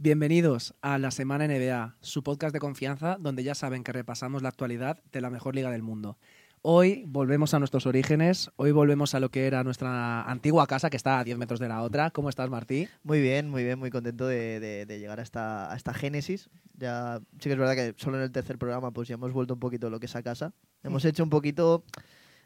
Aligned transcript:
Bienvenidos 0.00 0.74
a 0.80 0.96
la 0.98 1.10
Semana 1.10 1.48
NBA, 1.48 1.96
su 2.00 2.22
podcast 2.22 2.52
de 2.52 2.60
confianza 2.60 3.16
donde 3.18 3.42
ya 3.42 3.56
saben 3.56 3.82
que 3.82 3.92
repasamos 3.92 4.42
la 4.42 4.48
actualidad 4.48 5.02
de 5.10 5.20
la 5.20 5.28
mejor 5.28 5.56
liga 5.56 5.72
del 5.72 5.82
mundo. 5.82 6.18
Hoy 6.62 7.02
volvemos 7.08 7.52
a 7.52 7.58
nuestros 7.58 7.84
orígenes, 7.84 8.48
hoy 8.54 8.70
volvemos 8.70 9.16
a 9.16 9.20
lo 9.20 9.30
que 9.32 9.48
era 9.48 9.64
nuestra 9.64 10.22
antigua 10.22 10.68
casa 10.68 10.88
que 10.88 10.96
está 10.96 11.18
a 11.18 11.24
10 11.24 11.36
metros 11.38 11.58
de 11.58 11.66
la 11.68 11.82
otra. 11.82 12.10
¿Cómo 12.12 12.28
estás, 12.28 12.48
Martí? 12.48 12.88
Muy 13.02 13.20
bien, 13.20 13.50
muy 13.50 13.64
bien, 13.64 13.76
muy 13.80 13.90
contento 13.90 14.28
de, 14.28 14.60
de- 14.60 14.86
de 14.86 14.98
llegar 15.00 15.18
a 15.18 15.22
esta, 15.24 15.72
a 15.72 15.76
esta 15.76 15.92
génesis. 15.92 16.48
Ya 16.76 17.18
sí 17.40 17.48
que 17.48 17.52
es 17.52 17.58
verdad 17.58 17.74
que 17.74 17.94
solo 17.96 18.18
en 18.18 18.22
el 18.22 18.30
tercer 18.30 18.56
programa 18.56 18.92
pues 18.92 19.08
ya 19.08 19.14
hemos 19.14 19.32
vuelto 19.32 19.54
un 19.54 19.60
poquito 19.60 19.88
a 19.88 19.90
lo 19.90 19.98
que 19.98 20.06
es 20.06 20.14
a 20.14 20.22
casa. 20.22 20.52
Hemos 20.84 21.04
hecho 21.04 21.24
un 21.24 21.30
poquito... 21.30 21.82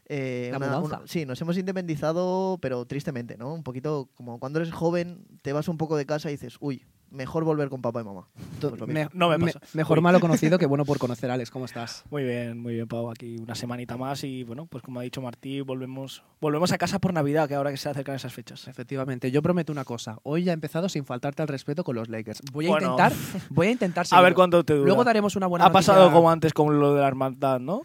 eh, 0.06 0.48
La 0.52 0.58
una- 0.58 1.02
sí, 1.06 1.26
nos 1.26 1.38
hemos 1.42 1.58
independizado, 1.58 2.56
pero 2.62 2.86
tristemente, 2.86 3.36
¿no? 3.36 3.52
Un 3.52 3.62
poquito 3.62 4.08
como 4.14 4.38
cuando 4.40 4.58
eres 4.58 4.72
joven, 4.72 5.26
te 5.42 5.52
vas 5.52 5.68
un 5.68 5.76
poco 5.76 5.98
de 5.98 6.06
casa 6.06 6.30
y 6.30 6.32
dices, 6.32 6.56
uy, 6.60 6.84
mejor 7.12 7.44
volver 7.44 7.68
con 7.68 7.80
papá 7.82 8.00
y 8.00 8.04
mamá. 8.04 8.26
Pues 8.60 8.78
lo 8.78 8.86
Me- 8.86 8.94
mismo. 9.04 9.10
No 9.14 9.28
me 9.28 9.38
pasa. 9.38 9.60
mejor 9.74 9.98
Uy. 9.98 10.02
malo 10.04 10.18
conocido 10.20 10.58
que 10.58 10.66
bueno 10.66 10.84
por 10.84 10.98
conocer, 10.98 11.30
Alex. 11.30 11.50
¿Cómo 11.50 11.64
estás? 11.66 12.04
Muy 12.10 12.24
bien, 12.24 12.58
muy 12.58 12.74
bien, 12.74 12.88
Pau. 12.88 13.10
Aquí 13.10 13.36
una 13.38 13.54
semanita 13.54 13.96
más 13.96 14.24
y 14.24 14.44
bueno, 14.44 14.66
pues 14.66 14.82
como 14.82 15.00
ha 15.00 15.02
dicho 15.02 15.20
Martí, 15.22 15.60
volvemos, 15.60 16.22
volvemos 16.40 16.72
a 16.72 16.78
casa 16.78 16.98
por 16.98 17.12
Navidad, 17.12 17.48
que 17.48 17.54
ahora 17.54 17.70
que 17.70 17.76
se 17.76 17.88
acercan 17.88 18.16
esas 18.16 18.32
fechas. 18.32 18.66
Efectivamente, 18.68 19.30
yo 19.30 19.42
prometo 19.42 19.72
una 19.72 19.84
cosa. 19.84 20.18
Hoy 20.22 20.44
ya 20.44 20.52
he 20.52 20.54
empezado 20.54 20.88
sin 20.88 21.04
faltarte 21.04 21.42
al 21.42 21.48
respeto 21.48 21.84
con 21.84 21.94
los 21.96 22.08
Lakers. 22.08 22.40
Voy 22.52 22.66
a 22.66 22.70
Bueno. 22.70 22.90
intentar, 22.92 23.12
voy 23.50 23.66
a 23.68 23.70
intentar 23.70 24.06
A 24.10 24.20
ver 24.20 24.34
cuánto 24.34 24.64
te 24.64 24.74
dura. 24.74 24.86
Luego 24.86 25.04
daremos 25.04 25.36
una 25.36 25.46
buena 25.46 25.66
ha 25.66 25.72
pasado 25.72 26.10
como 26.12 26.30
antes 26.30 26.52
con 26.52 26.80
lo 26.80 26.94
de 26.94 27.00
la 27.02 27.08
hermandad, 27.08 27.60
¿no? 27.60 27.82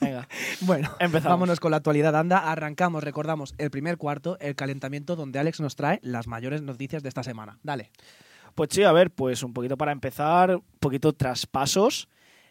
Venga, 0.00 0.26
Bueno, 0.62 0.90
empezamos. 0.98 1.32
vámonos 1.34 1.60
con 1.60 1.70
la 1.70 1.76
actualidad. 1.76 2.16
Anda, 2.16 2.50
arrancamos, 2.50 3.04
recordamos, 3.04 3.54
el 3.58 3.70
primer 3.70 3.98
cuarto, 3.98 4.36
el 4.40 4.56
calentamiento 4.56 5.14
donde 5.14 5.38
Alex 5.38 5.60
nos 5.60 5.76
trae 5.76 6.00
las 6.02 6.26
mayores 6.26 6.60
noticias 6.62 7.02
de 7.04 7.08
esta 7.08 7.22
semana. 7.22 7.58
Dale. 7.62 7.90
Pues 8.54 8.70
sí, 8.72 8.82
a 8.82 8.92
ver, 8.92 9.10
pues 9.10 9.42
un 9.42 9.52
poquito 9.52 9.76
para 9.76 9.92
empezar, 9.92 10.56
un 10.56 10.62
poquito 10.80 11.12
traspasos. 11.12 12.08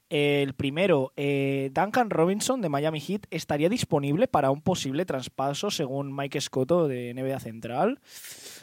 El 0.10 0.54
primero, 0.56 1.14
eh, 1.16 1.72
Duncan 1.74 2.10
Robinson 2.10 2.60
de 2.60 2.68
Miami 2.68 3.00
Heat 3.00 3.28
estaría 3.30 3.70
disponible 3.70 4.28
para 4.28 4.52
un 4.52 4.62
posible 4.62 5.06
traspaso 5.06 5.72
según 5.72 6.14
Mike 6.14 6.42
Scotto 6.42 6.90
de 6.90 7.14
NBA 7.14 7.40
Central. 7.40 8.02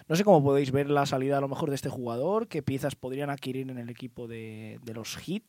No 0.08 0.16
sé 0.16 0.24
cómo 0.24 0.42
podéis 0.44 0.72
ver 0.72 0.90
la 0.90 1.06
salida 1.06 1.38
a 1.38 1.40
lo 1.40 1.48
mejor 1.48 1.70
de 1.70 1.76
este 1.76 1.88
jugador, 1.88 2.48
qué 2.48 2.62
piezas 2.62 2.96
podrían 2.96 3.30
adquirir 3.30 3.70
en 3.70 3.78
el 3.78 3.88
equipo 3.88 4.28
de, 4.28 4.78
de 4.82 4.92
los 4.92 5.16
Heat. 5.16 5.42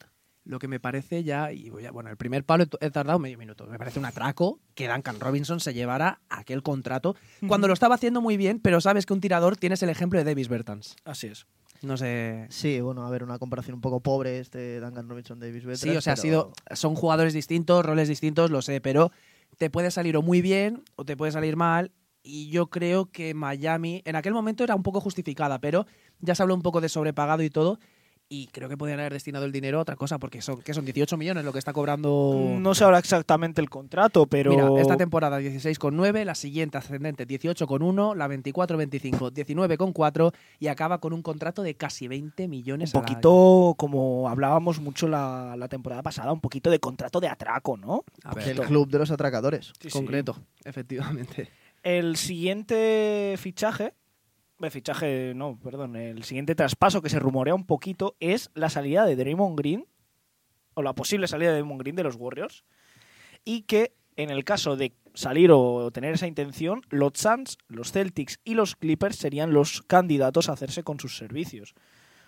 Lo 0.45 0.57
que 0.57 0.69
me 0.69 0.79
parece 0.79 1.25
ya, 1.25 1.51
y 1.51 1.69
voy 1.69 1.85
a- 1.85 1.91
bueno, 1.91 2.09
el 2.09 2.15
primer 2.17 2.45
palo 2.45 2.63
he- 2.63 2.85
he 2.85 2.91
tardado 2.91 3.19
medio 3.19 3.37
minuto. 3.37 3.67
Me 3.67 3.77
parece 3.77 3.99
un 3.99 4.05
atraco 4.05 4.61
que 4.75 4.87
Duncan 4.87 5.19
Robinson 5.19 5.59
se 5.59 5.73
llevara 5.73 6.21
aquel 6.29 6.63
contrato 6.63 7.17
cuando 7.45 7.67
lo 7.67 7.73
estaba 7.73 7.95
haciendo 7.95 8.21
muy 8.21 8.37
bien, 8.37 8.59
pero 8.61 8.79
sabes 8.79 9.05
que 9.05 9.11
un 9.13 9.19
tirador 9.19 9.57
tienes 9.57 9.83
el 9.83 9.89
ejemplo 9.89 10.17
de 10.17 10.23
Davis 10.23 10.47
Bertans. 10.47 10.95
Así 11.03 11.27
es. 11.27 11.45
No 11.81 11.97
sé. 11.97 12.45
Sí, 12.49 12.81
bueno, 12.81 13.05
a 13.05 13.09
ver, 13.09 13.23
una 13.23 13.39
comparación 13.39 13.75
un 13.75 13.81
poco 13.81 14.01
pobre 14.01 14.39
este 14.39 14.79
Duncan 14.79 15.07
Robinson 15.07 15.39
Davis 15.39 15.63
Bertans, 15.63 15.81
Sí, 15.81 15.95
o 15.95 16.01
sea, 16.01 16.13
ha 16.13 16.17
sido, 16.17 16.53
son 16.73 16.95
jugadores 16.95 17.33
distintos, 17.33 17.85
roles 17.85 18.07
distintos, 18.07 18.51
lo 18.51 18.61
sé, 18.61 18.81
pero 18.81 19.11
te 19.57 19.69
puede 19.69 19.91
salir 19.91 20.17
o 20.17 20.21
muy 20.21 20.41
bien 20.41 20.83
o 20.95 21.05
te 21.05 21.15
puede 21.15 21.31
salir 21.31 21.55
mal. 21.55 21.91
Y 22.21 22.49
yo 22.49 22.67
creo 22.67 23.05
que 23.05 23.33
Miami 23.33 24.01
en 24.05 24.15
aquel 24.17 24.33
momento 24.33 24.63
era 24.63 24.75
un 24.75 24.83
poco 24.83 24.99
justificada, 24.99 25.59
pero 25.59 25.85
ya 26.19 26.35
se 26.35 26.43
habló 26.43 26.53
un 26.53 26.61
poco 26.61 26.81
de 26.81 26.89
sobrepagado 26.89 27.43
y 27.43 27.49
todo. 27.49 27.79
Y 28.31 28.45
creo 28.47 28.69
que 28.69 28.77
podrían 28.77 28.99
haber 28.99 29.13
destinado 29.13 29.45
el 29.45 29.51
dinero 29.51 29.79
a 29.79 29.81
otra 29.81 29.95
cosa, 29.95 30.19
porque 30.19 30.39
son, 30.39 30.61
¿qué 30.61 30.75
son 30.75 30.85
18 30.85 31.17
millones 31.17 31.43
lo 31.43 31.51
que 31.51 31.57
está 31.57 31.73
cobrando. 31.73 32.55
No 32.59 32.75
sé 32.75 32.83
ahora 32.83 32.99
exactamente 32.99 33.59
el 33.59 33.71
contrato, 33.71 34.27
pero... 34.27 34.51
Mira, 34.51 34.69
esta 34.79 34.97
temporada 34.97 35.41
16,9, 35.41 36.25
la 36.25 36.35
siguiente 36.35 36.77
ascendente 36.77 37.27
18,1, 37.27 38.15
la 38.15 38.27
24-25 38.27 39.31
19,4 39.31 40.31
y 40.59 40.67
acaba 40.67 40.99
con 40.99 41.13
un 41.13 41.23
contrato 41.23 41.63
de 41.63 41.73
casi 41.73 42.07
20 42.07 42.47
millones 42.47 42.93
un 42.93 43.01
poquito, 43.01 43.73
como 43.77 44.29
hablábamos 44.29 44.79
mucho 44.79 45.07
la, 45.07 45.55
la 45.57 45.67
temporada 45.67 46.03
pasada, 46.03 46.31
un 46.31 46.39
poquito 46.39 46.69
de 46.69 46.79
contrato 46.79 47.19
de 47.19 47.29
atraco, 47.29 47.77
¿no? 47.77 48.03
A 48.23 48.35
ver, 48.35 48.49
El 48.49 48.61
club 48.61 48.89
de 48.89 48.99
los 48.99 49.09
atracadores. 49.09 49.73
concreto, 49.91 50.37
efectivamente. 50.63 51.49
El 51.81 52.17
siguiente 52.17 53.35
fichaje, 53.37 53.93
fichaje, 54.69 55.33
no, 55.35 55.57
perdón, 55.57 55.95
el 55.95 56.23
siguiente 56.23 56.55
traspaso 56.55 57.01
que 57.01 57.09
se 57.09 57.19
rumorea 57.19 57.55
un 57.55 57.65
poquito 57.65 58.15
es 58.19 58.51
la 58.53 58.69
salida 58.69 59.05
de 59.05 59.15
Draymond 59.15 59.57
Green, 59.57 59.87
o 60.73 60.81
la 60.81 60.93
posible 60.93 61.27
salida 61.27 61.49
de 61.49 61.55
Draymond 61.55 61.81
Green 61.81 61.95
de 61.95 62.03
los 62.03 62.15
Warriors, 62.15 62.65
y 63.45 63.61
que 63.63 63.93
en 64.17 64.29
el 64.29 64.43
caso 64.43 64.75
de 64.75 64.93
salir 65.13 65.51
o 65.51 65.91
tener 65.91 66.13
esa 66.13 66.27
intención, 66.27 66.81
los 66.89 67.13
Suns, 67.15 67.57
los 67.67 67.93
Celtics 67.93 68.39
y 68.43 68.53
los 68.53 68.75
Clippers 68.75 69.15
serían 69.15 69.53
los 69.53 69.81
candidatos 69.83 70.49
a 70.49 70.53
hacerse 70.53 70.83
con 70.83 70.99
sus 70.99 71.17
servicios. 71.17 71.73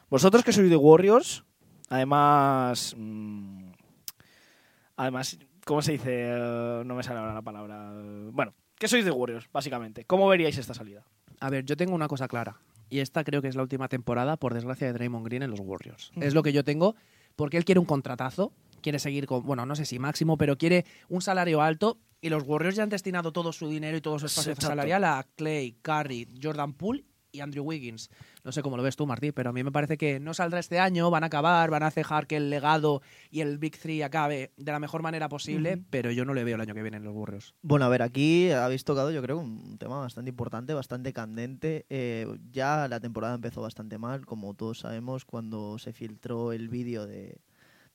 Vosotros 0.10 0.44
que 0.44 0.54
sois 0.54 0.70
de 0.70 0.78
Warriors, 0.78 1.44
además... 1.90 2.96
mm, 2.98 3.72
además, 4.96 5.38
¿cómo 5.66 5.82
se 5.82 5.94
dice? 5.94 6.32
Eh, 6.32 6.84
no 6.86 6.96
me 6.96 7.04
sale 7.04 7.20
ahora 7.20 7.34
la 7.34 7.42
palabra. 7.42 7.92
Bueno, 8.32 8.54
que 8.78 8.88
sois 8.88 9.04
de 9.04 9.12
Warriors, 9.12 9.50
básicamente. 9.52 10.06
¿Cómo 10.06 10.28
veríais 10.28 10.58
esta 10.58 10.74
salida? 10.74 11.06
A 11.42 11.50
ver, 11.50 11.66
yo 11.66 11.76
tengo 11.76 11.94
una 11.94 12.08
cosa 12.08 12.28
clara. 12.28 12.62
Y 12.90 13.00
esta 13.00 13.24
creo 13.24 13.42
que 13.42 13.48
es 13.48 13.56
la 13.56 13.64
última 13.64 13.88
temporada, 13.88 14.38
por 14.38 14.54
desgracia, 14.54 14.88
de 14.88 14.94
Draymond 14.94 15.26
Green 15.26 15.44
en 15.44 15.50
los 15.50 15.60
Warriors. 15.60 16.12
Es 16.18 16.34
lo 16.34 16.44
que 16.44 16.54
yo 16.54 16.64
tengo, 16.64 16.96
porque 17.36 17.58
él 17.58 17.66
quiere 17.66 17.80
un 17.80 17.86
contratazo, 17.86 18.54
quiere 18.82 19.00
seguir 19.00 19.26
con, 19.26 19.44
bueno, 19.44 19.66
no 19.66 19.76
sé 19.76 19.86
si 19.86 19.98
máximo, 19.98 20.38
pero 20.38 20.58
quiere 20.58 20.86
un 21.10 21.22
salario 21.22 21.62
alto. 21.62 21.98
Y 22.22 22.30
los 22.30 22.44
Warriors 22.44 22.76
ya 22.76 22.84
han 22.84 22.90
destinado 22.90 23.32
todo 23.32 23.52
su 23.54 23.68
dinero 23.70 23.98
y 23.98 24.02
todo 24.02 24.20
su 24.20 24.28
espacio 24.28 24.52
Exacto. 24.52 24.68
salarial 24.68 25.04
a 25.04 25.26
Clay, 25.36 25.78
Curry, 25.82 26.28
Jordan 26.42 26.74
Poole 26.74 27.06
y 27.32 27.40
Andrew 27.40 27.64
Wiggins. 27.64 28.12
No 28.44 28.52
sé 28.52 28.62
cómo 28.64 28.76
lo 28.78 28.84
ves 28.84 28.96
tú, 28.96 29.06
Martí, 29.06 29.32
pero 29.32 29.52
a 29.52 29.54
mí 29.54 29.64
me 29.64 29.72
parece 29.72 29.98
que 29.98 30.20
no 30.20 30.34
saldrá 30.34 30.60
este 30.60 30.80
año, 30.80 31.12
van 31.12 31.24
a 31.24 31.28
acabar, 31.28 31.70
van 31.70 31.84
a 31.84 31.92
dejar 31.92 32.26
que 32.26 32.38
el 32.38 32.50
legado 32.50 33.02
y 33.30 33.42
el 33.42 33.58
Big 33.60 33.78
Three 33.78 34.02
acabe 34.02 34.52
de 34.58 34.72
la 34.72 34.80
mejor 34.80 35.04
manera 35.04 35.30
posible, 35.30 35.82
pero 35.92 36.12
yo 36.12 36.26
no 36.26 36.34
le 36.34 36.44
veo 36.44 36.56
el 36.56 36.62
año 36.62 36.74
que 36.74 36.82
viene 36.82 36.98
en 36.98 37.04
los 37.04 37.14
Warriors. 37.14 37.54
Bueno, 37.62 37.86
a 37.86 37.90
ver, 37.90 38.02
aquí 38.02 38.50
habéis 38.52 38.84
tocado 38.84 39.12
yo 39.12 39.22
creo 39.22 39.38
un 39.38 39.78
tema 39.78 40.00
bastante 40.00 40.30
importante, 40.30 40.74
bastante 40.74 41.14
candente. 41.14 41.86
Eh, 41.90 42.26
ya 42.52 42.88
la 42.88 43.00
temporada 43.00 43.36
empezó 43.36 43.62
bastante 43.62 43.98
mal, 44.00 44.26
como 44.26 44.54
todos 44.56 44.80
sabemos, 44.80 45.24
cuando 45.26 45.78
se 45.78 45.94
filtró 45.94 46.52
el 46.52 46.68
vídeo 46.70 47.06
de 47.06 47.38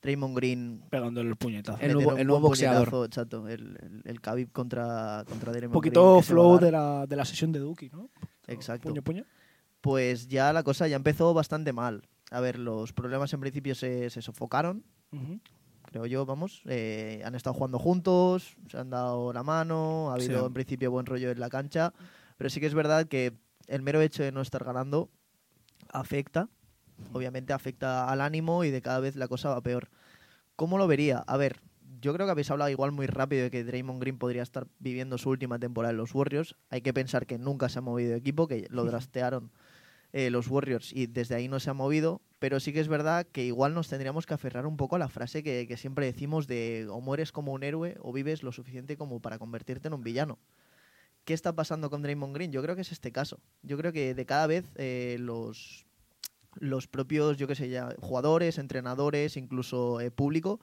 Draymond 0.01 0.35
Green. 0.37 0.81
Pegándole 0.89 1.29
el 1.29 1.35
puñetazo. 1.35 1.79
El 1.81 1.93
nuevo- 1.93 2.13
un 2.13 2.19
el 2.19 2.27
nuevo 2.27 2.47
boxeador. 2.47 3.05
Exacto, 3.05 3.47
el, 3.49 3.77
el, 3.81 4.01
el 4.05 4.21
Khabib 4.21 4.51
contra, 4.53 5.25
contra 5.27 5.51
Draymond 5.51 5.71
Un 5.75 5.79
poquito 5.79 6.11
Green, 6.13 6.23
flow 6.23 6.57
de 6.59 6.71
la, 6.71 7.05
de 7.05 7.15
la 7.17 7.25
sesión 7.25 7.51
de 7.51 7.59
Duki, 7.59 7.89
¿no? 7.89 8.09
Exacto. 8.47 8.87
Puño, 8.89 9.01
puño. 9.01 9.25
Pues 9.81 10.27
ya 10.27 10.51
la 10.53 10.63
cosa 10.63 10.87
ya 10.87 10.95
empezó 10.95 11.33
bastante 11.33 11.73
mal. 11.73 12.07
A 12.31 12.39
ver, 12.41 12.59
los 12.59 12.91
problemas 12.93 13.31
en 13.33 13.39
principio 13.39 13.73
se, 13.75 14.09
se 14.09 14.21
sofocaron, 14.21 14.83
creo 15.83 16.05
yo, 16.05 16.25
vamos. 16.25 16.61
Eh, 16.65 17.21
han 17.23 17.35
estado 17.35 17.53
jugando 17.53 17.79
juntos, 17.79 18.57
se 18.69 18.77
han 18.77 18.89
dado 18.89 19.31
la 19.31 19.43
mano, 19.43 20.11
ha 20.11 20.15
habido 20.15 20.41
Sí. 20.41 20.45
en 20.47 20.53
principio 20.53 20.91
buen 20.91 21.05
rollo 21.05 21.31
en 21.31 21.39
la 21.39 21.49
cancha, 21.49 21.93
pero 22.37 22.49
sí 22.49 22.59
que 22.59 22.65
es 22.65 22.73
verdad 22.73 23.07
que 23.07 23.33
el 23.67 23.81
mero 23.81 24.01
hecho 24.01 24.23
de 24.23 24.31
no 24.33 24.41
estar 24.41 24.63
ganando 24.65 25.09
afecta, 25.89 26.49
obviamente 27.13 27.53
afecta 27.53 28.09
al 28.09 28.19
ánimo 28.21 28.63
y 28.63 28.71
de 28.71 28.81
cada 28.81 28.99
vez 28.99 29.15
la 29.15 29.27
cosa 29.29 29.49
va 29.49 29.61
peor. 29.61 29.89
¿Cómo 30.57 30.77
lo 30.77 30.87
vería? 30.87 31.19
A 31.27 31.37
ver, 31.37 31.61
yo 32.01 32.13
creo 32.13 32.25
que 32.27 32.31
habéis 32.31 32.51
hablado 32.51 32.69
igual 32.69 32.91
muy 32.91 33.07
rápido 33.07 33.43
de 33.43 33.51
que 33.51 33.63
Draymond 33.63 34.01
Green 34.01 34.17
podría 34.17 34.43
estar 34.43 34.67
viviendo 34.79 35.17
su 35.17 35.29
última 35.29 35.59
temporada 35.59 35.91
en 35.91 35.97
los 35.97 36.13
Warriors. 36.13 36.55
Hay 36.69 36.81
que 36.81 36.93
pensar 36.93 37.25
que 37.25 37.37
nunca 37.37 37.69
se 37.69 37.79
ha 37.79 37.81
movido 37.81 38.11
de 38.11 38.17
equipo, 38.17 38.47
que 38.47 38.67
lo 38.69 38.83
drastearon 38.85 39.51
eh, 40.13 40.29
los 40.29 40.47
Warriors 40.47 40.93
y 40.93 41.07
desde 41.07 41.35
ahí 41.35 41.47
no 41.47 41.59
se 41.59 41.69
ha 41.69 41.73
movido, 41.73 42.21
pero 42.39 42.59
sí 42.59 42.71
que 42.71 42.79
es 42.79 42.87
verdad 42.87 43.25
que 43.25 43.43
igual 43.43 43.73
nos 43.73 43.89
tendríamos 43.89 44.25
que 44.25 44.33
aferrar 44.33 44.65
un 44.65 44.77
poco 44.77 44.95
a 44.95 44.99
la 44.99 45.09
frase 45.09 45.43
que, 45.43 45.77
siempre 45.77 46.05
decimos 46.05 46.47
de 46.47 46.87
o 46.89 47.01
mueres 47.01 47.31
como 47.31 47.53
un 47.53 47.63
héroe 47.63 47.97
o 47.99 48.13
vives 48.13 48.43
lo 48.43 48.51
suficiente 48.51 48.97
como 48.97 49.19
para 49.19 49.39
convertirte 49.39 49.87
en 49.87 49.93
un 49.93 50.03
villano. 50.03 50.39
¿Qué 51.25 51.33
está 51.33 51.53
pasando 51.53 51.89
con 51.89 52.01
Draymond 52.01 52.33
Green? 52.33 52.51
Yo 52.51 52.61
creo 52.61 52.75
que 52.75 52.81
es 52.81 52.91
este 52.91 53.11
caso. 53.11 53.41
Yo 53.61 53.77
creo 53.77 53.91
que 53.91 54.13
de 54.13 54.25
cada 54.25 54.47
vez 54.47 54.65
eh, 54.75 55.17
los, 55.19 55.85
los 56.55 56.87
propios, 56.87 57.37
yo 57.37 57.47
qué 57.47 57.55
sé, 57.55 57.69
ya, 57.69 57.93
jugadores, 57.99 58.57
entrenadores, 58.57 59.35
incluso 59.35 59.99
eh, 59.99 60.09
público, 60.09 60.61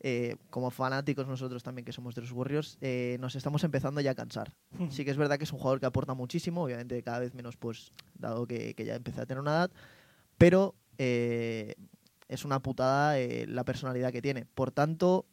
eh, 0.00 0.36
como 0.50 0.70
fanáticos 0.70 1.26
nosotros 1.26 1.62
también 1.62 1.84
que 1.84 1.92
somos 1.92 2.14
de 2.14 2.20
los 2.22 2.32
Warriors, 2.32 2.78
eh, 2.80 3.16
nos 3.20 3.34
estamos 3.34 3.64
empezando 3.64 4.00
ya 4.00 4.12
a 4.12 4.14
cansar. 4.14 4.52
Sí 4.90 5.04
que 5.04 5.10
es 5.10 5.16
verdad 5.16 5.38
que 5.38 5.44
es 5.44 5.52
un 5.52 5.58
jugador 5.58 5.80
que 5.80 5.86
aporta 5.86 6.14
muchísimo, 6.14 6.62
obviamente 6.64 7.02
cada 7.02 7.20
vez 7.20 7.34
menos, 7.34 7.56
pues, 7.56 7.92
dado 8.14 8.46
que, 8.46 8.74
que 8.74 8.84
ya 8.84 8.94
empieza 8.94 9.22
a 9.22 9.26
tener 9.26 9.40
una 9.40 9.52
edad, 9.52 9.70
pero 10.38 10.74
eh, 10.98 11.74
es 12.28 12.44
una 12.44 12.60
putada 12.60 13.18
eh, 13.18 13.46
la 13.46 13.64
personalidad 13.64 14.12
que 14.12 14.22
tiene. 14.22 14.44
Por 14.44 14.70
tanto, 14.70 15.26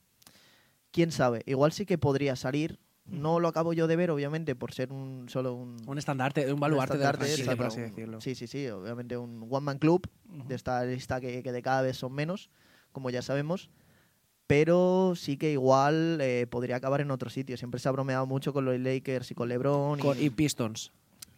quién 0.92 1.12
sabe, 1.12 1.44
igual 1.46 1.72
sí 1.72 1.86
que 1.86 1.98
podría 1.98 2.36
salir. 2.36 2.80
No 3.06 3.42
lo 3.42 3.50
acabo 3.50 3.74
yo 3.74 3.88
de 3.88 3.98
ver, 3.98 4.12
obviamente, 4.12 4.56
por 4.56 4.74
ser 4.74 4.94
un 4.94 5.28
solo 5.28 5.54
un, 5.56 5.76
Un 5.86 5.98
estandarte, 5.98 6.52
un 6.54 6.62
baluarte 6.62 6.98
de 6.98 7.04
la 7.04 7.12
por 7.58 7.66
así 7.66 7.82
decirlo. 7.82 8.22
Sí, 8.22 8.34
sí, 8.34 8.48
sí, 8.48 8.66
obviamente 8.70 9.18
un 9.18 9.46
one 9.50 9.66
man 9.66 9.78
club 9.78 10.10
Ujú. 10.30 10.48
de 10.48 10.56
esta 10.56 10.86
lista 10.86 11.20
que, 11.20 11.44
que 11.44 11.52
de 11.52 11.62
cada 11.62 11.82
vez 11.82 11.98
son 11.98 12.14
menos, 12.14 12.50
como 12.94 13.10
ya 13.10 13.22
sabemos. 13.22 13.70
Pero 14.56 15.14
sí 15.16 15.36
que 15.36 15.52
igual 15.52 16.20
eh, 16.22 16.46
podría 16.48 16.76
acabar 16.76 17.02
en 17.02 17.10
otro 17.10 17.30
sitio. 17.32 17.58
Siempre 17.58 17.80
se 17.80 17.90
ha 17.90 17.92
bromeado 17.92 18.28
mucho 18.28 18.54
con 18.54 18.66
los 18.66 18.80
Lakers 18.80 19.32
y 19.32 19.34
con 19.34 19.50
LeBron. 19.50 19.98
y- 19.98 20.02
Con- 20.02 20.22
y 20.24 20.30
Pistons. 20.30 20.92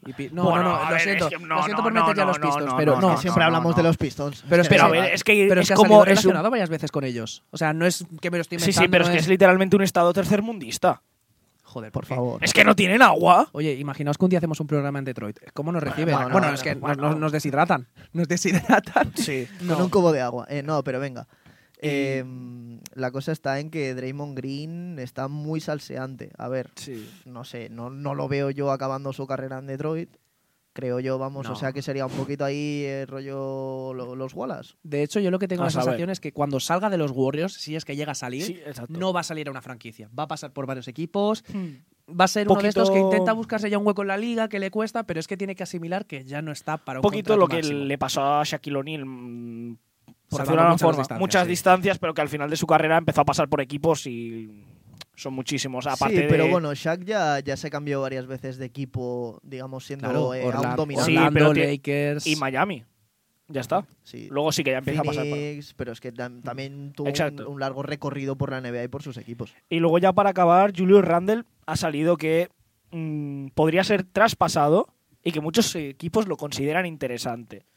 Y 0.05 0.11
pi- 0.11 0.29
no, 0.33 0.43
Bueno, 0.43 0.63
no, 0.63 0.75
a 0.75 0.85
no, 0.85 0.91
lo 0.91 0.99
siento. 0.99 1.27
es 1.29 1.33
que 1.33 1.39
no, 1.39 1.55
lo 1.55 1.63
siento 1.63 1.77
no, 1.81 1.83
por 1.83 1.93
no, 1.93 2.01
meter 2.01 2.15
ya 2.17 2.23
no, 2.23 2.27
los 2.27 2.39
Pistons, 2.39 2.65
no, 2.65 2.77
pero 2.77 2.99
no, 2.99 3.17
siempre 3.17 3.39
no, 3.41 3.45
hablamos 3.45 3.71
no. 3.71 3.77
de 3.77 3.83
los 3.83 3.97
Pistons. 3.97 4.43
Pero 4.49 4.61
Es 4.61 4.67
que 4.69 4.75
Pero 4.75 4.91
sí, 4.91 4.97
es 5.13 5.23
que 5.23 5.45
Pero 5.49 5.61
es 5.61 5.67
que 5.69 5.73
como 5.75 5.99
un- 5.99 6.05
relacionado 6.05 6.51
varias 6.51 6.69
veces 6.69 6.91
con 6.91 7.05
ellos. 7.05 7.41
O 7.51 7.57
sea, 7.57 7.71
no 7.73 7.85
es 7.85 8.05
que 8.19 8.29
me 8.29 8.37
lo 8.37 8.41
estoy 8.41 8.59
Sí, 8.59 8.65
inventando. 8.65 8.85
sí, 8.85 8.91
pero 8.91 9.03
es 9.05 9.09
que 9.09 9.17
es 9.17 9.27
literalmente 9.29 9.75
un 9.77 9.81
estado 9.83 10.11
tercermundista. 10.11 11.01
Joder, 11.63 11.91
por 11.91 12.05
favor. 12.05 12.43
Es 12.43 12.53
que 12.53 12.63
no 12.65 12.75
tienen 12.75 13.01
agua. 13.01 13.47
Oye, 13.53 13.73
imaginaos 13.75 14.17
que 14.17 14.25
un 14.25 14.29
día 14.29 14.39
hacemos 14.39 14.59
un 14.59 14.67
programa 14.67 14.99
en 14.99 15.05
Detroit. 15.05 15.39
¿Cómo 15.53 15.71
nos 15.71 15.81
reciben? 15.81 16.13
bueno, 16.15 16.29
Bueno, 16.29 16.39
bueno, 16.47 16.53
es 16.55 16.61
que 16.61 16.75
bueno. 16.75 16.95
nos- 17.01 17.11
nos, 17.11 17.19
nos 17.21 17.31
deshidratan. 17.31 17.87
Nos 18.13 18.27
deshidratan. 18.27 19.13
Sí. 19.15 19.47
Con 19.67 19.81
un 19.81 19.89
cubo 19.89 20.11
de 20.11 20.21
agua. 20.21 20.45
Eh, 20.49 20.61
no, 20.61 20.83
pero 20.83 20.99
venga. 20.99 21.25
Eh, 21.81 22.23
la 22.93 23.11
cosa 23.11 23.31
está 23.31 23.59
en 23.59 23.69
que 23.69 23.93
Draymond 23.93 24.35
Green 24.37 24.97
está 24.99 25.27
muy 25.27 25.59
salseante. 25.59 26.31
A 26.37 26.47
ver, 26.47 26.71
Sí. 26.75 27.07
no 27.25 27.43
sé, 27.43 27.69
no, 27.69 27.89
no 27.89 28.15
lo 28.15 28.27
veo 28.27 28.49
yo 28.49 28.71
acabando 28.71 29.11
su 29.13 29.27
carrera 29.27 29.59
en 29.59 29.67
Detroit. 29.67 30.15
Creo 30.73 30.99
yo, 30.99 31.17
vamos, 31.17 31.47
No. 31.47 31.53
o 31.53 31.55
sea 31.55 31.71
que 31.71 31.81
sería 31.81 32.05
un 32.05 32.11
poquito 32.11 32.43
ahí 32.43 32.83
el 32.83 33.07
rollo 33.07 33.93
lo- 33.93 34.13
los 34.13 34.33
Wallace. 34.33 34.73
De 34.83 35.03
hecho, 35.03 35.21
yo 35.21 35.31
lo 35.31 35.39
que 35.39 35.47
tengo 35.47 35.61
A 35.63 35.67
la 35.67 35.69
saber. 35.71 35.85
sensación 35.85 36.09
es 36.09 36.19
que 36.19 36.33
cuando 36.33 36.59
salga 36.59 36.89
de 36.89 36.97
los 36.97 37.11
Warriors, 37.11 37.53
si 37.53 37.77
es 37.77 37.85
que 37.85 37.95
llega 37.95 38.11
a 38.11 38.15
salir, 38.15 38.43
Sí, 38.43 38.59
no 38.89 39.13
va 39.13 39.21
a 39.21 39.23
salir 39.23 39.47
a 39.47 39.51
una 39.51 39.61
franquicia. 39.61 40.09
Va 40.17 40.23
a 40.23 40.27
pasar 40.27 40.51
por 40.51 40.65
varios 40.65 40.89
equipos. 40.89 41.45
Hmm. 41.53 41.75
Va 42.19 42.25
a 42.25 42.27
ser 42.27 42.49
uno 42.49 42.61
de 42.61 42.67
estos 42.67 42.91
que 42.91 42.99
intenta 42.99 43.31
buscarse 43.31 43.69
ya 43.69 43.77
un 43.77 43.87
hueco 43.87 44.01
en 44.01 44.09
la 44.09 44.17
liga, 44.17 44.49
que 44.49 44.59
le 44.59 44.69
cuesta, 44.69 45.03
pero 45.07 45.19
es 45.19 45.27
que 45.27 45.37
tiene 45.37 45.55
que 45.55 45.63
asimilar 45.63 46.05
que 46.05 46.25
ya 46.25 46.41
no 46.41 46.51
está 46.51 46.77
para 46.77 46.99
Un 46.99 47.05
un 47.05 47.09
poquito 47.09 47.37
lo 47.37 47.47
que 47.47 47.55
máximo. 47.57 47.85
le 47.85 47.97
pasó 47.97 48.21
a 48.21 48.43
Shaquille 48.43 48.75
O'Neal. 48.77 49.77
Mm, 50.25 50.29
Por 50.29 50.37
Salvando 50.39 50.41
decirlo 50.41 50.55
de 50.55 50.61
alguna 50.61 50.69
muchas 50.73 50.81
forma. 50.81 50.97
distancias, 51.01 51.19
muchas 51.19 51.43
sí. 51.43 51.49
distancias, 51.49 51.99
pero 51.99 52.13
que 52.13 52.21
al 52.21 52.29
final 52.29 52.49
de 52.49 52.57
su 52.57 52.67
carrera 52.67 52.97
empezó 52.97 53.21
a 53.21 53.25
pasar 53.25 53.47
por 53.49 53.61
equipos 53.61 54.05
y 54.07 54.63
son 55.15 55.33
muchísimos. 55.33 55.87
Aparte 55.87 56.15
sí, 56.21 56.25
pero 56.29 56.45
de- 56.45 56.51
bueno, 56.51 56.73
Shaq 56.73 57.03
ya, 57.05 57.39
ya 57.39 57.55
se 57.57 57.69
cambió 57.69 58.01
varias 58.01 58.27
veces 58.27 58.57
de 58.57 58.65
equipo, 58.65 59.39
digamos, 59.43 59.85
siendo 59.85 60.09
Claro, 60.09 60.33
eh, 60.33 60.43
aún 60.43 60.55
Orla- 60.55 60.75
dominante. 60.75 61.11
Sí, 61.11 61.17
Orlando, 61.17 61.39
pero 61.39 61.53
Lakers. 61.53 62.27
Y 62.27 62.35
Miami. 62.35 62.83
Ya 63.47 63.61
está. 63.61 63.85
Sí. 64.01 64.27
Luego 64.31 64.51
sí 64.51 64.63
que 64.63 64.71
ya 64.71 64.79
empieza 64.79 65.01
a 65.01 65.03
pasar 65.03 65.23
por... 65.25 65.37
Phoenix, 65.37 65.73
pero 65.75 65.91
es 65.91 66.01
que 66.01 66.11
tam- 66.11 66.41
también 66.41 66.93
tuvo 66.93 67.07
un, 67.09 67.47
un 67.47 67.59
largo 67.59 67.83
recorrido 67.83 68.35
por 68.35 68.49
la 68.49 68.59
NBA 68.59 68.85
y 68.85 68.87
por 68.87 69.03
sus 69.03 69.17
equipos. 69.17 69.53
Y 69.69 69.79
luego 69.79 69.99
ya 69.99 70.13
para 70.13 70.31
acabar, 70.31 70.73
Julius 70.75 71.05
Randle 71.05 71.43
ha 71.67 71.75
salido 71.75 72.17
que 72.17 72.49
mm, 72.89 73.49
podría 73.49 73.83
ser 73.83 74.03
traspasado 74.03 74.87
y 75.23 75.31
que 75.31 75.41
muchos 75.41 75.75
equipos 75.75 76.27
lo 76.27 76.37
consideran 76.37 76.87
interesante. 76.87 77.67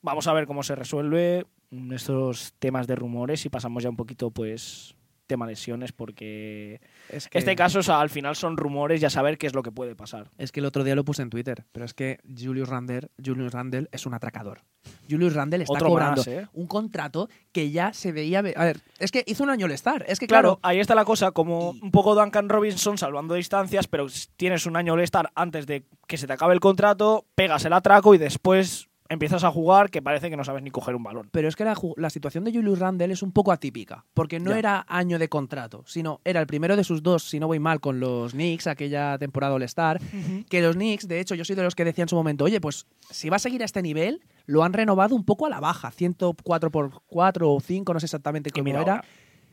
Vamos 0.00 0.26
a 0.28 0.32
ver 0.32 0.46
cómo 0.46 0.62
se 0.62 0.74
resuelve 0.74 1.44
mm, 1.70 1.92
estos 1.92 2.52
temas 2.58 2.86
de 2.86 2.96
rumores 2.96 3.44
y 3.46 3.48
pasamos 3.48 3.82
ya 3.82 3.90
un 3.90 3.96
poquito, 3.96 4.30
pues, 4.30 4.94
tema 5.26 5.46
lesiones, 5.46 5.92
porque 5.92 6.80
Es 7.10 7.28
que, 7.28 7.36
este 7.36 7.54
caso 7.54 7.80
o 7.80 7.82
sea, 7.82 8.00
al 8.00 8.08
final 8.08 8.34
son 8.34 8.56
rumores 8.56 9.02
y 9.02 9.04
a 9.04 9.10
saber 9.10 9.36
qué 9.36 9.46
es 9.46 9.54
lo 9.54 9.62
que 9.62 9.70
puede 9.70 9.94
pasar. 9.94 10.30
es 10.38 10.52
que 10.52 10.60
el 10.60 10.64
otro 10.66 10.84
día 10.84 10.94
lo 10.94 11.04
puse 11.04 11.20
en 11.20 11.28
Twitter, 11.28 11.66
pero 11.70 11.84
es 11.84 11.92
que 11.92 12.18
Julius 12.34 12.66
Randle, 12.70 13.10
Julius 13.22 13.52
Randle 13.52 13.88
es 13.92 14.06
un 14.06 14.14
atracador. 14.14 14.62
Julius 15.10 15.34
Randle 15.34 15.64
está 15.64 15.74
Otro 15.74 15.88
cobrando 15.88 16.20
más, 16.22 16.28
¿eh? 16.28 16.46
un 16.54 16.66
contrato 16.66 17.28
que 17.52 17.70
ya 17.70 17.92
se 17.92 18.10
veía. 18.12 18.40
ve- 18.40 18.54
A 18.56 18.64
ver, 18.64 18.80
es 18.98 19.10
que 19.12 19.22
hizo 19.26 19.44
un 19.44 19.50
año 19.50 19.66
el 19.66 19.72
estar. 19.72 20.02
Es 20.08 20.18
que 20.18 20.26
Claro, 20.26 20.56
claro, 20.56 20.60
ahí 20.62 20.80
está 20.80 20.94
la 20.94 21.04
cosa, 21.04 21.30
como 21.32 21.74
Y- 21.74 21.80
un 21.82 21.90
poco 21.90 22.14
Duncan 22.14 22.48
Robinson 22.48 22.96
salvando 22.96 23.34
distancias, 23.34 23.86
pero 23.86 24.06
tienes 24.38 24.64
un 24.64 24.76
año 24.76 24.94
All-Star 24.94 25.30
antes 25.34 25.66
de 25.66 25.84
que 26.06 26.16
se 26.16 26.26
te 26.26 26.32
acabe 26.32 26.54
el 26.54 26.60
contrato, 26.60 27.26
pegas 27.34 27.66
el 27.66 27.74
atraco 27.74 28.14
y 28.14 28.18
después 28.18 28.87
empiezas 29.08 29.44
a 29.44 29.50
jugar 29.50 29.90
que 29.90 30.02
parece 30.02 30.30
que 30.30 30.36
no 30.36 30.44
sabes 30.44 30.62
ni 30.62 30.70
coger 30.70 30.94
un 30.94 31.02
balón. 31.02 31.28
Pero 31.32 31.48
es 31.48 31.56
que 31.56 31.64
la, 31.64 32.10
situación 32.10 32.44
de 32.44 32.52
Julius 32.52 32.78
Randle 32.78 33.12
es 33.12 33.22
un 33.22 33.32
poco 33.32 33.52
atípica, 33.52 34.04
porque 34.14 34.38
no 34.40 34.50
Ya. 34.52 34.58
era 34.58 34.86
año 34.88 35.18
de 35.18 35.28
contrato, 35.28 35.82
sino 35.86 36.20
era 36.24 36.40
el 36.40 36.46
primero 36.46 36.76
de 36.76 36.84
sus 36.84 37.02
dos, 37.02 37.24
si 37.24 37.40
no 37.40 37.46
voy 37.46 37.58
mal, 37.58 37.80
con 37.80 38.00
los 38.00 38.32
Knicks, 38.32 38.66
aquella 38.66 39.16
temporada 39.18 39.54
All-Star, 39.54 40.00
que 40.48 40.60
los 40.62 40.76
Knicks, 40.76 41.08
de 41.08 41.20
hecho, 41.20 41.34
yo 41.34 41.44
soy 41.44 41.56
de 41.56 41.62
los 41.62 41.74
que 41.74 41.84
decía 41.84 42.02
en 42.02 42.08
su 42.08 42.16
momento, 42.16 42.44
oye, 42.44 42.60
pues 42.60 42.86
si 43.10 43.28
va 43.28 43.36
a 43.36 43.40
seguir 43.40 43.62
a 43.62 43.64
este 43.64 43.82
nivel, 43.82 44.22
lo 44.46 44.62
han 44.64 44.72
renovado 44.72 45.14
un 45.14 45.24
poco 45.24 45.46
a 45.46 45.48
la 45.48 45.60
baja, 45.60 45.90
104 45.90 46.70
por 46.70 47.02
4 47.06 47.52
o 47.52 47.60
5, 47.60 47.94
no 47.94 48.00
sé 48.00 48.06
exactamente 48.06 48.50
cómo 48.50 48.68
era. 48.68 48.78
ahora. 48.80 49.04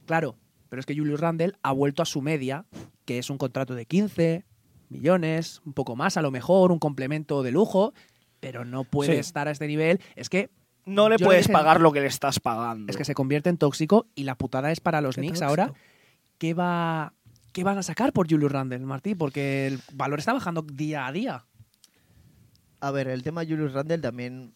Claro, 0.05 0.35
pero 0.69 0.79
es 0.79 0.85
que 0.85 0.95
Julius 0.97 1.19
Randle 1.19 1.53
ha 1.63 1.71
vuelto 1.71 2.01
a 2.01 2.05
su 2.05 2.21
media, 2.21 2.65
que 3.05 3.17
es 3.19 3.29
un 3.29 3.37
contrato 3.37 3.75
de 3.75 3.85
15 3.85 4.45
millones, 4.89 5.61
un 5.65 5.73
poco 5.73 5.95
más 5.95 6.17
a 6.17 6.21
lo 6.21 6.31
mejor, 6.31 6.71
un 6.71 6.79
complemento 6.79 7.43
de 7.43 7.51
lujo, 7.51 7.93
pero 8.45 8.63
no 8.65 8.83
puede 8.83 9.13
Sí. 9.13 9.19
estar 9.19 9.47
a 9.47 9.51
este 9.51 9.65
nivel. 9.67 9.99
Es 10.15 10.29
que 10.29 10.49
No 10.85 11.09
le 11.09 11.17
puedes 11.17 11.43
dije- 11.47 11.53
pagar 11.53 11.81
lo 11.81 11.91
que 11.91 11.99
le 12.01 12.07
estás 12.07 12.39
pagando. 12.39 12.91
es 12.91 12.95
que 12.97 13.03
se 13.05 13.15
convierte 13.15 13.49
en 13.49 13.57
tóxico 13.57 14.05
y 14.13 14.23
la 14.23 14.35
putada 14.35 14.71
es 14.71 14.79
para 14.79 15.01
los 15.01 15.15
Knicks 15.15 15.39
tóxico. 15.39 15.49
ahora. 15.49 15.73
¿Qué, 16.37 16.53
va, 16.53 17.13
¿Qué 17.53 17.63
van 17.63 17.77
a 17.77 17.83
sacar 17.83 18.13
por 18.13 18.29
Julius 18.29 18.51
Randle, 18.51 18.79
Martí? 18.79 19.15
Porque 19.15 19.65
el 19.67 19.79
valor 19.93 20.19
está 20.19 20.33
bajando 20.33 20.61
día 20.61 21.07
a 21.07 21.11
día. 21.11 21.45
A 22.81 22.91
ver, 22.91 23.07
el 23.07 23.23
tema 23.23 23.43
Julius 23.43 23.73
Randle 23.73 23.97
también 23.99 24.53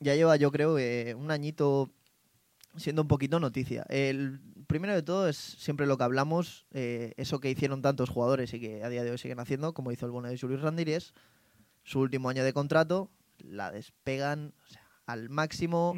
ya 0.00 0.14
lleva, 0.14 0.36
yo 0.36 0.50
creo, 0.50 0.78
eh, 0.78 1.14
un 1.14 1.30
añito 1.30 1.90
siendo 2.76 3.02
un 3.02 3.08
poquito 3.08 3.40
noticia. 3.40 3.84
El 3.88 4.40
primero 4.68 4.94
de 4.94 5.02
todo 5.02 5.28
es 5.28 5.36
siempre 5.36 5.86
lo 5.86 5.98
que 5.98 6.04
hablamos, 6.04 6.66
eh, 6.70 7.12
eso 7.16 7.40
que 7.40 7.50
hicieron 7.50 7.82
tantos 7.82 8.08
jugadores 8.10 8.54
y 8.54 8.60
que 8.60 8.84
a 8.84 8.88
día 8.88 9.02
de 9.02 9.10
hoy 9.10 9.18
siguen 9.18 9.40
haciendo, 9.40 9.74
como 9.74 9.90
hizo 9.92 10.06
el 10.06 10.12
bueno 10.12 10.28
de 10.28 10.38
Julius 10.38 10.62
Randle, 10.62 10.88
y 10.90 10.94
es 10.94 11.12
su 11.82 12.00
último 12.00 12.28
año 12.28 12.44
de 12.44 12.52
contrato, 12.52 13.10
la 13.38 13.70
despegan 13.70 14.54
o 14.64 14.66
sea, 14.70 14.82
al 15.06 15.28
máximo, 15.30 15.96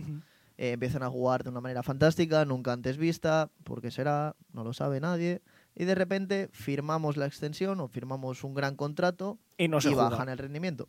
eh, 0.57 0.73
empiezan 0.73 1.03
a 1.03 1.11
jugar 1.11 1.43
de 1.43 1.51
una 1.51 1.61
manera 1.61 1.83
fantástica, 1.83 2.45
nunca 2.45 2.73
antes 2.73 2.97
vista, 2.97 3.51
porque 3.65 3.91
será, 3.91 4.37
no 4.53 4.63
lo 4.63 4.73
sabe 4.73 5.01
nadie, 5.01 5.43
y 5.75 5.85
de 5.85 5.95
repente 5.95 6.49
firmamos 6.53 7.17
la 7.17 7.27
extensión 7.27 7.81
o 7.81 7.89
firmamos 7.89 8.45
un 8.45 8.55
gran 8.55 8.77
contrato 8.77 9.39
Y 9.59 9.69
no 9.69 9.81
se 9.81 9.91
y 9.91 9.95
juega. 9.95 10.11
bajan 10.11 10.29
el 10.29 10.39
rendimiento. 10.39 10.89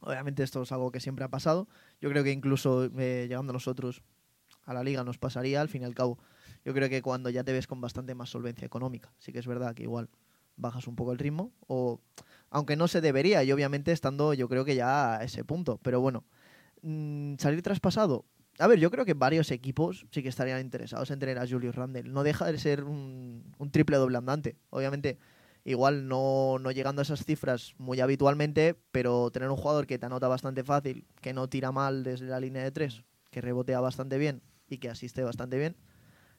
Obviamente 0.00 0.42
esto 0.42 0.62
es 0.62 0.72
algo 0.72 0.90
que 0.90 1.00
siempre 1.00 1.24
ha 1.24 1.28
pasado. 1.28 1.68
Yo 2.00 2.08
creo 2.10 2.24
que 2.24 2.32
incluso 2.32 2.84
eh, 2.84 3.26
llegando 3.28 3.52
nosotros 3.52 4.02
a 4.64 4.74
la 4.74 4.82
liga 4.82 5.04
nos 5.04 5.18
pasaría, 5.18 5.60
al 5.60 5.68
fin 5.68 5.82
y 5.82 5.84
al 5.84 5.94
cabo. 5.94 6.18
Yo 6.64 6.74
creo 6.74 6.88
que 6.88 7.02
cuando 7.02 7.30
ya 7.30 7.44
te 7.44 7.52
ves 7.52 7.66
con 7.66 7.80
bastante 7.80 8.14
más 8.14 8.30
solvencia 8.30 8.66
económica, 8.66 9.12
sí 9.18 9.32
que 9.32 9.38
es 9.38 9.46
verdad 9.46 9.74
que 9.74 9.82
igual 9.82 10.08
bajas 10.56 10.86
un 10.86 10.96
poco 10.96 11.12
el 11.12 11.18
ritmo, 11.18 11.52
o 11.66 12.00
aunque 12.50 12.76
no 12.76 12.88
se 12.88 13.00
debería, 13.00 13.42
y 13.44 13.52
obviamente 13.52 13.92
estando 13.92 14.34
yo 14.34 14.48
creo 14.48 14.64
que 14.64 14.74
ya 14.74 15.18
a 15.18 15.24
ese 15.24 15.44
punto, 15.44 15.78
pero 15.82 16.00
bueno, 16.00 16.24
mm, 16.82 17.36
salir 17.38 17.62
traspasado. 17.62 18.24
A 18.58 18.66
ver, 18.66 18.78
yo 18.78 18.90
creo 18.90 19.04
que 19.06 19.14
varios 19.14 19.50
equipos 19.52 20.06
sí 20.10 20.22
que 20.22 20.28
estarían 20.28 20.60
interesados 20.60 21.10
en 21.10 21.18
tener 21.18 21.38
a 21.38 21.46
Julius 21.48 21.74
Randle. 21.74 22.10
No 22.10 22.22
deja 22.22 22.50
de 22.50 22.58
ser 22.58 22.84
un, 22.84 23.54
triple 23.72 23.96
doble 23.96 24.18
andante. 24.18 24.58
Obviamente, 24.68 25.18
igual 25.64 26.08
no, 26.08 26.58
no 26.60 26.70
llegando 26.70 27.00
a 27.00 27.04
esas 27.04 27.24
cifras 27.24 27.74
muy 27.78 28.00
habitualmente, 28.00 28.76
pero 28.92 29.30
tener 29.30 29.48
un 29.48 29.56
jugador 29.56 29.86
que 29.86 29.98
te 29.98 30.06
anota 30.06 30.28
bastante 30.28 30.62
fácil, 30.62 31.06
que 31.22 31.32
no 31.32 31.48
tira 31.48 31.72
mal 31.72 32.02
desde 32.04 32.26
la 32.26 32.40
línea 32.40 32.62
de 32.62 32.70
tres, 32.70 33.02
que 33.30 33.40
rebotea 33.40 33.80
bastante 33.80 34.18
bien 34.18 34.42
y 34.68 34.78
que 34.78 34.90
asiste 34.90 35.22
bastante 35.22 35.56
bien, 35.56 35.76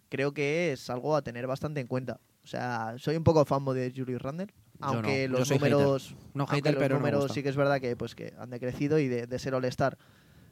creo 0.09 0.33
que 0.33 0.73
es 0.73 0.89
algo 0.89 1.15
a 1.15 1.23
tener 1.23 1.47
bastante 1.47 1.79
en 1.79 1.87
cuenta. 1.87 2.19
O 2.43 2.47
sea, 2.47 2.95
soy 2.97 3.15
un 3.15 3.23
poco 3.23 3.45
fanboy 3.45 3.79
de 3.79 3.93
Julius 3.95 4.21
Randle, 4.21 4.53
aunque 4.81 5.27
no, 5.27 5.39
los 5.39 5.49
números, 5.51 6.15
No 6.33 6.43
aunque 6.43 6.55
hater, 6.57 6.73
los 6.73 6.79
pero 6.81 6.95
números 6.97 7.31
sí 7.31 7.43
que 7.43 7.49
es 7.49 7.55
verdad 7.55 7.79
que 7.79 7.95
pues 7.95 8.15
que 8.15 8.33
han 8.37 8.49
decrecido 8.49 8.99
y 8.99 9.07
de, 9.07 9.27
de 9.27 9.39
ser 9.39 9.53
All-Star 9.53 9.97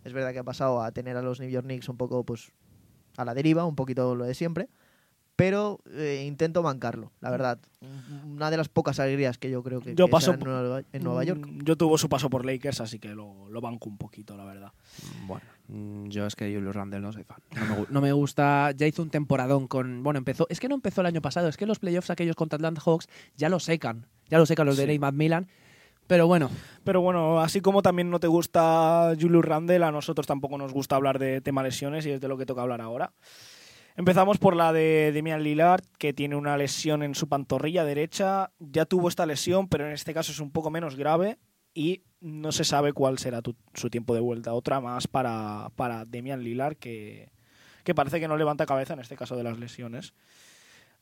es 0.04 0.14
verdad 0.14 0.32
que 0.32 0.40
ha 0.40 0.44
pasado 0.44 0.82
a 0.82 0.92
tener 0.92 1.18
a 1.18 1.22
los 1.22 1.40
New 1.40 1.50
York 1.50 1.66
Knicks 1.66 1.90
un 1.90 1.98
poco 1.98 2.24
pues 2.24 2.52
a 3.18 3.26
la 3.26 3.34
deriva, 3.34 3.66
un 3.66 3.76
poquito 3.76 4.16
lo 4.16 4.26
de 4.26 4.34
siempre, 4.34 4.70
pero 5.40 5.80
eh, 5.94 6.26
intento 6.28 6.62
bancarlo, 6.62 7.14
la 7.22 7.30
verdad. 7.32 7.60
Una 8.28 8.52
de 8.52 8.58
las 8.58 8.68
pocas 8.68 9.00
alegrías 9.00 9.38
que 9.38 9.50
yo 9.50 9.64
creo 9.64 9.80
que, 9.80 9.96
Yo 9.96 10.08
que 10.08 10.12
paso 10.12 10.34
en 10.34 10.42
Nueva, 10.42 10.82
en 10.92 11.02
Nueva 11.02 11.24
York. 11.24 11.46
Mm, 11.48 11.64
Yo 11.64 11.78
tuvo 11.78 11.98
su 11.98 12.10
paso 12.10 12.30
por 12.30 12.46
Lakers, 12.46 12.82
así 12.82 13.00
que 13.00 13.16
lo, 13.16 13.48
lo 13.48 13.62
banco 13.62 13.88
un 13.90 13.98
poquito, 13.98 14.36
la 14.36 14.44
verdad. 14.44 14.74
Bueno, 15.28 15.46
mm, 15.70 16.10
yo 16.10 16.26
es 16.26 16.36
que 16.36 16.54
Julius 16.54 16.76
Randle 16.76 17.00
no 17.00 17.14
soy 17.14 17.24
fan. 17.24 17.38
No 17.56 17.66
me, 17.66 17.78
gu- 17.82 17.88
no 17.90 18.02
me 18.02 18.12
gusta. 18.12 18.72
Ya 18.76 18.86
hizo 18.86 19.02
un 19.02 19.10
temporadón 19.12 19.70
con. 19.70 20.04
Bueno, 20.04 20.18
empezó. 20.18 20.46
Es 20.50 20.60
que 20.60 20.68
no 20.68 20.76
empezó 20.76 21.00
el 21.00 21.08
año 21.08 21.22
pasado. 21.22 21.48
Es 21.48 21.56
que 21.56 21.66
los 21.66 21.80
playoffs 21.80 22.10
aquellos 22.10 22.36
contra 22.36 22.58
Atlanta 22.58 22.82
Hawks 22.86 23.08
ya 23.38 23.48
lo 23.48 23.62
secan. 23.62 24.08
Ya 24.30 24.40
lo 24.40 24.46
secan 24.46 24.66
los 24.66 24.76
de 24.76 24.84
Sí. 24.88 24.88
Nate 25.00 25.00
McMillan. 25.00 25.48
Pero 26.08 26.26
bueno, 26.28 26.50
Pero 26.84 27.02
bueno, 27.02 27.40
así 27.40 27.62
como 27.62 27.82
también 27.84 28.10
no 28.10 28.20
te 28.20 28.26
gusta 28.28 29.14
Julius 29.18 29.46
Randle, 29.46 29.86
a 29.86 29.92
nosotros 29.92 30.26
tampoco 30.28 30.58
nos 30.58 30.74
gusta 30.74 30.96
hablar 30.96 31.18
de 31.20 31.40
tema 31.40 31.62
lesiones 31.64 32.04
y 32.08 32.10
es 32.10 32.20
de 32.20 32.28
lo 32.28 32.36
que 32.38 32.48
toca 32.48 32.64
hablar 32.64 32.82
ahora. 32.82 33.14
Empezamos 33.96 34.38
por 34.38 34.56
la 34.56 34.72
de 34.72 35.12
Demian 35.14 35.44
Lillard, 35.44 35.84
que 35.98 36.14
tiene 36.14 36.36
una 36.36 36.58
lesión 36.58 37.04
en 37.04 37.16
su 37.16 37.28
pantorrilla 37.28 37.84
derecha. 37.84 38.52
Ya 38.60 38.86
tuvo 38.86 39.10
esta 39.10 39.26
lesión, 39.26 39.68
pero 39.68 39.86
en 39.86 39.94
este 39.94 40.14
caso 40.14 40.32
es 40.32 40.40
un 40.40 40.52
poco 40.52 40.70
menos 40.70 40.96
grave 40.96 41.38
y 41.74 42.04
no 42.22 42.52
se 42.52 42.64
sabe 42.64 42.94
cuál 42.94 43.18
será 43.18 43.42
su 43.74 43.90
tiempo 43.90 44.14
de 44.14 44.22
vuelta. 44.22 44.54
Otra 44.54 44.80
más 44.80 45.08
para, 45.08 45.70
para 45.76 46.06
Demian 46.06 46.44
Lillard, 46.44 46.78
que, 46.78 47.32
que 47.84 47.96
parece 47.96 48.20
que 48.20 48.28
no 48.28 48.38
levanta 48.38 48.66
cabeza 48.66 48.94
en 48.94 49.00
este 49.00 49.16
caso 49.16 49.36
de 49.36 49.44
las 49.44 49.60
lesiones. 49.60 50.14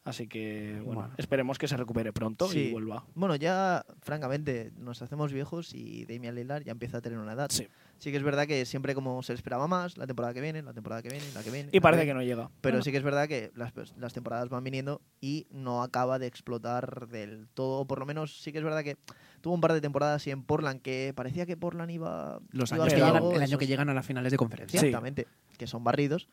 Así 0.08 0.28
que, 0.28 0.80
bueno, 0.86 1.02
Bueno. 1.02 1.14
esperemos 1.18 1.58
que 1.58 1.68
se 1.68 1.76
recupere 1.76 2.14
pronto 2.14 2.48
Sí. 2.48 2.60
y 2.60 2.72
vuelva. 2.72 3.04
Bueno, 3.14 3.36
ya, 3.36 3.86
francamente, 4.02 4.72
nos 4.78 5.02
hacemos 5.02 5.34
viejos 5.34 5.74
y 5.74 6.06
Damian 6.06 6.34
Lillard 6.36 6.64
ya 6.64 6.72
empieza 6.72 7.00
a 7.00 7.02
tener 7.02 7.20
una 7.20 7.34
edad. 7.34 7.50
Sí. 7.52 7.68
Sí 8.00 8.12
que 8.12 8.18
es 8.18 8.24
verdad 8.24 8.48
que 8.48 8.66
siempre 8.66 8.96
como 8.96 9.22
se 9.22 9.34
esperaba 9.34 9.68
más, 9.68 9.98
la 9.98 10.08
temporada 10.08 10.34
que 10.34 10.40
viene, 10.40 10.62
la 10.62 10.74
temporada 10.74 11.02
que 11.02 11.10
viene, 11.10 11.26
la 11.34 11.44
que 11.44 11.52
viene. 11.52 11.70
Y 11.74 11.80
parece 11.82 12.02
que 12.04 12.14
viene. 12.14 12.20
no 12.22 12.26
llega. 12.26 12.50
Pero 12.62 12.76
Bueno, 12.76 12.84
sí 12.84 12.92
que 12.92 12.98
es 12.98 13.04
verdad 13.04 13.28
que 13.28 13.52
las, 13.56 13.74
las 13.98 14.14
temporadas 14.14 14.48
van 14.50 14.64
viniendo 14.64 15.02
y 15.20 15.46
no 15.52 15.84
acaba 15.84 16.20
de 16.20 16.28
explotar 16.28 17.08
del 17.10 17.48
todo. 17.54 17.86
Por 17.86 18.00
lo 18.00 18.06
menos 18.06 18.40
sí 18.42 18.54
que 18.54 18.60
es 18.60 18.64
verdad 18.64 18.84
que 18.86 18.96
tuvo 19.42 19.56
un 19.56 19.62
par 19.62 19.74
de 19.74 19.82
temporadas 19.82 20.26
y 20.28 20.32
en 20.32 20.44
Portland 20.44 20.82
que 20.82 21.12
parecía 21.18 21.46
que 21.46 21.58
Portland 21.58 21.92
iba. 21.92 22.40
Los 22.52 22.72
iba 22.72 22.84
años 22.86 22.94
que 22.94 23.00
llegan, 23.02 23.16
el 23.24 23.34
año 23.34 23.44
esos- 23.44 23.60
que 23.60 23.68
llegan 23.68 23.90
a 23.90 23.94
las 23.94 24.06
finales 24.06 24.32
de 24.32 24.38
conferencia. 24.38 24.80
Sí. 24.80 24.86
Exactamente, 24.86 25.28
que 25.58 25.68
son 25.68 25.84
barridos, 25.84 26.30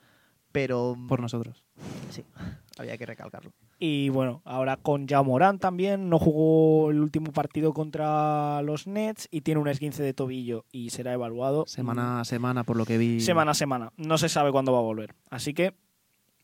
pero 0.52 0.96
Por 1.08 1.20
nosotros. 1.20 1.64
sí, 2.10 2.24
había 2.78 2.96
que 2.98 3.06
recalcarlo. 3.06 3.52
Y 3.78 4.08
bueno, 4.08 4.40
ahora 4.44 4.76
con 4.76 5.06
Ja 5.08 5.22
Morant 5.22 5.60
también, 5.60 6.08
no 6.08 6.18
jugó 6.18 6.90
el 6.90 7.00
último 7.00 7.32
partido 7.32 7.72
contra 7.72 8.62
los 8.62 8.86
Nets 8.86 9.28
y 9.30 9.40
tiene 9.40 9.60
un 9.60 9.68
esguince 9.68 10.02
de 10.02 10.14
tobillo 10.14 10.64
y 10.70 10.90
será 10.90 11.12
evaluado 11.12 11.64
Semana 11.66 12.20
a 12.20 12.24
semana, 12.24 12.64
por 12.64 12.76
lo 12.76 12.86
que 12.86 12.98
vi. 12.98 13.20
semana 13.20 13.50
a 13.50 13.54
semana. 13.54 13.92
No 13.96 14.16
se 14.18 14.28
sabe 14.28 14.52
cuándo 14.52 14.72
va 14.72 14.78
a 14.78 14.82
volver. 14.82 15.14
Así 15.28 15.54
que 15.54 15.74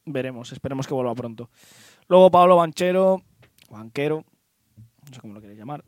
veremos, 0.05 0.53
esperemos 0.53 0.87
que 0.87 0.95
vuelva 0.95 1.15
pronto. 1.15 1.51
Luego 2.09 2.31
Pablo 2.31 2.57
Banchero, 2.57 3.23
Banquero, 3.71 4.25
no 5.07 5.15
sé 5.15 5.21
cómo 5.21 5.35
lo 5.35 5.41
queréis 5.41 5.59
llamar, 5.59 5.85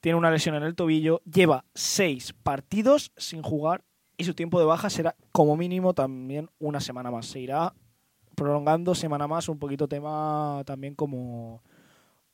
tiene 0.00 0.18
una 0.18 0.30
lesión 0.30 0.54
en 0.54 0.64
el 0.64 0.74
tobillo, 0.74 1.22
lleva 1.24 1.64
seis 1.74 2.34
partidos 2.42 3.12
sin 3.16 3.42
jugar 3.42 3.84
y 4.18 4.24
su 4.24 4.34
tiempo 4.34 4.60
de 4.60 4.66
baja 4.66 4.90
será 4.90 5.16
como 5.32 5.56
mínimo 5.56 5.94
también 5.94 6.50
una 6.58 6.80
semana 6.80 7.10
más. 7.10 7.26
Se 7.26 7.40
irá 7.40 7.74
prolongando 8.34 8.94
semana 8.94 9.26
más 9.26 9.48
un 9.48 9.58
poquito 9.58 9.88
tema 9.88 10.62
también 10.66 10.94
como 10.94 11.62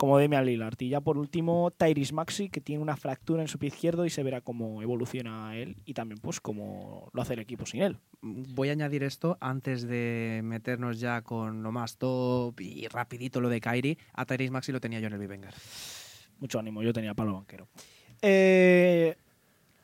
como 0.00 0.16
Demian 0.16 0.46
Lillard. 0.46 0.80
Y 0.80 0.88
ya 0.88 1.02
por 1.02 1.18
último, 1.18 1.70
Tyrese 1.72 2.14
Maxi, 2.14 2.48
que 2.48 2.62
tiene 2.62 2.82
una 2.82 2.96
fractura 2.96 3.42
en 3.42 3.48
su 3.48 3.58
pie 3.58 3.68
izquierdo 3.68 4.06
y 4.06 4.10
se 4.10 4.22
verá 4.22 4.40
cómo 4.40 4.80
evoluciona 4.80 5.54
él 5.58 5.76
y 5.84 5.92
también 5.92 6.18
pues 6.22 6.40
cómo 6.40 7.10
lo 7.12 7.20
hace 7.20 7.34
el 7.34 7.40
equipo 7.40 7.66
sin 7.66 7.82
él. 7.82 7.98
Voy 8.22 8.70
a 8.70 8.72
añadir 8.72 9.02
esto 9.02 9.36
antes 9.42 9.86
de 9.86 10.40
meternos 10.42 11.00
ya 11.00 11.20
con 11.20 11.62
lo 11.62 11.70
más 11.70 11.98
top 11.98 12.58
y 12.60 12.88
rapidito 12.88 13.42
lo 13.42 13.50
de 13.50 13.60
Kairi. 13.60 13.98
A 14.14 14.24
Tyrese 14.24 14.50
Maxi 14.50 14.72
lo 14.72 14.80
tenía 14.80 15.00
yo 15.00 15.08
en 15.08 15.12
el 15.12 15.18
Vivengar. 15.18 15.52
Mucho 16.38 16.58
ánimo, 16.58 16.82
yo 16.82 16.94
tenía 16.94 17.12
palo 17.12 17.34
banquero. 17.34 17.68
Eh, 18.22 19.14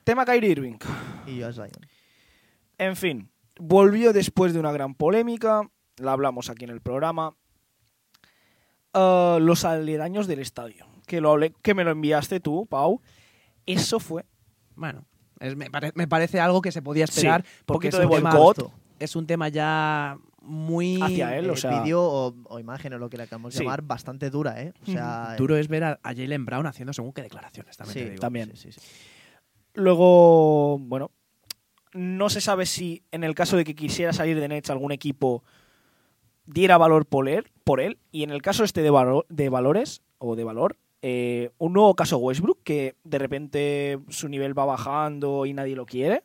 tema 0.02 0.24
Kyrie 0.24 0.50
Irving. 0.50 0.78
Y 1.26 1.42
Josh 1.42 1.56
Zion. 1.56 1.86
En 2.78 2.96
fin, 2.96 3.28
volvió 3.58 4.14
después 4.14 4.54
de 4.54 4.60
una 4.60 4.72
gran 4.72 4.94
polémica, 4.94 5.70
la 5.98 6.12
hablamos 6.12 6.50
aquí 6.50 6.64
en 6.64 6.70
el 6.70 6.80
programa. 6.80 7.34
Ah, 8.92 9.38
los 9.40 9.64
aledaños 9.64 10.26
del 10.26 10.38
estadio, 10.38 10.86
que, 11.06 11.20
lo 11.20 11.32
hablé- 11.34 11.54
que 11.62 11.74
me 11.74 11.84
lo 11.84 11.90
enviaste 11.90 12.40
tú, 12.40 12.66
Pau. 12.66 13.00
Eso 13.66 14.00
fue 14.00 14.24
Bueno, 14.74 15.06
es- 15.40 15.56
me, 15.56 15.70
pare- 15.70 15.92
me 15.94 16.06
parece 16.08 16.40
algo 16.40 16.60
que 16.62 16.72
se 16.72 16.82
podía 16.82 17.04
esperar 17.04 17.44
Sí, 17.44 17.62
porque 17.66 17.88
es 17.88 17.98
de 17.98 18.06
un, 18.06 18.12
tema, 18.12 18.34
es 18.98 19.16
un 19.16 19.26
tema 19.26 19.48
ya 19.48 20.16
muy 20.42 21.00
Hacia 21.02 21.36
él, 21.36 21.50
o 21.50 21.54
Eh, 21.54 21.56
sea- 21.56 21.80
vídeo 21.82 22.02
o, 22.02 22.34
o 22.44 22.58
imagen 22.60 22.92
o 22.94 22.98
lo 22.98 23.10
que 23.10 23.16
le 23.16 23.24
acabamos 23.24 23.52
de 23.52 23.58
Sí. 23.58 23.64
llamar 23.64 23.82
bastante 23.82 24.30
dura, 24.30 24.62
¿eh? 24.62 24.72
O 24.82 24.86
sea, 24.86 25.34
duro 25.36 25.56
es 25.56 25.68
ver 25.68 25.82
a, 25.84 25.98
a 26.02 26.14
Jalen 26.14 26.44
Brown 26.46 26.66
haciendo 26.66 26.92
según 26.92 27.12
qué 27.12 27.22
declaraciones. 27.22 27.76
También 27.76 27.94
sí, 27.94 28.00
te 28.04 28.10
digo. 28.10 28.20
también. 28.20 28.56
sí. 28.56 28.68
Luego, 29.74 30.78
bueno, 30.78 31.10
no 31.92 32.30
se 32.30 32.40
sabe 32.40 32.64
si 32.66 33.02
en 33.10 33.24
el 33.24 33.34
caso 33.34 33.56
de 33.56 33.64
que 33.64 33.74
quisiera 33.74 34.12
salir 34.12 34.38
de 34.40 34.48
Nets 34.48 34.70
algún 34.70 34.92
equipo 34.92 35.42
diera 36.46 36.78
valor 36.78 37.06
por 37.06 37.28
él, 37.28 37.50
por 37.64 37.80
él 37.80 37.98
y 38.12 38.22
en 38.22 38.30
el 38.30 38.42
caso 38.42 38.64
este 38.64 38.82
de, 38.82 39.22
de 39.28 39.48
valores 39.48 40.02
o 40.18 40.36
de 40.36 40.44
valor, 40.44 40.76
eh, 41.02 41.50
un 41.58 41.72
nuevo 41.72 41.94
caso 41.94 42.18
Westbrook 42.18 42.62
que 42.64 42.96
de 43.04 43.18
repente 43.18 43.98
su 44.08 44.28
nivel 44.28 44.58
va 44.58 44.64
bajando 44.64 45.46
y 45.46 45.52
nadie 45.52 45.76
lo 45.76 45.86
quiere. 45.86 46.24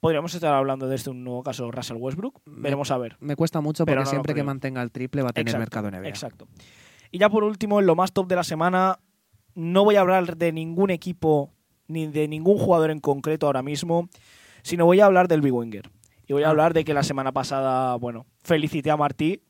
Podríamos 0.00 0.34
estar 0.34 0.52
hablando 0.52 0.86
de 0.88 0.96
este 0.96 1.10
un 1.10 1.24
nuevo 1.24 1.42
caso 1.42 1.70
Russell 1.70 1.96
Westbrook. 1.96 2.40
Veremos 2.44 2.90
a 2.90 2.98
ver. 2.98 3.16
Me 3.20 3.34
cuesta 3.34 3.60
mucho 3.60 3.84
Pero 3.84 3.96
porque 3.96 4.04
no 4.04 4.10
siempre 4.10 4.34
que 4.34 4.42
mantenga 4.42 4.82
el 4.82 4.90
triple 4.90 5.22
va 5.22 5.30
a 5.30 5.32
tener 5.32 5.48
Exacto, 5.48 5.60
mercado 5.60 5.88
en 5.88 6.02
NBA. 6.02 6.08
Exacto. 6.08 6.46
Y 7.10 7.18
ya 7.18 7.30
por 7.30 7.44
último, 7.44 7.80
en 7.80 7.86
lo 7.86 7.96
más 7.96 8.12
top 8.12 8.28
de 8.28 8.36
la 8.36 8.44
semana, 8.44 8.98
no 9.54 9.84
voy 9.84 9.96
a 9.96 10.00
hablar 10.00 10.36
de 10.36 10.52
ningún 10.52 10.90
equipo 10.90 11.50
ni 11.86 12.06
de 12.06 12.28
ningún 12.28 12.58
jugador 12.58 12.90
en 12.90 13.00
concreto 13.00 13.46
ahora 13.46 13.62
mismo, 13.62 14.08
sino 14.62 14.84
voy 14.84 15.00
a 15.00 15.06
hablar 15.06 15.28
del 15.28 15.40
Big 15.40 15.52
Winger. 15.54 15.90
Y 16.26 16.32
voy 16.32 16.42
a 16.42 16.46
Ah. 16.46 16.50
hablar 16.50 16.72
de 16.74 16.84
que 16.84 16.94
la 16.94 17.02
semana 17.02 17.32
pasada, 17.32 17.94
bueno, 17.96 18.26
felicité 18.42 18.90
a 18.90 18.96
Martí 18.96 19.42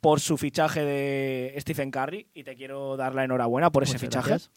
por 0.00 0.20
su 0.20 0.36
fichaje 0.36 0.84
de 0.84 1.54
Stephen 1.58 1.90
Curry 1.90 2.28
y 2.34 2.44
te 2.44 2.54
quiero 2.56 2.96
dar 2.96 3.14
la 3.14 3.24
enhorabuena 3.24 3.70
por 3.70 3.82
ese 3.82 3.94
Muchas 3.94 4.02
fichaje. 4.08 4.28
gracias. 4.30 4.50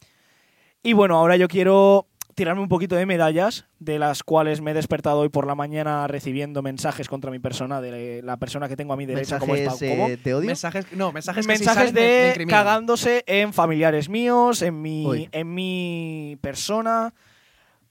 Y 0.82 0.92
bueno, 0.94 1.16
ahora 1.16 1.36
yo 1.36 1.48
quiero 1.48 2.08
tirarme 2.34 2.62
un 2.62 2.68
poquito 2.68 2.96
de 2.96 3.04
medallas, 3.06 3.66
de 3.78 3.98
las 3.98 4.22
cuales 4.22 4.62
me 4.62 4.70
he 4.70 4.74
despertado 4.74 5.18
hoy 5.20 5.28
por 5.28 5.46
la 5.46 5.54
mañana 5.54 6.06
recibiendo 6.06 6.62
mensajes 6.62 7.06
contra 7.08 7.30
mi 7.30 7.38
persona, 7.38 7.80
de 7.82 8.22
la 8.22 8.38
persona 8.38 8.68
que 8.68 8.76
tengo 8.76 8.94
a 8.94 8.96
mi 8.96 9.04
derecha, 9.04 9.38
como 9.38 9.54
es 9.54 9.60
Mensajes 9.62 9.88
Pau 9.90 9.96
Cobo. 9.98 10.08
eh, 10.08 10.16
de 10.16 10.34
odio. 10.34 10.46
Mensajes, 10.46 10.86
no, 10.92 11.12
mensajes, 11.12 11.46
que 11.46 11.52
si 11.54 11.58
mensajes 11.58 11.90
salen 11.90 11.94
me- 11.94 12.32
me 12.38 12.44
de 12.44 12.46
cagándose 12.46 13.22
en 13.26 13.52
familiares 13.52 14.08
míos, 14.08 14.62
en 14.62 14.80
mi, 14.80 15.06
Uy. 15.06 15.28
en 15.30 15.52
mi 15.54 16.38
persona, 16.40 17.12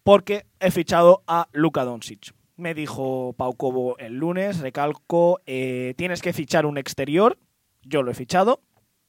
porque 0.03 0.45
he 0.59 0.71
fichado 0.71 1.21
a 1.27 1.47
Luka 1.51 1.83
Doncic. 1.85 2.33
Me 2.57 2.73
dijo 2.73 3.33
Pau 3.37 3.55
Cobo 3.55 3.97
el 3.97 4.15
lunes, 4.15 4.59
recalco, 4.59 5.39
eh, 5.45 5.93
tienes 5.97 6.21
que 6.21 6.33
fichar 6.33 6.65
un 6.65 6.77
exterior. 6.77 7.37
Yo 7.83 8.03
lo 8.03 8.11
he 8.11 8.13
fichado. 8.13 8.61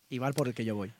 Igual 0.09 0.35
por 0.35 0.49
el 0.49 0.55
que 0.55 0.65
yo 0.65 0.75
voy. 0.75 0.93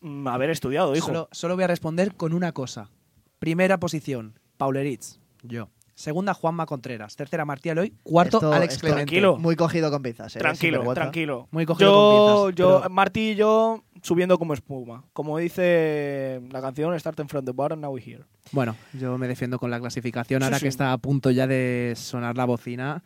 Mm, 0.00 0.26
Haber 0.28 0.50
estudiado, 0.50 0.94
hijo. 0.94 1.06
Solo, 1.06 1.28
solo 1.32 1.54
voy 1.54 1.64
a 1.64 1.68
responder 1.68 2.14
con 2.14 2.32
una 2.32 2.52
cosa. 2.52 2.90
Primera 3.38 3.78
posición, 3.80 4.38
Pauleritz. 4.56 5.18
Yo. 5.42 5.68
Segunda, 6.00 6.32
Juanma 6.32 6.64
Contreras. 6.64 7.14
Tercera, 7.14 7.44
Martí 7.44 7.68
Aloy. 7.68 7.92
Cuarto, 8.02 8.38
Esto- 8.38 8.52
Alex 8.54 8.72
esto- 8.74 8.86
Clemente. 8.86 9.04
Tranquilo. 9.10 9.36
Muy 9.36 9.54
cogido 9.54 9.90
con 9.90 10.02
pinzas, 10.02 10.34
¿eh? 10.34 10.38
tranquilo, 10.38 10.94
tranquilo. 10.94 11.46
Muy 11.50 11.66
cogido 11.66 11.90
yo, 11.90 11.94
con 12.38 12.46
pinzas, 12.52 12.58
yo, 12.58 12.78
pero- 12.80 12.90
Martí 12.94 13.20
y 13.32 13.34
yo 13.34 13.84
subiendo 14.00 14.38
como 14.38 14.54
espuma. 14.54 15.04
Como 15.12 15.36
dice 15.36 16.40
la 16.50 16.62
canción, 16.62 16.98
Start 16.98 17.20
in 17.20 17.28
front 17.28 17.46
the 17.46 17.52
bar 17.52 17.74
and 17.74 17.82
now 17.82 17.92
we're 17.92 18.02
here. 18.10 18.24
Bueno, 18.50 18.76
yo 18.94 19.18
me 19.18 19.28
defiendo 19.28 19.58
con 19.58 19.70
la 19.70 19.78
clasificación. 19.78 20.40
Sí, 20.40 20.44
Ahora 20.44 20.56
sí. 20.56 20.62
que 20.62 20.68
está 20.68 20.92
a 20.92 20.96
punto 20.96 21.30
ya 21.30 21.46
de 21.46 21.92
sonar 21.96 22.34
la 22.34 22.46
bocina. 22.46 23.02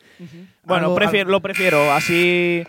Bueno, 0.62 0.86
Algo- 0.86 0.94
prefiero, 0.94 1.22
algo- 1.28 1.32
lo 1.32 1.42
prefiero. 1.42 1.92
Así 1.92 2.62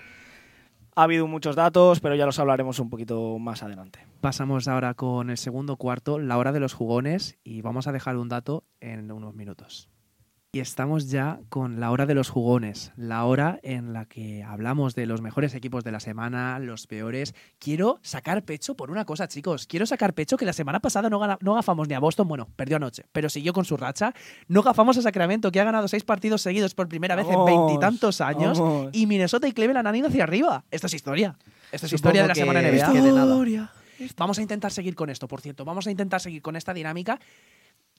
ha 0.95 1.03
habido 1.03 1.27
muchos 1.27 1.55
datos, 1.55 1.99
pero 1.99 2.15
ya 2.15 2.25
los 2.25 2.39
hablaremos 2.39 2.79
un 2.79 2.89
poquito 2.89 3.37
más 3.37 3.61
adelante. 3.61 3.99
Pasamos 4.21 4.67
ahora 4.67 4.95
con 4.95 5.29
el 5.29 5.37
segundo 5.37 5.75
cuarto, 5.77 6.17
la 6.17 6.39
hora 6.39 6.51
de 6.51 6.59
los 6.61 6.73
jugones, 6.73 7.37
y 7.43 7.61
vamos 7.61 7.85
a 7.85 7.91
dejar 7.91 8.17
un 8.17 8.27
dato 8.29 8.63
en 8.79 9.11
unos 9.11 9.35
minutos. 9.35 9.87
Y 10.55 10.61
estamos 10.61 11.09
ya 11.09 11.41
con 11.49 11.81
la 11.81 11.91
hora 11.91 12.05
de 12.05 12.13
los 12.15 12.29
jugones, 12.29 12.93
la 12.95 13.25
hora 13.25 13.59
en 13.61 13.91
la 13.91 14.05
que 14.05 14.41
hablamos 14.41 14.95
de 14.95 15.05
los 15.05 15.19
mejores 15.21 15.53
equipos 15.53 15.83
de 15.83 15.91
la 15.91 15.99
semana, 15.99 16.57
los 16.59 16.87
peores. 16.87 17.35
Quiero 17.59 17.99
sacar 18.03 18.41
pecho 18.45 18.73
por 18.77 18.89
una 18.89 19.03
cosa, 19.03 19.27
chicos. 19.27 19.67
Quiero 19.67 19.85
sacar 19.85 20.13
pecho 20.13 20.37
que 20.37 20.45
la 20.45 20.53
semana 20.53 20.79
pasada 20.79 21.09
no, 21.09 21.19
gana- 21.19 21.37
no 21.41 21.55
gafamos 21.55 21.89
ni 21.89 21.93
a 21.93 21.99
Boston, 21.99 22.29
bueno, 22.29 22.47
perdió 22.55 22.77
anoche, 22.77 23.03
pero 23.11 23.27
siguió 23.27 23.51
con 23.51 23.65
su 23.65 23.75
racha. 23.75 24.13
No 24.47 24.61
gafamos 24.63 24.97
a 24.97 25.01
Sacramento, 25.01 25.51
que 25.51 25.59
ha 25.59 25.65
ganado 25.65 25.89
seis 25.89 26.05
partidos 26.05 26.41
seguidos 26.41 26.73
por 26.73 26.87
primera 26.87 27.17
vez 27.17 27.25
en 27.27 27.33
Vamos, 27.33 27.47
veintitantos 27.47 28.21
años. 28.21 28.57
vamos. 28.57 28.91
Y 28.93 29.07
Minnesota 29.07 29.49
y 29.49 29.51
Cleveland 29.51 29.85
han 29.89 29.95
ido 29.97 30.07
hacia 30.07 30.23
arriba. 30.23 30.63
Esto 30.71 30.87
es 30.87 30.93
historia. 30.93 31.35
Esto 31.73 31.87
es 31.87 31.91
Supongo 31.91 31.95
historia 31.95 32.21
de 32.21 32.27
la 32.29 32.33
que- 32.33 32.39
semana 32.39 32.61
NBA. 32.61 33.11
nada. 33.11 33.73
Vamos 34.15 34.39
a 34.39 34.41
intentar 34.41 34.71
seguir 34.71 34.95
con 34.95 35.09
esto, 35.09 35.27
por 35.27 35.41
cierto. 35.41 35.65
Vamos 35.65 35.85
a 35.87 35.91
intentar 35.91 36.21
seguir 36.21 36.41
con 36.41 36.55
esta 36.55 36.73
dinámica 36.73 37.19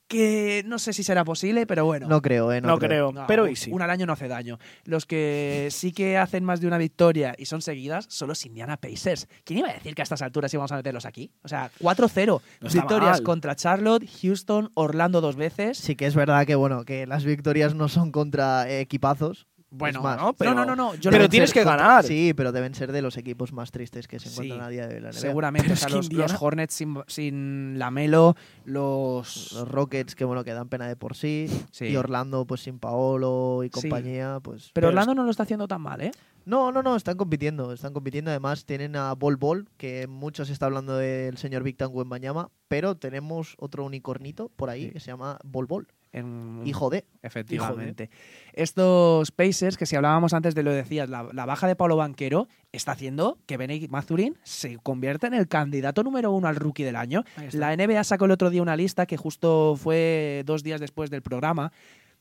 que 0.08 0.62
no 0.66 0.78
sé 0.78 0.92
si 0.92 1.02
será 1.02 1.24
posible, 1.24 1.66
pero 1.66 1.84
bueno. 1.84 2.06
No 2.08 2.22
creo, 2.22 2.52
¿eh? 2.52 2.60
No, 2.60 2.68
No, 2.68 2.78
creo. 2.78 2.88
creo, 2.88 3.12
No, 3.12 3.26
pero 3.26 3.48
y 3.48 3.56
sí. 3.56 3.70
Un 3.72 3.82
al 3.82 3.90
año 3.90 4.06
no 4.06 4.12
hace 4.12 4.28
daño. 4.28 4.58
Los 4.84 5.06
que 5.06 5.68
sí 5.70 5.92
que 5.92 6.16
hacen 6.16 6.44
más 6.44 6.60
de 6.60 6.66
una 6.66 6.78
victoria 6.78 7.34
y 7.38 7.46
son 7.46 7.62
seguidas 7.62 8.06
son 8.08 8.28
los 8.28 8.44
Indiana 8.46 8.76
Pacers. 8.76 9.28
¿Quién 9.44 9.60
iba 9.60 9.68
a 9.70 9.74
decir 9.74 9.94
que 9.94 10.02
a 10.02 10.04
estas 10.04 10.22
alturas 10.22 10.52
íbamos 10.54 10.72
a 10.72 10.76
meterlos 10.76 11.06
aquí? 11.06 11.30
O 11.42 11.48
sea, 11.48 11.70
4-0. 11.80 12.40
No 12.60 12.68
está 12.68 12.80
Victorias 12.80 13.18
mal. 13.18 13.22
contra 13.22 13.56
Charlotte, 13.56 14.08
Houston, 14.22 14.70
Orlando 14.74 15.20
dos 15.20 15.36
veces. 15.36 15.78
Sí 15.78 15.96
que 15.96 16.06
es 16.06 16.14
verdad 16.14 16.46
que, 16.46 16.54
bueno, 16.54 16.84
que 16.84 17.06
las 17.06 17.24
victorias 17.24 17.74
no 17.74 17.88
son 17.88 18.12
contra 18.12 18.70
equipazos. 18.70 19.46
Bueno, 19.78 20.02
más, 20.02 20.16
no, 20.20 20.32
pero- 20.32 20.54
no, 20.54 20.64
no, 20.64 20.74
no, 20.74 20.76
no. 20.76 20.94
Yo 20.96 21.10
pero 21.10 21.24
lo- 21.24 21.28
tienes 21.28 21.52
que 21.52 21.64
ganar. 21.64 22.04
Sí, 22.04 22.32
pero 22.34 22.52
deben 22.52 22.74
ser 22.74 22.92
de 22.92 23.02
los 23.02 23.16
equipos 23.16 23.52
más 23.52 23.70
tristes 23.70 24.08
que 24.08 24.18
se 24.18 24.28
Sí, 24.28 24.34
encuentran 24.34 24.60
a 24.62 24.68
día 24.68 24.86
de 24.86 24.96
hoy 24.96 25.00
la 25.00 25.10
NBA. 25.10 25.20
Seguramente. 25.20 25.72
O 25.72 25.76
sea, 25.76 25.88
los, 25.88 26.08
Hornets 26.42 26.74
sin, 26.74 26.96
sin 27.06 27.78
Lamelo, 27.78 28.36
los. 28.64 29.52
Los 29.52 29.68
Rockets, 29.68 30.14
que 30.14 30.24
bueno, 30.24 30.44
que 30.44 30.52
dan 30.52 30.68
pena 30.68 30.86
de 30.88 30.96
por 30.96 31.14
sí. 31.16 31.46
Sí. 31.70 31.86
Y 31.86 31.96
Orlando, 31.96 32.44
pues 32.46 32.62
sin 32.62 32.78
Paolo 32.78 33.62
y 33.62 33.66
Sí. 33.66 33.70
compañía, 33.82 34.38
pues. 34.42 34.70
Pero 34.72 34.88
Orlando 34.88 35.14
no 35.14 35.24
lo 35.24 35.30
está 35.30 35.44
haciendo 35.44 35.66
tan 35.68 35.80
mal, 35.80 36.00
¿eh? 36.00 36.10
No, 36.44 36.70
no, 36.70 36.82
no, 36.82 36.94
están 36.94 37.16
compitiendo. 37.16 37.72
Están 37.72 37.92
compitiendo. 37.92 38.30
Además, 38.30 38.64
tienen 38.64 38.94
a 38.96 39.12
Bol 39.14 39.36
Bol, 39.36 39.68
que 39.76 40.06
mucho 40.06 40.44
se 40.44 40.52
está 40.52 40.66
hablando 40.66 40.96
del 40.96 41.36
señor 41.38 41.62
Victor 41.64 41.88
Wembanyama, 41.92 42.50
pero 42.68 42.94
tenemos 42.96 43.56
otro 43.58 43.84
unicornito 43.84 44.50
por 44.54 44.70
ahí 44.70 44.86
Sí. 44.86 44.90
que 44.92 45.00
se 45.00 45.06
llama 45.08 45.38
Bol 45.44 45.66
Bol. 45.66 45.88
En- 46.16 46.62
Hijo 46.66 46.90
de. 46.90 47.04
Efectivamente. 47.22 48.10
Estos 48.52 49.30
Pacers, 49.32 49.76
que 49.76 49.86
si 49.86 49.96
hablábamos 49.96 50.32
antes 50.32 50.54
de 50.54 50.62
lo 50.62 50.72
decías, 50.72 51.08
la, 51.08 51.28
la 51.32 51.44
baja 51.46 51.66
de 51.68 51.76
Pablo 51.76 51.96
Banquero 51.96 52.48
está 52.72 52.92
haciendo 52.92 53.38
que 53.46 53.56
Benedict 53.56 53.90
Mathurin 53.92 54.36
se 54.42 54.78
convierta 54.78 55.26
en 55.26 55.34
el 55.34 55.46
candidato 55.46 56.02
número 56.02 56.32
uno 56.32 56.48
al 56.48 56.56
rookie 56.56 56.84
del 56.84 56.96
año. 56.96 57.22
La 57.52 57.76
NBA 57.76 58.02
sacó 58.04 58.24
el 58.24 58.30
otro 58.30 58.50
día 58.50 58.62
una 58.62 58.76
lista 58.76 59.06
que 59.06 59.16
justo 59.16 59.76
fue 59.76 60.42
dos 60.46 60.62
días 60.62 60.80
después 60.80 61.10
del 61.10 61.22
programa, 61.22 61.70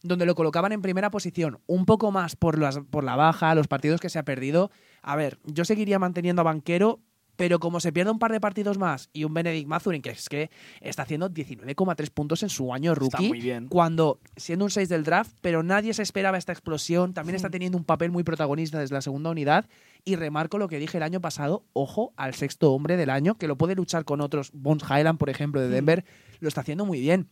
donde 0.04 0.26
lo 0.26 0.36
colocaban 0.36 0.72
en 0.74 0.82
primera 0.82 1.10
posición, 1.10 1.60
un 1.66 1.86
poco 1.86 2.12
más 2.12 2.36
por, 2.36 2.60
las, 2.60 2.80
por 2.92 3.04
la 3.04 3.16
baja, 3.16 3.56
los 3.56 3.68
partidos 3.68 4.00
que 4.02 4.10
se 4.10 4.20
ha 4.20 4.24
perdido. 4.24 4.70
A 5.02 5.16
ver, 5.16 5.40
yo 5.46 5.66
seguiría 5.66 6.00
manteniendo 6.00 6.42
a 6.42 6.44
Banquero, 6.44 7.00
pero 7.36 7.60
como 7.60 7.80
se 7.80 7.92
pierde 7.92 8.12
un 8.12 8.20
par 8.20 8.32
de 8.32 8.40
partidos 8.40 8.78
más 8.78 9.10
y 9.14 9.24
un 9.24 9.34
Benedict 9.34 9.68
Mathurin, 9.68 10.02
que 10.02 10.12
es 10.12 10.30
que 10.30 10.50
está 10.82 11.04
haciendo 11.04 11.30
19,3 11.30 12.10
puntos 12.12 12.44
en 12.44 12.50
su 12.50 12.74
año 12.74 12.94
Está 12.94 13.18
rookie, 13.18 13.28
muy 13.30 13.42
bien. 13.42 13.68
cuando 13.68 14.20
siendo 14.36 14.66
un 14.66 14.72
6 14.72 14.90
del 14.90 15.04
draft, 15.04 15.38
pero 15.42 15.64
nadie 15.64 15.94
se 15.94 16.04
esperaba 16.04 16.38
esta 16.38 16.52
explosión, 16.52 17.14
también 17.14 17.36
está 17.36 17.50
teniendo 17.50 17.78
un 17.78 17.84
papel 17.84 18.12
muy 18.12 18.24
protagonista 18.24 18.80
desde 18.80 18.96
la 18.96 19.02
segunda 19.02 19.30
unidad 19.30 19.66
y 20.04 20.16
remarco 20.16 20.58
lo 20.58 20.68
que 20.68 20.80
dije 20.80 20.98
el 20.98 21.04
año 21.04 21.22
pasado, 21.22 21.66
ojo 21.74 22.14
al 22.16 22.34
sexto 22.36 22.72
hombre 22.72 22.96
del 22.98 23.10
año, 23.10 23.36
que 23.36 23.48
lo 23.48 23.58
puede 23.58 23.76
luchar 23.76 24.06
con 24.06 24.22
otros, 24.22 24.52
Bones 24.54 24.84
Highland, 24.84 25.18
por 25.18 25.30
ejemplo, 25.30 25.62
de 25.62 25.70
Denver, 25.70 26.06
lo 26.40 26.48
está 26.48 26.62
haciendo 26.62 26.86
muy 26.86 27.00
bien. 27.00 27.28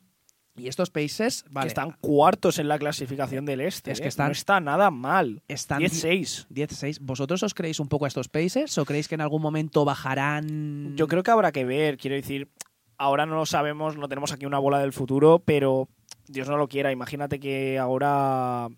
Y 0.56 0.68
estos 0.68 0.92
Pacers, 0.92 1.46
vale, 1.50 1.66
Que 1.66 1.68
están 1.70 1.98
cuartos 2.00 2.60
en 2.60 2.68
la 2.68 2.78
clasificación 2.78 3.46
del 3.46 3.62
este. 3.62 3.92
Es 3.92 4.00
que 4.00 4.10
¿eh? 4.10 4.14
no 4.18 4.32
está 4.32 4.60
nada 4.60 4.92
mal. 4.92 5.42
están 5.48 5.82
10-6. 5.82 6.48
10-6. 6.50 7.00
¿Vosotros 7.02 7.42
os 7.42 7.54
creéis 7.54 7.80
un 7.80 7.88
poco 7.88 8.06
a 8.06 8.08
estos 8.08 8.30
Pacers 8.30 8.78
o 8.78 8.86
creéis 8.86 9.08
que 9.08 9.16
en 9.16 9.22
algún 9.22 9.42
momento 9.42 9.84
bajarán? 9.84 10.96
Yo 10.96 11.08
creo 11.08 11.24
que 11.24 11.32
habrá 11.32 11.52
que 11.52 11.66
ver, 11.66 11.98
quiero 11.98 12.16
decir, 12.16 12.50
ahora 12.98 13.26
no 13.26 13.36
lo 13.36 13.46
sabemos, 13.46 13.98
no 13.98 14.08
tenemos 14.08 14.32
aquí 14.32 14.46
una 14.46 14.60
bola 14.60 14.80
del 14.80 14.94
futuro, 14.94 15.42
pero 15.44 15.90
Dios 16.28 16.48
no 16.48 16.58
lo 16.58 16.68
quiera, 16.68 16.92
imagínate 16.92 17.40
que 17.40 17.80
ahora 17.80 18.70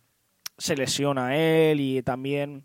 se 0.58 0.78
lesiona 0.78 1.36
él 1.36 1.82
y 1.82 2.02
también 2.04 2.64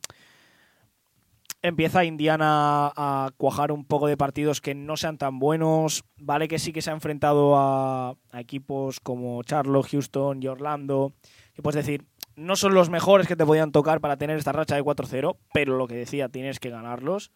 empieza 1.63 2.05
Indiana 2.05 2.93
a 2.97 3.31
cuajar 3.37 3.73
un 3.73 3.85
poco 3.85 4.07
de 4.07 4.17
partidos 4.17 4.61
que 4.61 4.75
no 4.75 4.97
sean 4.97 5.19
tan 5.19 5.39
buenos, 5.39 6.05
vale 6.19 6.49
que 6.49 6.59
sí 6.59 6.73
que 6.73 6.83
se 6.83 6.91
ha 6.91 6.95
enfrentado 6.95 7.57
a, 7.57 8.15
equipos 8.35 9.01
como 9.01 9.43
Charlotte, 9.43 9.89
Houston 9.91 10.43
y 10.43 10.47
Orlando, 10.49 11.13
que 11.55 11.63
puedes 11.63 11.85
decir, 11.85 12.05
no 12.37 12.57
son 12.57 12.75
los 12.75 12.89
mejores 12.89 13.27
que 13.27 13.37
te 13.37 13.45
podían 13.45 13.73
tocar 13.73 14.01
para 14.01 14.17
tener 14.17 14.39
esta 14.39 14.53
racha 14.53 14.75
de 14.75 14.83
4-0, 14.83 15.37
pero 15.53 15.77
lo 15.77 15.87
que 15.87 15.97
decía, 15.97 16.29
tienes 16.29 16.59
que 16.59 16.71
ganarlos. 16.71 17.31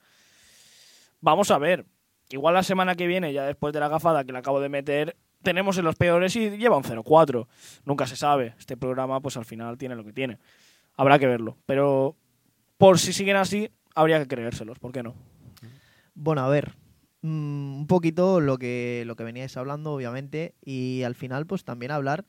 Vamos 1.21 1.51
a 1.51 1.59
ver. 1.59 1.85
Igual 2.31 2.55
la 2.55 2.63
semana 2.63 2.95
que 2.95 3.07
viene, 3.07 3.33
ya 3.33 3.45
después 3.45 3.75
de 3.75 3.81
la 3.81 3.89
gafada 3.89 4.25
que 4.25 4.33
le 4.33 4.39
acabo 4.39 4.61
de 4.61 4.71
meter, 4.71 5.17
tenemos 5.43 5.77
en 5.77 5.85
los 5.85 5.95
peores 5.97 6.35
y 6.37 6.57
lleva 6.57 6.79
un 6.79 6.85
0-4. 6.85 7.47
Nunca 7.85 8.07
se 8.07 8.17
sabe. 8.17 8.55
Este 8.59 8.79
programa, 8.79 9.21
pues 9.21 9.37
al 9.37 9.45
final 9.45 9.77
tiene 9.77 9.95
lo 9.95 10.05
que 10.05 10.13
tiene. 10.13 10.39
Habrá 10.97 11.19
que 11.19 11.27
verlo. 11.27 11.59
Pero 11.67 12.17
por 12.79 12.99
si 12.99 13.13
siguen 13.13 13.37
así, 13.37 13.71
habría 13.95 14.21
que 14.21 14.29
creérselos. 14.29 14.79
¿Por 14.79 14.93
qué 14.93 15.03
no? 15.03 15.15
Bueno, 16.15 16.43
a 16.43 16.49
ver. 16.49 16.75
mm, 17.23 17.81
un 17.81 17.87
poquito 17.87 18.41
lo 18.41 18.59
que, 18.59 19.05
lo 19.07 19.17
que 19.17 19.25
veníais 19.25 19.57
hablando, 19.57 19.93
obviamente. 19.95 20.55
Y 20.65 21.03
al 21.03 21.15
final, 21.15 21.47
pues 21.47 21.65
también 21.65 21.93
hablar 21.93 22.25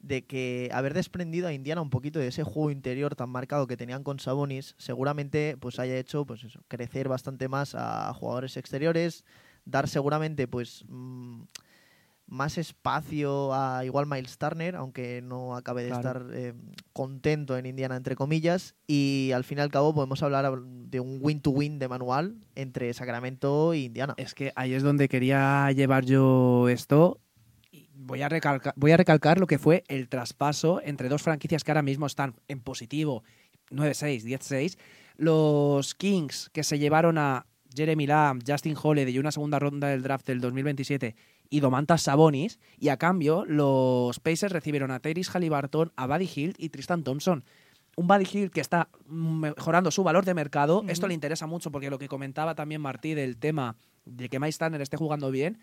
de 0.00 0.24
que 0.24 0.70
haber 0.72 0.94
desprendido 0.94 1.46
a 1.46 1.52
Indiana 1.52 1.82
un 1.82 1.90
poquito 1.90 2.18
de 2.18 2.28
ese 2.28 2.42
juego 2.42 2.70
interior 2.70 3.14
tan 3.14 3.28
marcado 3.28 3.66
que 3.66 3.76
tenían 3.76 4.02
con 4.02 4.18
Sabonis, 4.18 4.74
seguramente 4.78 5.56
pues 5.60 5.78
haya 5.78 5.96
hecho 5.98 6.24
pues 6.24 6.40
crecer 6.68 7.08
bastante 7.08 7.48
más 7.48 7.74
a 7.74 8.12
jugadores 8.14 8.56
exteriores, 8.56 9.24
dar 9.66 9.88
seguramente 9.88 10.48
pues 10.48 10.84
mm, 10.88 11.42
más 12.30 12.58
espacio 12.58 13.52
a 13.52 13.84
igual 13.84 14.06
Miles 14.06 14.38
Turner, 14.38 14.76
aunque 14.76 15.20
no 15.20 15.56
acabe 15.56 15.82
de 15.82 15.88
Claro. 15.88 16.20
estar 16.20 16.26
eh, 16.32 16.54
contento 16.92 17.58
en 17.58 17.66
Indiana 17.66 17.96
entre 17.96 18.14
comillas, 18.14 18.76
y 18.86 19.32
al 19.34 19.44
fin 19.44 19.58
y 19.58 19.60
al 19.60 19.70
cabo 19.70 19.92
podemos 19.92 20.22
hablar 20.22 20.62
de 20.62 21.00
un 21.00 21.18
win-to-win 21.20 21.78
de 21.78 21.88
manual 21.88 22.36
entre 22.54 22.94
Sacramento 22.94 23.72
e 23.72 23.78
Indiana. 23.80 24.14
Es 24.16 24.34
que 24.34 24.52
ahí 24.54 24.72
es 24.72 24.82
donde 24.82 25.08
quería 25.08 25.70
llevar 25.72 26.04
yo 26.04 26.68
esto. 26.68 27.20
Voy 27.94 28.22
a, 28.22 28.28
recalcar, 28.28 28.72
voy 28.76 28.92
a 28.92 28.96
recalcar 28.96 29.38
lo 29.38 29.46
que 29.46 29.58
fue 29.58 29.84
el 29.88 30.08
traspaso 30.08 30.80
entre 30.82 31.08
dos 31.08 31.22
franquicias 31.22 31.64
que 31.64 31.70
ahora 31.72 31.82
mismo 31.82 32.06
están 32.06 32.34
en 32.48 32.60
positivo, 32.60 33.24
9-6, 33.70 34.24
10-6. 34.24 34.78
Los 35.16 35.94
Kings 35.94 36.48
que 36.52 36.62
se 36.62 36.78
llevaron 36.78 37.18
a 37.18 37.46
Jeremy 37.74 38.06
Lamb, 38.06 38.42
Justin 38.46 38.76
Holiday 38.80 39.14
y 39.14 39.18
una 39.18 39.32
segunda 39.32 39.58
ronda 39.58 39.88
del 39.88 40.02
draft 40.02 40.26
del 40.26 40.40
2027 40.40 41.14
y 41.50 41.60
Domantas 41.60 42.02
Sabonis. 42.02 42.58
Y 42.78 42.88
a 42.88 42.96
cambio, 42.96 43.44
los 43.44 44.20
Pacers 44.20 44.52
recibieron 44.52 44.90
a 44.90 45.00
Tyrese 45.00 45.30
Halliburton, 45.32 45.92
a 45.96 46.06
Buddy 46.06 46.26
Hield 46.26 46.54
y 46.56 46.70
Tristan 46.70 47.04
Thompson. 47.04 47.44
Un 47.96 48.06
Buddy 48.06 48.24
Hield 48.24 48.52
que 48.52 48.60
está 48.60 48.88
mejorando 49.06 49.90
su 49.90 50.02
valor 50.04 50.24
de 50.24 50.32
mercado. 50.32 50.84
Esto 50.88 51.08
le 51.08 51.14
interesa 51.14 51.46
mucho 51.46 51.70
porque 51.70 51.90
lo 51.90 51.98
que 51.98 52.08
comentaba 52.08 52.54
también 52.54 52.80
Martí 52.80 53.14
del 53.14 53.36
tema 53.36 53.76
de 54.06 54.28
que 54.28 54.40
Mike 54.40 54.56
Turner 54.58 54.80
esté 54.80 54.96
jugando 54.96 55.30
bien. 55.30 55.58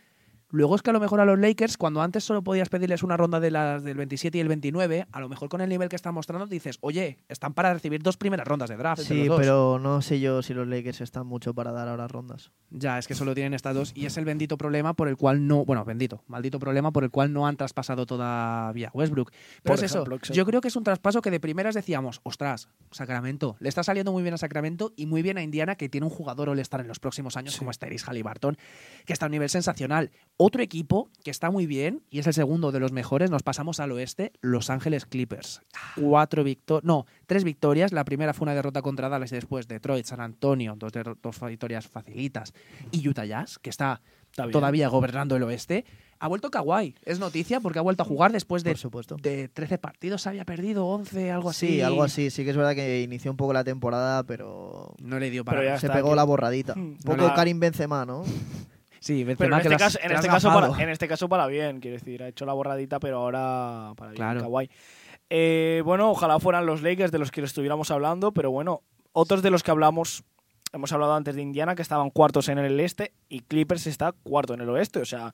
Luego 0.49 0.75
es 0.75 0.81
que 0.81 0.91
a 0.91 0.93
lo 0.93 0.99
mejor 1.01 1.19
a 1.19 1.25
los 1.25 1.37
Lakers, 1.37 1.75
cuando 1.77 2.01
antes 2.01 2.23
solo 2.23 2.41
podías 2.41 2.69
pedirles 2.69 3.03
una 3.03 3.17
ronda 3.17 3.41
de 3.41 3.51
las 3.51 3.83
del 3.83 3.97
27 3.97 4.37
y 4.37 4.41
el 4.41 4.47
29, 4.47 5.05
a 5.11 5.19
lo 5.19 5.27
mejor 5.27 5.49
con 5.49 5.59
el 5.59 5.67
nivel 5.67 5.89
que 5.89 5.97
están 5.97 6.13
mostrando 6.13 6.45
dices, 6.47 6.77
oye, 6.79 7.17
están 7.27 7.53
para 7.53 7.73
recibir 7.73 8.01
dos 8.01 8.15
primeras 8.15 8.47
rondas 8.47 8.69
de 8.69 8.77
draft. 8.77 9.01
Sí, 9.01 9.25
los 9.25 9.27
dos". 9.27 9.39
pero 9.39 9.79
no 9.79 10.01
sé 10.01 10.21
yo 10.21 10.41
si 10.41 10.53
los 10.53 10.65
Lakers 10.67 11.01
están 11.01 11.27
mucho 11.27 11.53
para 11.53 11.73
dar 11.73 11.89
ahora 11.89 12.07
rondas. 12.07 12.51
Ya, 12.69 12.97
es 12.97 13.07
que 13.07 13.15
solo 13.15 13.33
tienen 13.33 13.53
estas 13.53 13.75
dos 13.75 13.91
y 13.93 14.05
es 14.05 14.15
el 14.17 14.23
bendito 14.23 14.57
problema 14.57 14.93
por 14.93 15.09
el 15.09 15.17
cual 15.17 15.45
no, 15.47 15.65
bueno, 15.65 15.83
bendito, 15.83 16.23
maldito 16.27 16.59
problema 16.59 16.91
por 16.91 17.03
el 17.03 17.11
cual 17.11 17.33
no 17.33 17.45
han 17.45 17.57
traspasado 17.57 18.05
todavía 18.05 18.89
Westbrook. 18.93 19.31
Pero 19.63 19.75
Por 19.75 19.83
es 19.83 19.91
ejemplo, 19.91 20.17
eso, 20.21 20.33
yo 20.33 20.45
creo 20.45 20.61
que 20.61 20.69
es 20.69 20.75
un 20.77 20.83
traspaso 20.85 21.21
que 21.21 21.29
de 21.31 21.41
primeras 21.41 21.75
decíamos, 21.75 22.21
ostras, 22.23 22.69
Sacramento, 22.91 23.57
le 23.59 23.67
está 23.67 23.83
saliendo 23.83 24.13
muy 24.13 24.23
bien 24.23 24.33
a 24.33 24.37
Sacramento 24.37 24.93
y 24.95 25.07
muy 25.07 25.21
bien 25.21 25.37
a 25.37 25.43
Indiana 25.43 25.75
que 25.75 25.89
tiene 25.89 26.05
un 26.05 26.11
jugador 26.11 26.47
all-star 26.49 26.79
en 26.81 26.87
los 26.87 26.99
próximos 26.99 27.35
años 27.35 27.53
Sí. 27.53 27.59
como 27.59 27.71
es 27.71 27.79
Tyrese 27.79 28.05
Halliburton, 28.05 28.57
que 29.05 29.11
está 29.13 29.25
a 29.25 29.27
un 29.27 29.31
nivel 29.33 29.49
sensacional. 29.49 30.11
Otro 30.39 30.61
equipo 30.61 31.09
que 31.23 31.31
está 31.31 31.49
muy 31.49 31.65
bien 31.65 32.03
y 32.11 32.19
es 32.19 32.27
el 32.27 32.33
segundo 32.33 32.71
de 32.71 32.79
los 32.79 32.91
mejores, 32.91 33.31
nos 33.31 33.41
pasamos 33.41 33.79
al 33.79 33.91
oeste, 33.91 34.31
Los 34.39 34.69
Ángeles 34.69 35.07
Clippers. 35.07 35.61
Cuatro 35.99 36.43
victorias, 36.43 36.83
no, 36.85 37.05
tres 37.25 37.43
victorias, 37.43 37.91
la 37.91 38.05
primera 38.05 38.33
fue 38.35 38.45
una 38.45 38.53
derrota 38.53 38.83
contra 38.83 39.09
Dallas 39.09 39.31
y 39.31 39.35
después 39.35 39.67
Detroit, 39.67 40.05
San 40.05 40.21
Antonio, 40.21 40.75
dos, 40.77 40.91
dos 41.23 41.39
victorias 41.41 41.87
facilitas 41.87 42.53
y 42.91 43.07
Utah 43.07 43.25
Jazz, 43.25 43.57
que 43.57 43.71
está 43.71 44.01
Está 44.29 44.51
todavía 44.51 44.89
gobernando 44.89 45.35
el 45.37 45.43
oeste. 45.43 45.85
Ha 46.19 46.27
vuelto 46.27 46.51
Kawhi. 46.51 46.93
Es 47.05 47.17
noticia 47.17 47.59
porque 47.59 47.79
ha 47.79 47.81
vuelto 47.81 48.03
a 48.03 48.05
jugar 48.05 48.31
después 48.31 48.63
de, 48.63 48.71
Por 48.71 48.77
supuesto. 48.77 49.15
de 49.15 49.47
13 49.47 49.77
partidos. 49.79 50.27
Había 50.27 50.45
perdido 50.45 50.85
11, 50.85 51.31
algo 51.31 51.49
así. 51.49 51.67
Sí, 51.67 51.81
algo 51.81 52.03
así. 52.03 52.29
Sí 52.29 52.43
que 52.43 52.51
es 52.51 52.57
verdad 52.57 52.75
que 52.75 53.01
inició 53.01 53.31
un 53.31 53.37
poco 53.37 53.53
la 53.53 53.63
temporada, 53.63 54.23
pero 54.23 54.93
No 55.01 55.17
le 55.17 55.31
dio 55.31 55.43
para. 55.45 55.79
Se 55.79 55.89
pegó 55.89 56.09
que- 56.09 56.15
la 56.17 56.23
borradita. 56.23 56.73
Un 56.75 56.97
poco 57.03 57.25
Ah. 57.25 57.33
Karim 57.35 57.59
Benzema, 57.59 58.05
¿no? 58.05 58.23
Sí, 58.99 59.23
Pero 59.37 59.55
en 59.55 59.61
que 59.61 59.67
este, 59.69 59.83
has- 59.83 59.99
en, 60.01 60.11
este 60.11 60.27
caso 60.27 60.49
para, 60.53 60.81
en 60.81 60.89
este 60.89 61.07
caso 61.07 61.29
para 61.29 61.47
bien, 61.47 61.79
quiero 61.79 61.97
decir, 61.97 62.23
ha 62.23 62.27
hecho 62.27 62.45
la 62.45 62.53
borradita, 62.53 62.99
pero 62.99 63.17
ahora 63.19 63.93
para 63.95 64.11
bien, 64.11 64.17
Claro. 64.17 64.41
Kawhi. 64.41 64.69
Eh, 65.29 65.81
bueno, 65.85 66.09
ojalá 66.11 66.39
fueran 66.39 66.65
los 66.65 66.81
Lakers 66.81 67.11
de 67.11 67.19
los 67.19 67.31
que 67.31 67.41
estuviéramos 67.41 67.91
hablando, 67.91 68.31
pero 68.31 68.49
bueno, 68.51 68.81
otros 69.11 69.41
de 69.41 69.49
los 69.51 69.61
que 69.63 69.71
hablamos, 69.71 70.23
hemos 70.71 70.91
hablado 70.93 71.13
antes 71.15 71.35
de 71.35 71.41
Indiana, 71.41 71.75
que 71.75 71.81
estaban 71.81 72.09
cuartos 72.09 72.47
en 72.49 72.57
el 72.59 72.79
este, 72.79 73.13
y 73.29 73.41
Clippers 73.41 73.87
está 73.87 74.13
cuarto 74.23 74.53
en 74.53 74.61
el 74.61 74.69
oeste, 74.69 74.99
o 74.99 75.05
sea, 75.05 75.33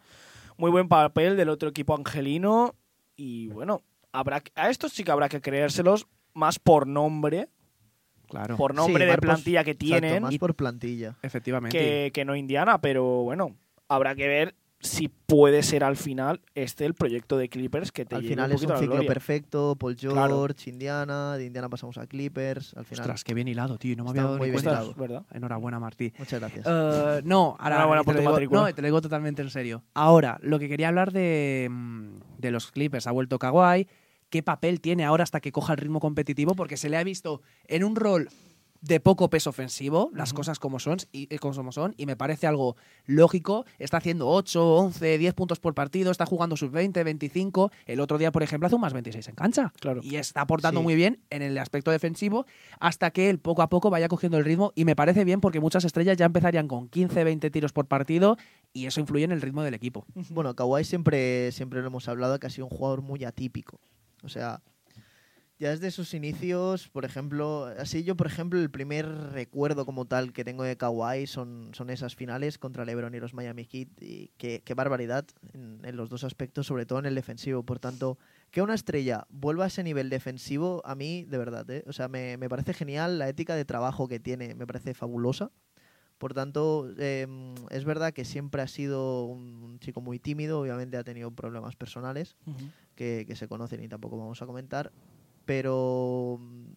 muy 0.58 0.72
buen 0.72 0.88
papel 0.88 1.38
del 1.38 1.50
otro 1.50 1.70
equipo 1.70 1.96
angelino, 1.96 2.76
y 3.16 3.48
bueno, 3.50 3.82
habrá 4.12 4.42
a 4.56 4.70
estos 4.70 4.94
sí 4.94 5.04
que 5.04 5.12
habrá 5.12 5.30
que 5.30 5.42
creérselos 5.42 6.08
más 6.34 6.58
por 6.60 6.88
nombre, 6.88 7.50
Claro, 8.34 8.58
por 8.58 8.74
nombre 8.74 9.04
Sí, 9.04 9.06
de 9.06 9.12
más 9.12 9.16
por- 9.18 9.22
plantilla 9.28 9.64
que 9.64 9.72
Exacto, 9.72 9.86
tienen, 10.02 10.24
más 10.24 10.38
por 10.38 10.56
plantilla. 10.56 11.16
efectivamente. 11.22 11.78
que, 11.78 12.12
que 12.14 12.26
no 12.26 12.36
Indiana, 12.36 12.82
pero 12.82 13.04
bueno, 13.24 13.56
habrá 13.88 14.16
que 14.16 14.28
ver 14.28 14.56
si 14.80 15.08
puede 15.08 15.64
ser 15.64 15.82
al 15.86 15.96
final 15.96 16.42
este 16.56 16.86
el 16.86 16.94
proyecto 16.94 17.38
de 17.38 17.48
Clippers 17.48 17.94
que 17.94 18.04
te 18.04 18.16
Al 18.16 18.24
final 18.24 18.50
un 18.50 18.56
es 18.58 18.64
un 18.64 18.72
a 18.72 18.74
la 18.74 18.80
ciclo 18.82 18.96
gloria. 18.96 19.08
perfecto. 19.14 19.78
Paul 19.78 19.96
George, 19.98 20.18
Claro. 20.18 20.48
Indiana. 20.66 21.38
De 21.38 21.46
Indiana 21.46 21.70
pasamos 21.70 21.98
a 21.98 22.06
Clippers. 22.06 22.74
Al 22.76 22.84
final. 22.84 23.02
Ostras, 23.04 23.24
qué 23.24 23.34
bien 23.34 23.48
hilado, 23.48 23.78
tío. 23.78 23.96
No 23.96 24.04
me 24.04 24.10
Está 24.10 24.20
había 24.20 24.24
dado 24.24 24.38
muy 24.40 24.48
ni 24.48 24.52
bien 24.52 24.62
cuenta. 24.64 24.82
hilado. 24.84 24.94
¿verdad? 25.00 25.24
Enhorabuena, 25.32 25.80
Martí. 25.80 26.12
Muchas 26.20 26.40
gracias. 26.42 26.66
Eh, 26.68 27.22
no, 27.24 27.56
ahora 27.60 27.76
Enhorabuena 27.76 28.02
te 28.02 28.06
por 28.06 28.14
lo 28.16 28.18
tu 28.18 28.22
digo- 28.22 28.32
matrícula. 28.34 28.62
no, 28.62 28.74
te 28.76 28.82
lo 28.82 28.86
digo 28.88 29.02
totalmente 29.02 29.42
en 29.42 29.50
serio. 29.52 29.84
Ahora, 29.94 30.38
lo 30.42 30.60
que 30.60 30.68
quería 30.68 30.90
hablar 30.90 31.14
de, 31.14 31.70
mm, 31.72 32.08
de 32.40 32.52
los 32.52 32.70
Clippers, 32.72 33.08
ha 33.08 33.12
vuelto 33.12 33.40
Kawhi, 33.40 33.88
qué 34.34 34.42
papel 34.42 34.82
tiene 34.82 35.06
ahora 35.06 35.22
hasta 35.24 35.40
que 35.42 35.52
coja 35.52 35.74
el 35.74 35.78
ritmo 35.78 36.00
competitivo, 36.00 36.56
porque 36.56 36.76
se 36.76 36.90
le 36.90 36.98
ha 36.98 37.04
visto 37.04 37.44
en 37.68 37.84
un 37.84 37.96
rol 37.96 38.30
de 38.82 39.00
poco 39.00 39.30
peso 39.30 39.52
ofensivo, 39.52 40.10
las 40.14 40.34
cosas 40.34 40.58
como 40.60 40.78
son, 40.80 40.98
y, 41.14 41.34
eh, 41.34 41.38
como 41.40 41.72
son, 41.72 41.94
y 41.98 42.06
me 42.08 42.18
parece 42.18 42.48
algo 42.48 42.76
lógico. 43.06 43.64
Está 43.80 43.98
haciendo 43.98 44.28
8, 44.28 44.76
11, 44.76 45.18
10 45.20 45.34
puntos 45.36 45.60
por 45.60 45.74
partido, 45.76 46.12
está 46.12 46.26
jugando 46.26 46.58
sus 46.58 46.70
20, 46.72 47.02
25. 47.04 47.72
El 47.86 48.00
otro 48.02 48.18
día, 48.18 48.32
por 48.34 48.42
ejemplo, 48.44 48.66
hace 48.68 48.76
un 48.76 48.82
más 48.82 48.92
26 48.92 49.26
en 49.30 49.36
cancha. 49.36 49.72
Claro. 49.80 50.02
Y 50.04 50.16
está 50.18 50.42
aportando 50.42 50.80
Sí. 50.82 50.84
muy 50.84 50.96
bien 50.96 51.20
en 51.30 51.44
el 51.44 51.58
aspecto 51.60 51.92
defensivo 51.92 52.46
hasta 52.80 53.12
que 53.12 53.30
él 53.30 53.38
poco 53.40 53.62
a 53.62 53.70
poco 53.70 53.90
vaya 53.92 54.10
cogiendo 54.10 54.38
el 54.40 54.44
ritmo. 54.44 54.74
Y 54.76 54.84
me 54.84 54.96
parece 54.98 55.24
bien 55.24 55.40
porque 55.42 55.62
muchas 55.62 55.86
estrellas 55.86 56.18
ya 56.18 56.26
empezarían 56.26 56.68
con 56.68 56.90
15, 56.90 57.24
20 57.24 57.52
tiros 57.52 57.72
por 57.72 57.86
partido 57.86 58.36
y 58.74 58.88
eso 58.88 59.00
influye 59.00 59.24
en 59.24 59.32
el 59.32 59.42
ritmo 59.42 59.62
del 59.64 59.76
equipo. 59.76 60.06
Bueno, 60.32 60.56
Kawhi 60.56 60.84
siempre, 60.84 61.54
siempre 61.54 61.80
lo 61.80 61.88
hemos 61.88 62.10
hablado 62.10 62.38
que 62.38 62.48
ha 62.48 62.50
sido 62.50 62.66
un 62.66 62.76
jugador 62.76 63.02
muy 63.02 63.24
atípico. 63.24 63.80
O 64.24 64.30
sea, 64.30 64.62
ya 65.60 65.70
desde 65.70 65.92
sus 65.92 66.14
inicios, 66.14 66.90
por 66.90 67.06
ejemplo, 67.06 67.66
así 67.78 68.04
yo, 68.04 68.18
por 68.18 68.28
ejemplo, 68.28 68.60
el 68.60 68.72
primer 68.72 69.06
recuerdo 69.06 69.86
como 69.86 70.06
tal 70.06 70.34
que 70.34 70.44
tengo 70.44 70.64
de 70.64 70.78
Kawhi 70.78 71.28
son, 71.28 71.70
son 71.74 71.90
esas 71.90 72.16
finales 72.16 72.58
contra 72.58 72.86
LeBron 72.86 73.14
y 73.14 73.20
los 73.20 73.34
Miami 73.34 73.66
Heat. 73.66 73.88
Y 74.02 74.32
qué, 74.38 74.74
barbaridad 74.76 75.26
en, 75.54 75.80
en 75.84 75.96
los 75.96 76.10
dos 76.10 76.24
aspectos, 76.24 76.68
sobre 76.68 76.86
todo 76.86 77.00
en 77.00 77.06
el 77.06 77.16
defensivo. 77.16 77.64
Por 77.64 77.80
tanto, 77.80 78.18
que 78.50 78.62
una 78.62 78.74
estrella 78.74 79.26
vuelva 79.30 79.66
a 79.66 79.68
ese 79.68 79.84
nivel 79.84 80.10
defensivo, 80.10 80.82
a 80.86 80.96
mí, 80.96 81.24
de 81.24 81.38
verdad, 81.38 81.70
¿eh? 81.70 81.84
o 81.88 81.94
sea, 81.94 82.08
me, 82.08 82.38
me 82.38 82.50
parece 82.50 82.74
genial 82.74 83.18
la 83.18 83.30
ética 83.30 83.56
de 83.56 83.66
trabajo 83.66 84.08
que 84.08 84.20
tiene, 84.20 84.56
me 84.56 84.68
parece 84.68 84.94
fabulosa. 84.94 85.52
Por 86.24 86.34
tanto, 86.34 86.90
eh, 87.00 87.28
es 87.70 87.84
verdad 87.84 88.14
que 88.14 88.24
siempre 88.24 88.62
ha 88.62 88.68
sido 88.68 89.26
un, 89.26 89.62
un 89.62 89.80
chico 89.80 90.00
muy 90.00 90.20
tímido, 90.20 90.62
obviamente 90.62 90.96
ha 90.96 91.04
tenido 91.04 91.32
problemas 91.32 91.76
personales 91.76 92.38
que, 92.96 93.26
que 93.28 93.36
se 93.36 93.50
conocen 93.50 93.84
y 93.84 93.90
tampoco 93.90 94.18
vamos 94.18 94.42
a 94.42 94.46
comentar, 94.46 94.94
pero 95.44 96.38
mm, 96.40 96.68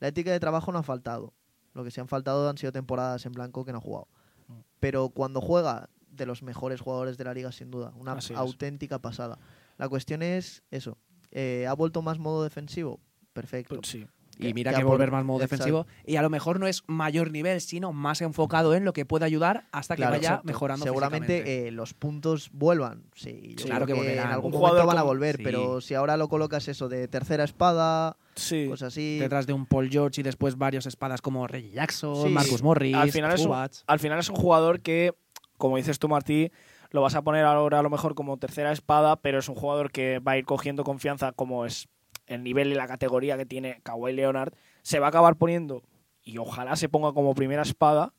la 0.00 0.08
ética 0.08 0.32
de 0.32 0.40
trabajo 0.40 0.72
no 0.72 0.78
ha 0.78 0.82
faltado. 0.82 1.34
Lo 1.74 1.84
que 1.84 1.90
se 1.90 2.00
han 2.00 2.08
faltado 2.08 2.48
han 2.48 2.56
sido 2.56 2.72
temporadas 2.72 3.26
en 3.26 3.32
blanco 3.32 3.66
que 3.66 3.72
no 3.72 3.78
ha 3.78 3.82
jugado. 3.82 4.08
Mm. 4.48 4.60
Pero 4.80 5.10
cuando 5.10 5.42
juega, 5.42 5.90
de 6.10 6.24
los 6.24 6.42
mejores 6.42 6.80
jugadores 6.80 7.18
de 7.18 7.24
la 7.24 7.34
liga, 7.34 7.52
sin 7.52 7.70
duda, 7.70 7.92
una 7.96 8.12
Así 8.12 8.32
es. 8.32 8.38
auténtica 8.38 9.00
pasada. 9.00 9.38
La 9.76 9.86
cuestión 9.86 10.22
es 10.22 10.62
eso, 10.70 10.96
eh, 11.30 11.66
¿ha 11.68 11.74
vuelto 11.74 12.00
más 12.00 12.18
modo 12.18 12.42
defensivo? 12.42 13.00
Perfecto. 13.34 13.74
Pues 13.74 13.86
sí. 13.86 14.06
Y 14.38 14.52
mira 14.54 14.72
que 14.74 14.84
volver 14.84 15.10
más 15.10 15.24
modo 15.24 15.42
exacto. 15.42 15.56
defensivo. 15.64 15.86
Y 16.06 16.16
a 16.16 16.22
lo 16.22 16.30
mejor 16.30 16.58
no 16.60 16.66
es 16.66 16.82
mayor 16.86 17.30
nivel, 17.30 17.60
sino 17.60 17.92
más 17.92 18.20
enfocado 18.20 18.74
en 18.74 18.84
lo 18.84 18.92
que 18.92 19.04
puede 19.06 19.24
ayudar 19.24 19.66
hasta 19.72 19.94
que 19.94 20.00
Claro, 20.00 20.12
vaya 20.16 20.28
exacto. 20.28 20.46
mejorando. 20.46 20.84
Seguramente 20.84 21.66
eh, 21.68 21.70
los 21.70 21.94
puntos 21.94 22.50
vuelvan. 22.52 23.04
Sí, 23.14 23.54
yo 23.56 23.62
Sí, 23.62 23.68
claro 23.68 23.84
creo 23.84 23.96
que 23.96 24.02
que 24.02 24.08
en 24.10 24.16
volverán. 24.16 24.32
algún 24.32 24.46
Un 24.54 24.60
momento 24.60 24.68
jugador 24.70 24.86
van 24.86 24.98
a 24.98 25.02
volver, 25.02 25.36
sí. 25.36 25.42
pero 25.44 25.80
si 25.80 25.94
ahora 25.94 26.16
lo 26.16 26.28
colocas 26.28 26.68
eso 26.68 26.88
de 26.88 27.08
tercera 27.08 27.44
espada, 27.44 28.16
Sí. 28.34 28.66
cosas 28.68 28.88
así. 28.88 29.18
Detrás 29.18 29.46
de 29.46 29.52
un 29.52 29.66
Paul 29.66 29.88
George 29.90 30.20
y 30.20 30.24
después 30.24 30.56
varios 30.58 30.86
espadas 30.86 31.20
como 31.22 31.46
Reggie 31.46 31.70
Jackson, 31.70 32.26
Sí. 32.26 32.28
Marcus 32.30 32.62
Morris, 32.62 32.94
al 32.96 33.12
final, 33.12 33.32
es 33.32 33.46
un, 33.46 33.52
al 33.52 33.98
final 34.00 34.18
es 34.18 34.28
un 34.28 34.36
jugador 34.36 34.80
que, 34.80 35.14
como 35.56 35.76
dices 35.76 35.98
tú, 35.98 36.08
Martí, 36.08 36.50
lo 36.90 37.00
vas 37.02 37.14
a 37.14 37.22
poner 37.22 37.44
ahora 37.44 37.78
a 37.80 37.82
lo 37.82 37.90
mejor 37.90 38.14
como 38.14 38.36
tercera 38.38 38.70
espada, 38.72 39.16
pero 39.16 39.38
es 39.38 39.48
un 39.48 39.54
jugador 39.56 39.90
que 39.90 40.18
va 40.20 40.32
a 40.32 40.38
ir 40.38 40.44
cogiendo 40.44 40.84
confianza 40.84 41.32
como 41.32 41.64
es 41.66 41.88
el 42.26 42.42
nivel 42.42 42.72
y 42.72 42.74
la 42.74 42.86
categoría 42.86 43.36
que 43.36 43.46
tiene 43.46 43.80
Kawhi 43.82 44.12
Leonard. 44.12 44.52
Se 44.82 44.98
va 44.98 45.06
a 45.06 45.08
acabar 45.10 45.36
poniendo, 45.36 45.82
y 46.22 46.38
ojalá 46.38 46.76
se 46.76 46.88
ponga 46.88 47.12
como 47.12 47.34
primera 47.34 47.62
espada, 47.62 48.12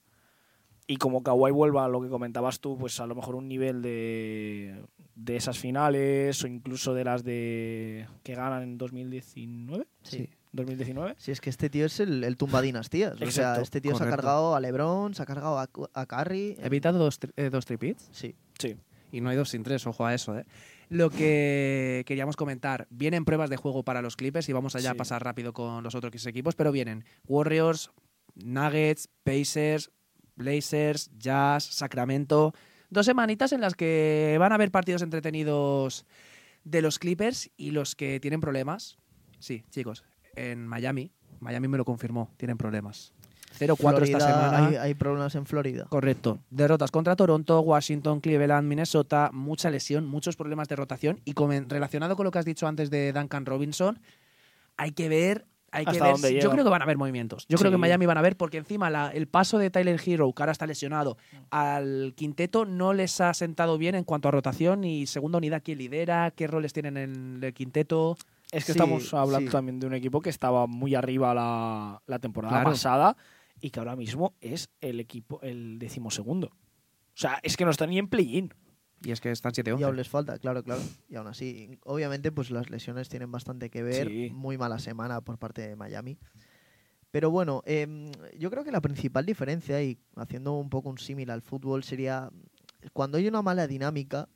y 0.87 0.97
como 0.97 1.23
Kawhi 1.23 1.51
vuelva 1.51 1.85
a 1.85 1.89
lo 1.89 2.01
que 2.01 2.09
comentabas 2.09 2.59
tú, 2.59 2.77
pues 2.77 2.99
a 2.99 3.07
lo 3.07 3.15
mejor 3.15 3.35
un 3.35 3.47
nivel 3.47 3.81
de, 3.81 4.83
de 5.15 5.35
esas 5.35 5.57
finales 5.57 6.43
o 6.43 6.47
incluso 6.47 6.93
de 6.93 7.03
las 7.03 7.23
de 7.23 8.07
que 8.23 8.35
ganan 8.35 8.61
en 8.63 8.77
2019. 8.77 9.87
Sí. 10.03 10.29
2019. 10.51 11.15
Si 11.17 11.31
es 11.31 11.41
que 11.41 11.49
este 11.49 11.69
tío 11.69 11.85
es 11.87 11.99
el, 11.99 12.23
el 12.23 12.37
tumba 12.37 12.61
dinastías. 12.61 13.19
O 13.21 13.31
sea, 13.31 13.57
este 13.61 13.81
tío 13.81 13.93
se 13.95 14.03
ha 14.03 14.09
cargado 14.09 14.55
a 14.55 14.59
LeBron, 14.61 15.13
se 15.13 15.21
ha 15.21 15.25
cargado 15.25 15.57
a, 15.59 15.67
a 15.93 16.05
Curry. 16.05 16.55
He 16.61 16.67
evitado 16.67 16.97
dos, 16.99 17.19
tri- 17.19 17.33
eh, 17.35 17.49
dos 17.49 17.65
tripits 17.65 18.07
Sí. 18.13 18.35
Sí. 18.57 18.77
y 19.11 19.19
no 19.19 19.29
hay 19.29 19.35
dos 19.35 19.49
sin 19.49 19.63
tres, 19.63 19.85
ojo 19.85 20.05
a 20.05 20.13
eso. 20.13 20.37
¿eh? 20.37 20.45
Lo 20.89 21.09
que 21.09 22.03
queríamos 22.05 22.35
comentar, 22.35 22.87
vienen 22.89 23.25
pruebas 23.25 23.49
de 23.49 23.57
juego 23.57 23.83
para 23.83 24.01
los 24.01 24.15
Clippers 24.15 24.47
y 24.49 24.53
vamos 24.53 24.75
allá 24.75 24.91
Sí. 24.91 24.95
a 24.95 24.97
pasar 24.97 25.23
rápido 25.23 25.53
con 25.53 25.83
los 25.83 25.95
otros 25.95 26.25
equipos, 26.25 26.55
pero 26.55 26.71
vienen 26.71 27.05
Warriors, 27.27 27.91
Nuggets, 28.35 29.09
Pacers, 29.23 29.91
Blazers, 30.35 31.09
Jazz, 31.17 31.63
Sacramento. 31.63 32.53
Dos 32.89 33.05
semanitas 33.05 33.51
en 33.51 33.61
las 33.61 33.73
que 33.75 34.35
van 34.39 34.51
a 34.51 34.55
haber 34.55 34.71
partidos 34.71 35.01
entretenidos 35.01 36.05
de 36.63 36.81
los 36.81 36.99
Clippers 36.99 37.49
y 37.57 37.71
los 37.71 37.95
que 37.95 38.19
tienen 38.19 38.41
problemas. 38.41 38.97
Sí, 39.39 39.63
chicos, 39.69 40.03
en 40.35 40.67
Miami, 40.67 41.11
Miami 41.39 41.67
me 41.67 41.77
lo 41.77 41.85
confirmó, 41.85 42.31
tienen 42.37 42.57
problemas. 42.57 43.13
0-4 43.57 44.03
esta 44.03 44.19
semana. 44.19 44.67
Hay, 44.67 44.75
hay 44.75 44.93
problemas 44.93 45.33
en 45.35 45.45
Florida. 45.45 45.85
Correcto. 45.89 46.39
Derrotas 46.49 46.91
contra 46.91 47.15
Toronto, 47.15 47.59
Washington, 47.61 48.19
Cleveland, 48.21 48.67
Minnesota, 48.67 49.29
mucha 49.33 49.69
lesión, 49.69 50.05
muchos 50.05 50.35
problemas 50.35 50.67
de 50.67 50.75
rotación. 50.75 51.19
Y 51.25 51.33
relacionado 51.69 52.15
con 52.15 52.23
lo 52.25 52.31
que 52.31 52.39
has 52.39 52.45
dicho 52.45 52.67
antes 52.67 52.89
de 52.89 53.13
Duncan 53.13 53.45
Robinson, 53.45 53.99
hay 54.77 54.91
que 54.91 55.09
ver. 55.09 55.45
Hay 55.71 55.83
que 55.85 55.99
ver 55.99 56.15
yo 56.41 56.51
creo 56.51 56.63
que 56.63 56.69
van 56.69 56.81
a 56.81 56.85
haber 56.85 56.97
movimientos. 56.97 57.45
Yo 57.49 57.57
creo 57.57 57.69
que 57.69 57.75
en. 57.75 57.81
Miami 57.81 58.05
van 58.05 58.17
a 58.17 58.21
ver, 58.21 58.37
porque 58.37 58.57
encima 58.57 58.89
la- 58.89 59.09
el 59.09 59.27
paso 59.27 59.57
de 59.57 59.69
Tyler 59.69 59.99
Hero, 60.05 60.31
que 60.31 60.41
ahora 60.41 60.53
está 60.53 60.65
lesionado, 60.65 61.17
al 61.49 62.13
quinteto 62.15 62.63
no 62.63 62.93
les 62.93 63.19
ha 63.19 63.33
sentado 63.33 63.77
bien 63.77 63.93
en 63.95 64.05
cuanto 64.05 64.29
a 64.29 64.31
rotación 64.31 64.85
y 64.85 65.05
segunda 65.05 65.37
unidad 65.37 65.61
quién 65.65 65.79
lidera, 65.79 66.31
qué 66.31 66.47
roles 66.47 66.71
tienen 66.71 66.95
en 66.95 67.43
el 67.43 67.53
quinteto. 67.53 68.15
Es 68.53 68.63
que 68.63 68.71
Sí, 68.71 68.79
estamos 68.79 69.13
hablando 69.13 69.49
sí. 69.49 69.51
también 69.51 69.81
de 69.81 69.87
un 69.87 69.93
equipo 69.95 70.21
que 70.21 70.29
estaba 70.29 70.65
muy 70.65 70.95
arriba 70.95 71.33
la, 71.33 72.01
la 72.07 72.19
temporada 72.19 72.53
Claro. 72.53 72.69
pasada 72.69 73.17
y 73.61 73.69
que 73.69 73.79
ahora 73.79 73.95
mismo 73.95 74.35
es 74.41 74.69
el 74.81 74.99
equipo, 74.99 75.41
el 75.41 75.79
decimosegundo. 75.79 76.47
O 76.47 77.17
sea, 77.17 77.39
es 77.43 77.55
que 77.57 77.65
no 77.65 77.71
está 77.71 77.87
ni 77.87 77.97
en 77.97 78.07
play-in. 78.07 78.53
Y 79.01 79.11
es 79.11 79.21
que 79.21 79.29
están 79.31 79.51
Y 79.55 79.69
aún 79.69 79.79
7-11. 79.79 79.95
les 79.95 80.09
falta, 80.09 80.39
claro, 80.39 80.63
claro. 80.63 80.81
Y 81.07 81.15
aún 81.15 81.27
así, 81.27 81.77
obviamente, 81.83 82.31
pues 82.31 82.49
las 82.49 82.69
lesiones 82.69 83.07
tienen 83.07 83.31
bastante 83.31 83.69
que 83.69 83.83
ver. 83.83 84.07
Sí. 84.07 84.29
Muy 84.33 84.57
mala 84.57 84.79
semana 84.79 85.21
por 85.21 85.37
parte 85.37 85.67
de 85.67 85.75
Miami. 85.75 86.17
Pero 87.11 87.29
bueno, 87.31 87.61
em, 87.65 88.11
yo 88.37 88.49
creo 88.49 88.63
que 88.63 88.71
la 88.71 88.81
principal 88.81 89.25
diferencia, 89.25 89.81
y 89.81 89.99
haciendo 90.15 90.53
un 90.53 90.69
poco 90.69 90.89
un 90.89 90.97
símil 90.97 91.29
al 91.29 91.41
fútbol, 91.41 91.83
sería 91.83 92.29
cuando 92.93 93.17
hay 93.17 93.27
una 93.27 93.41
mala 93.41 93.67
dinámica. 93.67 94.27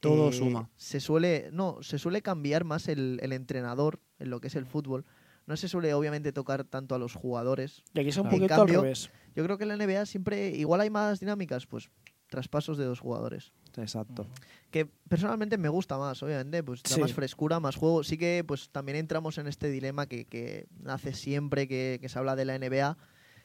Todo 0.00 0.30
eh, 0.30 0.32
suma. 0.32 0.70
Se 0.76 0.98
suele, 0.98 1.50
no, 1.52 1.82
se 1.82 1.98
suele 1.98 2.22
cambiar 2.22 2.64
más 2.64 2.88
el, 2.88 3.18
el 3.22 3.32
entrenador 3.32 4.00
en 4.18 4.30
lo 4.30 4.40
que 4.40 4.48
es 4.48 4.56
el 4.56 4.66
fútbol. 4.66 5.04
No 5.46 5.56
se 5.56 5.68
suele, 5.68 5.92
obviamente, 5.94 6.32
tocar 6.32 6.64
tanto 6.64 6.94
a 6.94 6.98
los 6.98 7.14
jugadores. 7.14 7.82
Y 7.94 8.00
aquí 8.00 8.08
es 8.10 8.16
un 8.16 8.28
poquito 8.28 8.46
cambio, 8.48 8.78
al 8.78 8.82
revés. 8.84 9.10
Yo 9.34 9.44
creo 9.44 9.58
que 9.58 9.64
en 9.64 9.68
la 9.68 9.76
NBA 9.76 10.06
siempre, 10.06 10.50
igual 10.50 10.80
hay 10.80 10.90
más 10.90 11.18
dinámicas, 11.20 11.66
pues 11.66 11.90
traspasos 12.28 12.78
de 12.78 12.86
dos 12.86 12.98
jugadores 12.98 13.52
Exacto. 13.76 14.26
que 14.70 14.86
personalmente 14.86 15.58
me 15.58 15.68
gusta 15.68 15.98
más, 15.98 16.22
obviamente, 16.22 16.62
pues 16.62 16.82
da 16.82 16.88
Sí. 16.94 17.00
más 17.00 17.12
frescura, 17.12 17.60
más 17.60 17.76
juego. 17.76 18.02
Sí 18.04 18.16
que 18.16 18.42
pues 18.46 18.70
también 18.70 18.96
entramos 18.96 19.36
en 19.36 19.46
este 19.46 19.68
dilema 19.70 20.06
que, 20.06 20.24
que 20.24 20.66
nace 20.80 21.12
siempre 21.12 21.68
que, 21.68 21.98
que 22.00 22.08
se 22.08 22.18
habla 22.18 22.34
de 22.34 22.46
la 22.46 22.54
NBA 22.58 22.96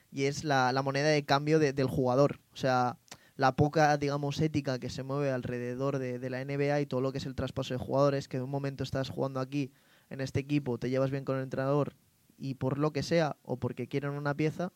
y 0.10 0.24
es 0.24 0.46
la, 0.46 0.72
la 0.72 0.82
moneda 0.84 1.10
de 1.10 1.26
cambio 1.26 1.60
de- 1.60 1.74
del 1.74 1.88
jugador. 1.88 2.40
O 2.54 2.56
sea, 2.56 2.98
la 3.36 3.58
poca, 3.58 3.98
digamos, 3.98 4.40
ética 4.40 4.80
que 4.80 4.90
se 4.90 5.04
mueve 5.04 5.32
alrededor 5.32 6.00
de, 6.00 6.18
de 6.18 6.30
la 6.30 6.40
NBA 6.46 6.80
y 6.80 6.86
todo 6.86 7.02
lo 7.02 7.12
que 7.12 7.18
es 7.18 7.26
el 7.26 7.36
traspaso 7.36 7.74
de 7.74 7.80
jugadores, 7.80 8.30
que 8.30 8.38
de 8.38 8.44
un 8.44 8.50
momento 8.50 8.84
estás 8.86 9.10
jugando 9.10 9.42
aquí, 9.42 9.74
en 10.10 10.22
este 10.22 10.40
equipo, 10.40 10.78
te 10.78 10.90
llevas 10.90 11.12
bien 11.12 11.26
con 11.26 11.38
el 11.38 11.44
entrenador 11.44 11.96
y 12.38 12.56
por 12.56 12.78
lo 12.78 12.92
que 12.92 13.04
sea, 13.04 13.38
o 13.42 13.58
porque 13.58 13.88
quieren 13.88 14.12
una 14.12 14.36
pieza, 14.36 14.72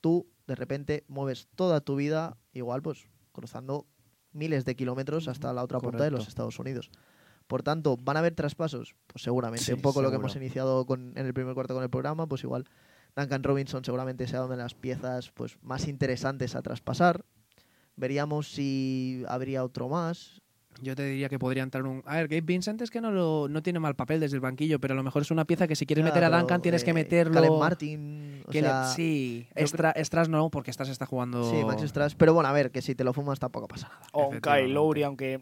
tú 0.00 0.26
de 0.46 0.54
repente 0.54 1.04
mueves 1.08 1.48
toda 1.54 1.80
tu 1.80 1.96
vida, 1.96 2.36
igual 2.52 2.82
pues 2.82 3.06
cruzando 3.32 3.86
miles 4.32 4.64
de 4.64 4.76
kilómetros 4.76 5.28
hasta 5.28 5.52
la 5.52 5.62
otra 5.62 5.80
punta 5.80 6.04
de 6.04 6.10
los. 6.10 6.28
Estados 6.28 6.58
Unidos. 6.58 6.90
Por 7.46 7.62
tanto, 7.62 7.96
¿van 7.96 8.16
a 8.16 8.20
haber 8.20 8.34
traspasos? 8.34 8.96
Pues 9.06 9.22
seguramente. 9.22 9.64
Sí, 9.64 9.72
un 9.72 9.80
poco 9.80 10.02
lo 10.02 10.10
que 10.10 10.16
hemos 10.16 10.34
iniciado 10.34 10.84
con, 10.84 11.12
en 11.16 11.26
el 11.26 11.32
primer 11.32 11.54
cuarto 11.54 11.74
con 11.74 11.82
el 11.82 11.90
programa, 11.90 12.26
pues 12.26 12.42
igual 12.42 12.66
Duncan 13.14 13.42
Robinson 13.42 13.84
seguramente 13.84 14.26
sea 14.26 14.44
una 14.44 14.56
de 14.56 14.62
las 14.62 14.74
piezas 14.74 15.30
pues, 15.30 15.58
más 15.62 15.88
interesantes 15.88 16.54
a 16.54 16.62
traspasar. 16.62 17.24
Veríamos 17.94 18.48
si 18.52 19.24
habría 19.28 19.64
otro 19.64 19.88
más. 19.88 20.42
Yo 20.82 20.94
te 20.94 21.04
diría 21.04 21.28
que 21.28 21.38
podría 21.38 21.62
entrar 21.62 21.84
un. 21.84 22.02
A 22.06 22.16
ver, 22.16 22.28
Gabe 22.28 22.42
Vincent 22.42 22.80
es 22.82 22.90
que 22.90 23.00
no, 23.00 23.10
lo, 23.10 23.48
no 23.48 23.62
tiene 23.62 23.78
mal 23.80 23.94
papel 23.94 24.20
desde 24.20 24.36
el 24.36 24.40
banquillo, 24.40 24.78
pero 24.78 24.92
a 24.92 24.96
lo 24.96 25.02
mejor 25.02 25.22
es 25.22 25.30
una 25.30 25.44
pieza 25.46 25.66
que 25.66 25.74
si 25.76 25.86
quieres 25.86 26.04
meter 26.04 26.22
a 26.24 26.28
pero, 26.28 26.38
Duncan 26.40 26.60
tienes 26.62 26.84
que 26.84 26.90
eh, 26.90 26.94
meterlo. 26.94 27.34
Caleb 27.34 27.52
Martin. 27.58 28.42
o 28.46 28.50
que 28.50 28.60
le- 28.60 28.68
sea, 28.68 28.84
sí, 28.88 29.46
Extras 29.54 30.28
no, 30.28 30.50
porque 30.50 30.70
Extras 30.70 30.88
está 30.90 31.06
jugando. 31.06 31.50
sí, 31.50 31.64
Max 31.64 31.82
Strass. 31.82 32.14
Pero 32.14 32.34
bueno, 32.34 32.48
a 32.48 32.52
ver, 32.52 32.70
que 32.70 32.82
si 32.82 32.94
te 32.94 33.04
lo 33.04 33.12
fumas 33.12 33.38
tampoco 33.38 33.68
pasa 33.68 33.88
nada. 33.88 34.06
O 34.12 34.28
un 34.28 34.40
Kyle. 34.40 34.72
Lowry, 34.72 35.02
aunque 35.04 35.40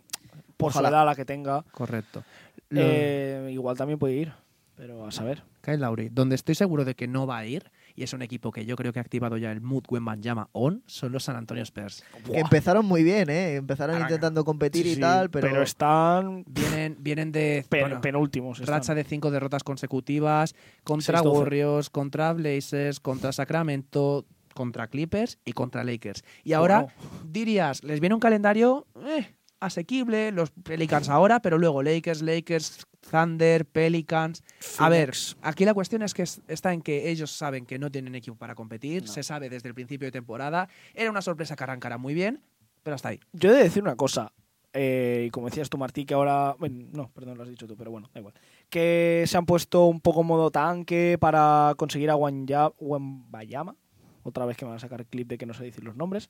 por 0.56 0.70
Ojalá. 0.70 0.88
su 0.88 0.94
edad 0.94 1.04
la 1.06 1.14
que 1.16 1.24
tenga, 1.24 1.64
Correcto. 1.72 2.22
Lo- 2.70 2.80
eh, 2.82 3.50
igual 3.52 3.76
también 3.76 3.98
puede 3.98 4.14
ir. 4.14 4.32
Pero 4.76 5.06
a 5.06 5.12
saber. 5.12 5.42
Kyle 5.60 5.78
Lowry, 5.80 6.08
donde 6.10 6.34
estoy 6.34 6.54
seguro 6.56 6.84
de 6.84 6.94
que 6.96 7.06
no 7.06 7.26
va 7.26 7.38
a 7.38 7.46
ir, 7.46 7.70
y 7.96 8.02
es 8.02 8.12
un 8.12 8.22
equipo 8.22 8.50
que 8.50 8.64
yo 8.66 8.76
creo 8.76 8.92
que 8.92 8.98
ha 8.98 9.02
activado 9.02 9.36
ya 9.36 9.52
el 9.52 9.60
mood 9.60 9.84
Wembanyama 9.88 10.48
on, 10.52 10.82
son 10.86 11.12
los 11.12 11.24
San 11.24 11.36
Antonio 11.36 11.62
Spurs. 11.62 12.02
Que 12.24 12.40
empezaron 12.40 12.84
muy 12.86 13.02
bien, 13.02 13.30
¿eh? 13.30 13.54
Empezaron 13.56 14.00
intentando 14.00 14.44
competir 14.44 14.82
Sí, 14.84 14.90
y 14.92 14.94
sí, 14.96 15.00
tal, 15.00 15.30
pero, 15.30 15.62
están 15.62 16.44
Vienen, 16.46 16.96
vienen 17.00 17.30
de 17.32 17.64
pen- 17.68 17.80
bueno, 17.82 18.00
penúltimos. 18.00 18.58
están. 18.60 18.74
racha 18.74 18.94
de 18.94 19.04
cinco 19.04 19.30
derrotas 19.30 19.62
consecutivas 19.64 20.54
contra 20.82 21.20
6-12. 21.22 21.38
Warriors, 21.38 21.90
contra 21.90 22.32
Blazers, 22.32 23.00
contra 23.00 23.32
Sacramento, 23.32 24.26
contra 24.54 24.86
Clippers 24.88 25.38
y 25.44 25.52
contra 25.52 25.84
Lakers. 25.84 26.24
Y 26.44 26.52
ahora 26.52 26.80
Wow. 26.82 26.90
dirías, 27.30 27.82
les 27.84 28.00
viene 28.00 28.14
un 28.14 28.20
calendario 28.20 28.86
eh, 29.06 29.34
asequible, 29.66 30.32
los 30.32 30.50
Pelicans 30.50 31.08
ahora, 31.08 31.40
pero 31.40 31.58
luego 31.58 31.82
Lakers, 31.82 32.22
Lakers, 32.22 32.86
Thunder, 33.10 33.66
Pelicans. 33.66 34.42
A 34.78 34.88
ver, 34.88 35.14
Phoenix. 35.14 35.36
aquí 35.42 35.64
la 35.64 35.74
cuestión 35.74 36.02
es 36.02 36.14
que 36.14 36.22
es- 36.22 36.40
está 36.48 36.72
en 36.72 36.80
que 36.82 37.10
ellos 37.10 37.30
saben 37.30 37.66
que 37.66 37.78
no 37.78 37.90
tienen 37.90 38.14
equipo 38.14 38.36
para 38.36 38.54
competir, 38.54 39.02
No. 39.02 39.08
se 39.12 39.22
sabe 39.22 39.48
desde 39.50 39.68
el 39.68 39.74
principio 39.74 40.06
de 40.06 40.12
temporada. 40.12 40.68
Era 40.94 41.10
una 41.10 41.22
sorpresa 41.22 41.56
que 41.56 41.64
arrancara 41.64 41.98
muy 41.98 42.14
bien, 42.14 42.40
pero 42.82 42.94
hasta 42.94 43.10
ahí. 43.10 43.20
Yo 43.32 43.50
he 43.50 43.54
de 43.54 43.62
decir 43.64 43.82
una 43.82 43.96
cosa. 43.96 44.32
eh, 44.76 45.26
y 45.28 45.30
como 45.30 45.46
decías 45.48 45.70
tú, 45.70 45.78
Martí, 45.78 46.04
que 46.04 46.14
ahora. 46.14 46.56
Bueno, 46.58 46.88
no, 46.92 47.08
perdón, 47.10 47.36
lo 47.38 47.44
has 47.44 47.48
dicho 47.48 47.64
tú, 47.68 47.76
pero 47.76 47.92
bueno, 47.92 48.10
da 48.12 48.18
igual. 48.18 48.34
Que 48.68 49.22
se 49.24 49.36
han 49.36 49.46
puesto 49.46 49.84
un 49.86 50.00
poco 50.00 50.24
modo 50.24 50.50
tanque 50.50 51.16
para 51.20 51.74
conseguir 51.76 52.10
a 52.10 52.16
Wembayama. 52.16 53.76
Otra 54.24 54.46
vez 54.46 54.56
que 54.56 54.64
me 54.64 54.70
van 54.70 54.78
a 54.78 54.80
sacar 54.80 55.06
clip 55.06 55.28
de 55.28 55.38
que 55.38 55.46
no 55.46 55.54
sé 55.54 55.62
decir 55.62 55.84
los 55.84 55.94
nombres. 55.94 56.28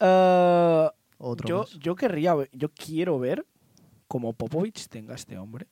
Eh, 0.00 0.88
Otro 1.18 1.48
yo, 1.48 1.58
más. 1.60 1.70
yo 1.78 1.96
querría, 1.96 2.34
ver- 2.34 2.50
yo 2.52 2.70
quiero 2.70 3.18
ver 3.18 3.46
cómo 4.08 4.32
Popovich 4.34 4.88
tenga 4.88 5.14
este 5.14 5.38
hombre. 5.38 5.66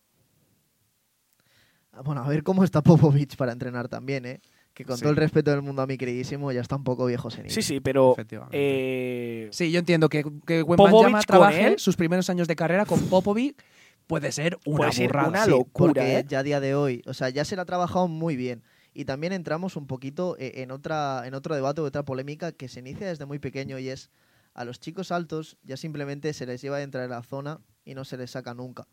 Ah, 1.92 2.02
Bueno, 2.02 2.22
a 2.22 2.28
ver 2.28 2.42
cómo 2.42 2.64
está 2.64 2.82
Popovich 2.82 3.36
para 3.36 3.52
entrenar 3.52 3.88
también, 3.88 4.24
¿eh? 4.26 4.40
Que 4.72 4.84
con 4.84 4.96
Sí. 4.96 5.02
todo 5.02 5.10
el 5.10 5.16
respeto 5.16 5.52
del 5.52 5.62
mundo 5.62 5.82
a 5.82 5.86
mi 5.86 5.96
queridísimo, 5.96 6.50
ya 6.50 6.60
está 6.60 6.74
un 6.74 6.82
poco 6.82 7.06
viejo 7.06 7.30
senil. 7.30 7.50
Sí, 7.52 7.62
sí, 7.62 7.78
pero. 7.78 8.12
Efectivamente. 8.14 8.56
eh, 8.58 9.48
Sí, 9.52 9.70
yo 9.70 9.78
entiendo 9.78 10.08
que, 10.08 10.24
que 10.46 10.64
Popovich 10.64 10.92
Wembanyama 10.92 11.18
con 11.18 11.26
trabaje 11.26 11.66
él. 11.68 11.78
sus 11.78 11.94
primeros 11.94 12.28
años 12.28 12.48
de 12.48 12.56
carrera 12.56 12.84
con 12.84 13.00
Popovic 13.06 13.62
puede 14.08 14.32
ser 14.32 14.58
una 14.66 14.76
Puede 14.78 14.92
ser 14.92 15.06
burrada. 15.08 15.28
una 15.28 15.44
Sí, 15.44 15.50
locura, 15.50 15.92
porque 15.92 16.18
¿eh? 16.18 16.24
ya 16.26 16.40
a 16.40 16.42
día 16.42 16.58
de 16.58 16.74
hoy, 16.74 17.02
o 17.06 17.14
sea, 17.14 17.28
ya 17.30 17.44
se 17.44 17.54
la 17.54 17.62
ha 17.62 17.66
trabajado 17.66 18.08
muy 18.08 18.34
bien. 18.34 18.64
Y 18.92 19.04
también 19.04 19.32
entramos 19.32 19.76
un 19.76 19.86
poquito 19.86 20.36
eh, 20.38 20.62
en, 20.62 20.72
otra, 20.72 21.22
en 21.26 21.34
otro 21.34 21.54
debate 21.54 21.80
o 21.80 21.84
otra 21.84 22.02
polémica 22.04 22.50
que 22.50 22.68
se 22.68 22.80
inicia 22.80 23.06
desde 23.06 23.26
muy 23.26 23.38
pequeño 23.38 23.78
y 23.78 23.88
es 23.90 24.10
a 24.54 24.64
los 24.64 24.80
chicos 24.80 25.10
altos 25.12 25.56
ya 25.62 25.76
simplemente 25.76 26.32
se 26.32 26.46
les 26.46 26.62
lleva 26.62 26.76
a 26.78 26.82
entrar 26.82 27.04
en 27.04 27.10
la 27.10 27.22
zona 27.22 27.60
y 27.84 27.94
no 27.94 28.04
se 28.04 28.16
les 28.16 28.30
saca 28.30 28.54
nunca. 28.54 28.86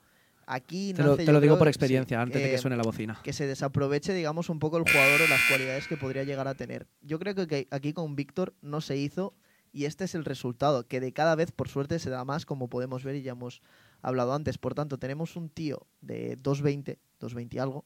Aquí 0.48 0.94
Te 0.94 1.04
lo, 1.04 1.12
nace, 1.12 1.18
te 1.24 1.26
yo 1.28 1.32
lo 1.34 1.40
digo 1.40 1.54
creo, 1.54 1.60
por 1.60 1.68
sí, 1.68 1.70
experiencia, 1.70 2.20
antes 2.22 2.42
de 2.42 2.50
que 2.50 2.58
suene 2.58 2.76
la 2.76 2.84
bocina. 2.84 3.20
que 3.24 3.32
se 3.32 3.46
desaproveche, 3.48 4.14
digamos, 4.14 4.50
un 4.50 4.60
poco 4.60 4.78
el 4.78 4.84
jugador 4.84 5.22
o 5.22 5.28
las 5.28 5.40
cualidades 5.48 5.88
que 5.88 5.98
podría 5.98 6.24
llegar 6.24 6.48
a 6.48 6.56
tener. 6.56 6.88
Yo 7.02 7.20
creo 7.20 7.36
que- 7.48 7.68
aquí 7.72 7.94
con 7.94 8.16
Víctor 8.16 8.54
no 8.62 8.82
se 8.82 8.98
hizo 8.98 9.34
y 9.72 9.86
este 9.86 10.04
es 10.04 10.16
el 10.16 10.26
resultado, 10.26 10.86
que 10.88 11.00
de 11.00 11.14
cada 11.14 11.36
vez, 11.36 11.52
por 11.52 11.70
suerte, 11.70 12.00
se 12.00 12.10
da 12.10 12.26
más, 12.26 12.46
como 12.46 12.68
podemos 12.68 13.04
ver 13.04 13.16
y 13.16 13.22
ya 13.22 13.32
hemos 13.34 13.62
hablado 14.02 14.34
antes. 14.34 14.58
Por 14.58 14.74
tanto, 14.74 14.98
tenemos 14.98 15.36
un 15.36 15.48
tío 15.50 15.88
de 16.02 16.36
2.20, 16.38 16.98
2.20 17.20 17.54
y 17.56 17.60
algo, 17.60 17.86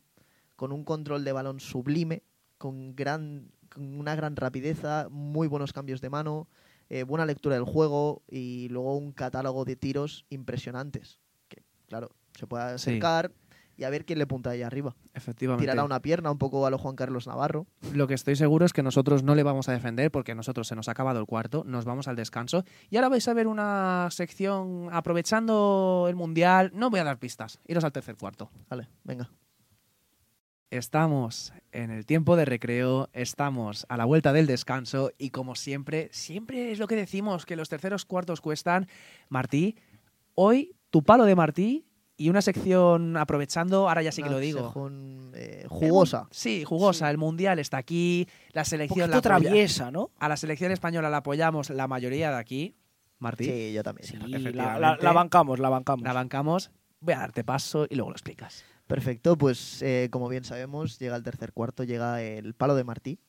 con 0.56 0.72
un 0.72 0.86
control 0.86 1.26
de 1.26 1.34
balón 1.34 1.60
sublime, 1.60 2.24
con, 2.58 2.96
gran, 2.96 3.52
con 3.70 4.00
una 4.00 4.16
gran 4.16 4.36
rapidez, 4.38 4.80
muy 5.12 5.48
buenos 5.48 5.74
cambios 5.74 6.00
de 6.02 6.10
mano, 6.10 6.48
eh, 6.90 7.04
buena 7.04 7.26
lectura 7.26 7.56
del 7.56 7.66
juego 7.66 8.24
y 8.30 8.68
luego 8.70 8.96
un 8.98 9.12
catálogo 9.12 9.66
de 9.66 9.76
tiros 9.76 10.26
impresionantes. 10.30 11.20
Que, 11.48 11.64
claro, 11.88 12.12
se 12.38 12.48
puede 12.48 12.66
Sí. 12.78 12.90
acercar 12.92 13.32
y 13.78 13.84
a 13.84 13.90
ver 13.90 14.06
quién 14.06 14.20
le 14.20 14.26
punta 14.26 14.52
ahí 14.52 14.62
arriba 14.62 14.96
Efectivamente. 15.14 15.64
tirará 15.64 15.84
una 15.84 16.02
pierna 16.02 16.32
un 16.32 16.38
poco 16.38 16.66
a 16.66 16.70
lo 16.70 16.78
Juan 16.78 16.96
Carlos 16.96 17.28
Navarro. 17.28 17.68
Lo 17.94 18.08
que 18.08 18.14
estoy 18.14 18.38
seguro 18.38 18.66
es 18.66 18.72
que 18.72 18.84
nosotros 18.84 19.24
no 19.24 19.36
le 19.36 19.44
vamos 19.44 19.68
a 19.68 19.74
defender 19.74 20.12
porque 20.12 20.34
nosotros 20.34 20.68
se 20.68 20.76
nos 20.76 20.88
ha 20.88 20.92
acabado 20.92 21.20
el 21.20 21.26
cuarto, 21.26 21.64
nos 21.66 21.84
vamos 21.84 22.08
al 22.08 22.16
descanso 22.16 22.64
y 22.90 22.96
ahora 22.96 23.10
vais 23.10 23.28
a 23.28 23.34
ver 23.34 23.48
una 23.48 24.08
sección 24.12 24.88
aprovechando 24.94 26.06
el 26.08 26.16
mundial. 26.16 26.72
No 26.74 26.90
voy 26.90 27.02
a 27.02 27.04
dar 27.04 27.20
pistas, 27.20 27.60
iros 27.68 27.84
al 27.84 27.92
tercer 27.92 28.16
cuarto. 28.16 28.50
Vale, 28.70 28.88
venga. 29.04 29.30
Estamos 30.78 31.54
en 31.72 31.90
el 31.90 32.06
tiempo 32.06 32.36
de 32.36 32.44
recreo, 32.46 33.10
estamos 33.14 33.86
a 33.90 33.96
la 33.98 34.04
vuelta 34.06 34.34
del 34.34 34.46
descanso 34.46 35.12
y 35.18 35.30
como 35.30 35.56
siempre, 35.56 36.10
siempre 36.12 36.72
es 36.72 36.80
lo 36.80 36.88
que 36.88 36.96
decimos, 36.96 37.46
que 37.46 37.56
los 37.56 37.70
terceros 37.70 38.04
cuartos 38.06 38.42
cuestan. 38.42 38.88
Martí, 39.30 39.78
hoy 40.34 40.76
tu 40.90 41.02
palo 41.04 41.24
de 41.26 41.36
Martí 41.36 41.86
y 42.18 42.30
una 42.30 42.42
sección 42.42 43.16
aprovechando, 43.18 43.88
ahora 43.90 44.02
ya 44.02 44.12
sí 44.12 44.22
que 44.22 44.30
lo 44.30 44.40
digo. 44.40 44.64
sección, 44.66 45.32
eh, 45.34 45.66
jugosa. 45.70 46.28
Sí, 46.32 46.64
jugosa. 46.66 47.06
Sí. 47.08 47.12
El 47.12 47.18
mundial 47.18 47.60
está 47.60 47.78
aquí, 47.78 48.28
la 48.52 48.66
selección 48.66 49.10
la 49.10 49.22
traviesa, 49.22 49.92
¿no? 49.92 50.12
A 50.20 50.28
la 50.30 50.38
selección 50.38 50.72
española 50.72 51.10
la 51.10 51.18
apoyamos 51.18 51.70
la 51.70 51.88
mayoría 51.88 52.32
de 52.32 52.38
aquí. 52.38 52.76
Martí, 53.20 53.46
Sí, 53.46 53.74
yo 53.74 53.82
también. 53.82 54.08
Sí, 54.08 54.16
efectivamente. 54.18 54.54
la, 54.62 54.80
la- 54.80 54.98
la 55.02 55.12
bancamos, 55.14 55.60
la 55.60 55.70
bancamos. 55.70 56.04
la 56.04 56.12
bancamos. 56.14 56.72
Voy 57.00 57.14
a 57.14 57.20
darte 57.20 57.44
paso 57.46 57.86
y 57.90 57.96
luego 57.96 58.10
lo 58.10 58.16
explicas. 58.16 58.66
Perfecto, 58.88 59.38
pues 59.38 59.82
eh, 59.82 60.10
como 60.12 60.30
bien 60.30 60.44
sabemos, 60.44 61.00
llega 61.00 61.16
el 61.16 61.24
tercer 61.24 61.54
cuarto, 61.54 61.84
llega 61.84 62.22
el 62.22 62.54
palo 62.54 62.76
de 62.76 62.84
Martí. 62.84 63.20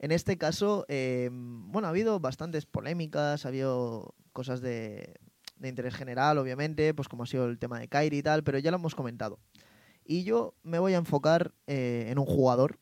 En 0.00 0.12
este 0.12 0.36
caso, 0.36 0.84
eh, 0.88 1.28
bueno, 1.32 1.86
ha 1.86 1.90
habido 1.90 2.18
bastantes 2.18 2.66
polémicas, 2.66 3.44
ha 3.44 3.48
habido 3.48 4.14
cosas 4.32 4.60
de, 4.60 5.14
de 5.56 5.68
interés 5.68 5.94
general, 5.94 6.38
obviamente, 6.38 6.92
pues 6.94 7.08
como 7.08 7.22
ha 7.22 7.26
sido 7.26 7.46
el 7.46 7.58
tema 7.58 7.78
de 7.78 7.86
Kairi 7.86 8.18
y 8.18 8.22
tal, 8.22 8.42
pero 8.42 8.58
ya 8.58 8.70
lo 8.70 8.78
hemos 8.78 8.94
comentado. 8.94 9.38
Y 10.04 10.24
yo 10.24 10.54
me 10.62 10.78
voy 10.78 10.94
a 10.94 10.98
enfocar 10.98 11.52
eh, 11.66 12.06
en 12.08 12.18
un 12.18 12.26
jugador, 12.26 12.78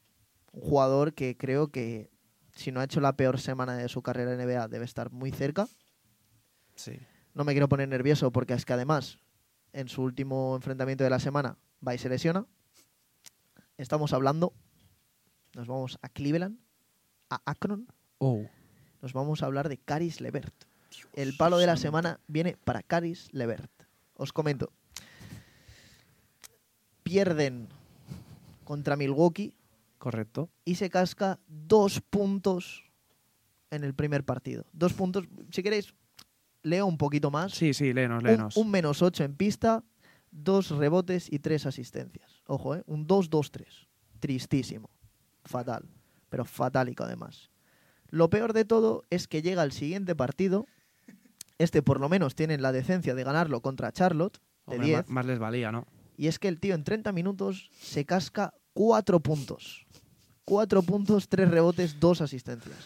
un 0.52 0.62
jugador 0.62 1.12
que 1.12 1.36
creo 1.36 1.68
que 1.68 2.08
si 2.54 2.72
no 2.72 2.80
ha 2.80 2.84
hecho 2.84 3.00
la 3.00 3.16
peor 3.16 3.38
semana 3.38 3.76
de 3.76 3.88
su 3.88 4.00
carrera 4.02 4.32
en 4.32 4.40
NBA 4.40 4.68
debe 4.68 4.84
estar 4.84 5.10
muy 5.10 5.30
cerca. 5.30 5.68
Sí. 6.74 6.98
No 7.34 7.44
me 7.44 7.52
quiero 7.52 7.68
poner 7.68 7.88
nervioso 7.88 8.32
porque 8.32 8.54
es 8.54 8.64
que 8.64 8.72
además 8.72 9.18
en 9.72 9.88
su 9.88 10.02
último 10.02 10.56
enfrentamiento 10.56 11.04
de 11.04 11.10
la 11.10 11.18
semana 11.18 11.58
va 11.86 11.94
y 11.94 11.98
se 11.98 12.08
lesiona. 12.08 12.46
Estamos 13.76 14.12
hablando, 14.12 14.52
nos 15.54 15.66
vamos 15.68 15.98
a 16.02 16.08
Cleveland, 16.08 16.58
a 17.30 17.40
Akron, 17.44 17.86
Oh. 18.18 18.42
nos 19.02 19.12
vamos 19.12 19.42
a 19.42 19.46
hablar 19.46 19.68
de 19.68 19.78
Caris 19.78 20.20
Levert. 20.20 20.52
El 21.14 21.36
palo 21.36 21.58
de 21.58 21.66
la 21.66 21.76
semana 21.76 22.18
viene 22.26 22.56
para 22.64 22.82
Caris 22.82 23.28
Levert. 23.32 23.70
Os 24.14 24.32
comento. 24.32 24.72
Pierden 27.02 27.68
contra 28.64 28.96
Milwaukee 28.96 29.54
Correcto. 29.98 30.50
y 30.64 30.74
se 30.74 30.90
casca 30.90 31.38
dos 31.46 32.00
puntos 32.00 32.84
en 33.70 33.84
el 33.84 33.94
primer 33.94 34.24
partido. 34.24 34.64
Dos 34.72 34.92
puntos, 34.92 35.26
si 35.50 35.62
queréis, 35.62 35.94
leo 36.62 36.86
un 36.86 36.98
poquito 36.98 37.30
más. 37.30 37.52
Sí, 37.52 37.72
sí, 37.72 37.92
léenos, 37.92 38.22
Un- 38.22 38.26
léenos. 38.28 38.56
Un, 38.56 38.70
menos 38.70 39.00
8 39.02 39.24
en 39.24 39.34
pista, 39.36 39.84
dos 40.44 40.70
rebotes 40.70 41.30
y 41.30 41.38
tres 41.40 41.66
asistencias. 41.66 42.42
Ojo, 42.46 42.74
¿eh? 42.76 42.82
Un 42.86 43.06
2-2-3. 43.06 43.64
Tristísimo. 44.20 44.90
Fatal. 45.44 45.88
Pero 46.28 46.44
fatálico 46.44 47.04
además. 47.04 47.50
Lo 48.10 48.30
peor 48.30 48.52
de 48.52 48.64
todo 48.64 49.04
es 49.10 49.28
que 49.28 49.42
llega 49.42 49.62
el 49.62 49.72
siguiente 49.72 50.14
partido. 50.16 50.66
Este 51.58 51.82
por 51.82 52.00
lo 52.00 52.08
menos 52.08 52.34
tienen 52.34 52.62
la 52.62 52.72
decencia 52.72 53.14
de 53.14 53.24
ganarlo 53.24 53.60
contra 53.60 53.92
Charlotte 53.92 54.38
de 54.66 54.74
Hombre, 54.76 54.86
10. 54.88 55.08
ma- 55.08 55.14
más 55.14 55.26
les 55.26 55.38
valía, 55.38 55.72
¿no? 55.72 55.86
Y 56.16 56.26
es 56.26 56.38
que 56.38 56.48
el 56.48 56.58
tío 56.58 56.74
en 56.74 56.84
30 56.84 57.12
minutos 57.12 57.70
se 57.80 58.04
casca 58.04 58.54
4 58.74 59.20
puntos. 59.20 59.86
4 60.44 60.82
puntos, 60.82 61.28
3 61.28 61.50
rebotes, 61.50 62.00
2 62.00 62.20
asistencias. 62.22 62.78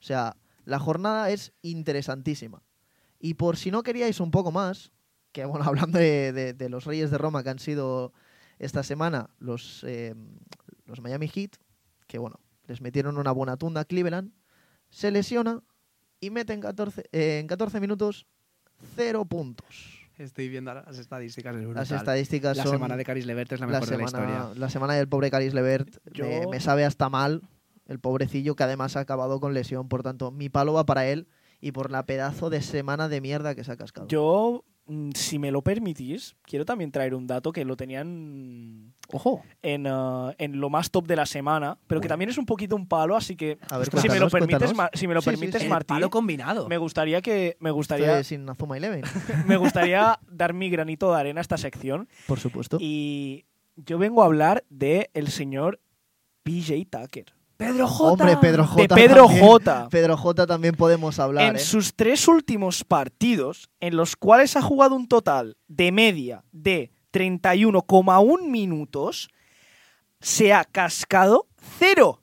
O 0.00 0.04
sea, 0.04 0.36
la 0.64 0.78
jornada 0.78 1.30
es 1.30 1.52
interesantísima. 1.62 2.62
Y 3.20 3.34
por 3.34 3.56
si 3.56 3.70
no 3.70 3.82
queríais 3.82 4.18
un 4.20 4.30
poco 4.30 4.50
más, 4.50 4.90
que 5.32 5.44
bueno, 5.44 5.64
hablando 5.68 5.98
de, 5.98 6.32
de- 6.32 6.52
de 6.52 6.68
los 6.68 6.84
Reyes 6.84 7.10
de 7.10 7.18
Roma 7.18 7.42
que 7.42 7.50
han 7.50 7.58
sido 7.58 8.12
esta 8.58 8.82
semana 8.82 9.30
los, 9.38 9.82
eh, 9.84 10.14
los 10.86 11.00
Miami 11.00 11.28
Heat, 11.28 11.52
que 12.06 12.18
bueno, 12.18 12.38
les 12.66 12.80
metieron 12.80 13.16
una 13.18 13.32
buena 13.32 13.56
tunda 13.56 13.80
a 13.80 13.84
Cleveland, 13.84 14.32
se 14.90 15.10
lesiona 15.10 15.62
y 16.20 16.30
mete 16.30 16.52
en 16.52 16.60
14, 16.60 17.04
eh, 17.12 17.38
en 17.40 17.46
14 17.46 17.80
minutos 17.80 18.26
0 18.96 19.24
puntos. 19.24 19.98
Estoy 20.18 20.48
viendo 20.48 20.72
las 20.74 20.98
estadísticas. 20.98 21.56
Es 21.56 21.66
Las 21.74 21.90
estadísticas 21.90 22.56
La 22.56 22.62
son 22.64 22.72
semana 22.72 22.96
de 22.96 23.04
Caris 23.04 23.26
Levert 23.26 23.50
es 23.52 23.60
la 23.60 23.66
mejor 23.66 23.88
de 23.88 23.96
la 23.96 24.04
historia. 24.04 24.50
la 24.54 24.68
semana 24.70 24.94
del 24.94 25.08
pobre 25.08 25.30
Caris 25.30 25.54
Levert 25.54 25.88
Yo- 26.12 26.26
me, 26.26 26.46
me 26.46 26.60
sabe 26.60 26.84
hasta 26.84 27.08
mal. 27.08 27.42
El 27.86 27.98
pobrecillo 27.98 28.54
que 28.54 28.62
además 28.62 28.96
ha 28.96 29.00
acabado 29.00 29.40
con 29.40 29.54
lesión. 29.54 29.88
Por 29.88 30.02
tanto, 30.04 30.30
mi 30.30 30.48
palo 30.48 30.74
va 30.74 30.84
para 30.86 31.06
él 31.06 31.26
y 31.60 31.72
por 31.72 31.90
la 31.90 32.06
pedazo 32.06 32.50
de 32.50 32.62
semana 32.62 33.08
de 33.08 33.20
mierda 33.20 33.54
que 33.56 33.64
se 33.64 33.72
ha 33.72 33.76
cascado. 33.76 34.06
Yo, 34.06 34.64
si 35.14 35.38
me 35.38 35.50
lo 35.52 35.62
permitís, 35.62 36.34
quiero 36.42 36.64
también 36.64 36.90
traer 36.90 37.14
un 37.14 37.26
dato 37.26 37.52
que 37.52 37.64
lo 37.64 37.76
tenían 37.76 38.92
Ojo. 39.12 39.42
en, 39.62 39.86
ah, 39.86 40.34
en 40.38 40.60
lo 40.60 40.70
más 40.70 40.90
top 40.90 41.06
de 41.06 41.16
la 41.16 41.24
semana, 41.26 41.78
pero 41.86 42.00
que 42.00 42.08
también 42.08 42.30
es 42.30 42.36
un 42.38 42.46
poquito 42.46 42.74
un 42.76 42.86
palo, 42.88 43.16
así 43.16 43.36
que 43.36 43.58
A 43.70 43.78
ver, 43.78 43.88
si 44.00 44.08
me 44.08 44.18
lo 44.18 44.28
permites, 44.28 44.72
si 44.94 45.06
me 45.06 45.14
lo 45.14 45.22
Sí, 45.22 45.30
permites 45.30 45.60
sí. 45.60 45.64
El 45.66 45.70
Martí, 45.70 45.88
palo 45.94 46.10
combinado. 46.10 46.68
me 46.68 46.78
gustaría 46.78 47.22
que 47.22 47.56
me 47.60 47.70
gustaría 47.70 48.22
sin 48.24 48.48
Azuma 48.48 48.76
Eleven, 48.76 49.02
me 49.46 49.56
gustaría 49.56 50.18
dar 50.28 50.52
mi 50.52 50.68
granito 50.68 51.12
de 51.12 51.20
arena 51.20 51.40
a 51.40 51.42
esta 51.42 51.56
sección 51.58 52.08
por 52.26 52.40
supuesto. 52.40 52.78
y 52.80 53.44
yo 53.76 53.98
vengo 53.98 54.22
a 54.22 54.26
hablar 54.26 54.64
de 54.68 55.10
el 55.14 55.28
señor 55.28 55.80
PJ 56.42 56.84
Tucker, 56.90 57.26
Pedro 57.62 57.86
J. 57.86 58.12
Hombre, 58.12 58.36
Pedro 58.38 58.66
J. 58.66 58.82
de 58.82 58.88
Pedro 58.88 59.26
también. 59.26 59.44
J. 59.44 59.88
Pedro 59.88 60.16
J 60.16 60.46
también 60.46 60.74
podemos 60.74 61.18
hablar. 61.18 61.50
en 61.50 61.56
¿eh? 61.56 61.58
sus 61.58 61.94
tres 61.94 62.26
últimos 62.26 62.84
partidos, 62.84 63.70
en 63.80 63.96
los 63.96 64.16
cuales 64.16 64.56
ha 64.56 64.62
jugado 64.62 64.96
un 64.96 65.06
total 65.06 65.56
de 65.68 65.92
media 65.92 66.44
de 66.50 66.90
31,1 67.12 68.48
minutos, 68.48 69.28
se 70.20 70.52
ha 70.52 70.64
cascado 70.64 71.46
cero. 71.78 72.22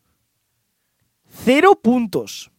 Cero 1.46 1.80
puntos. 1.82 2.52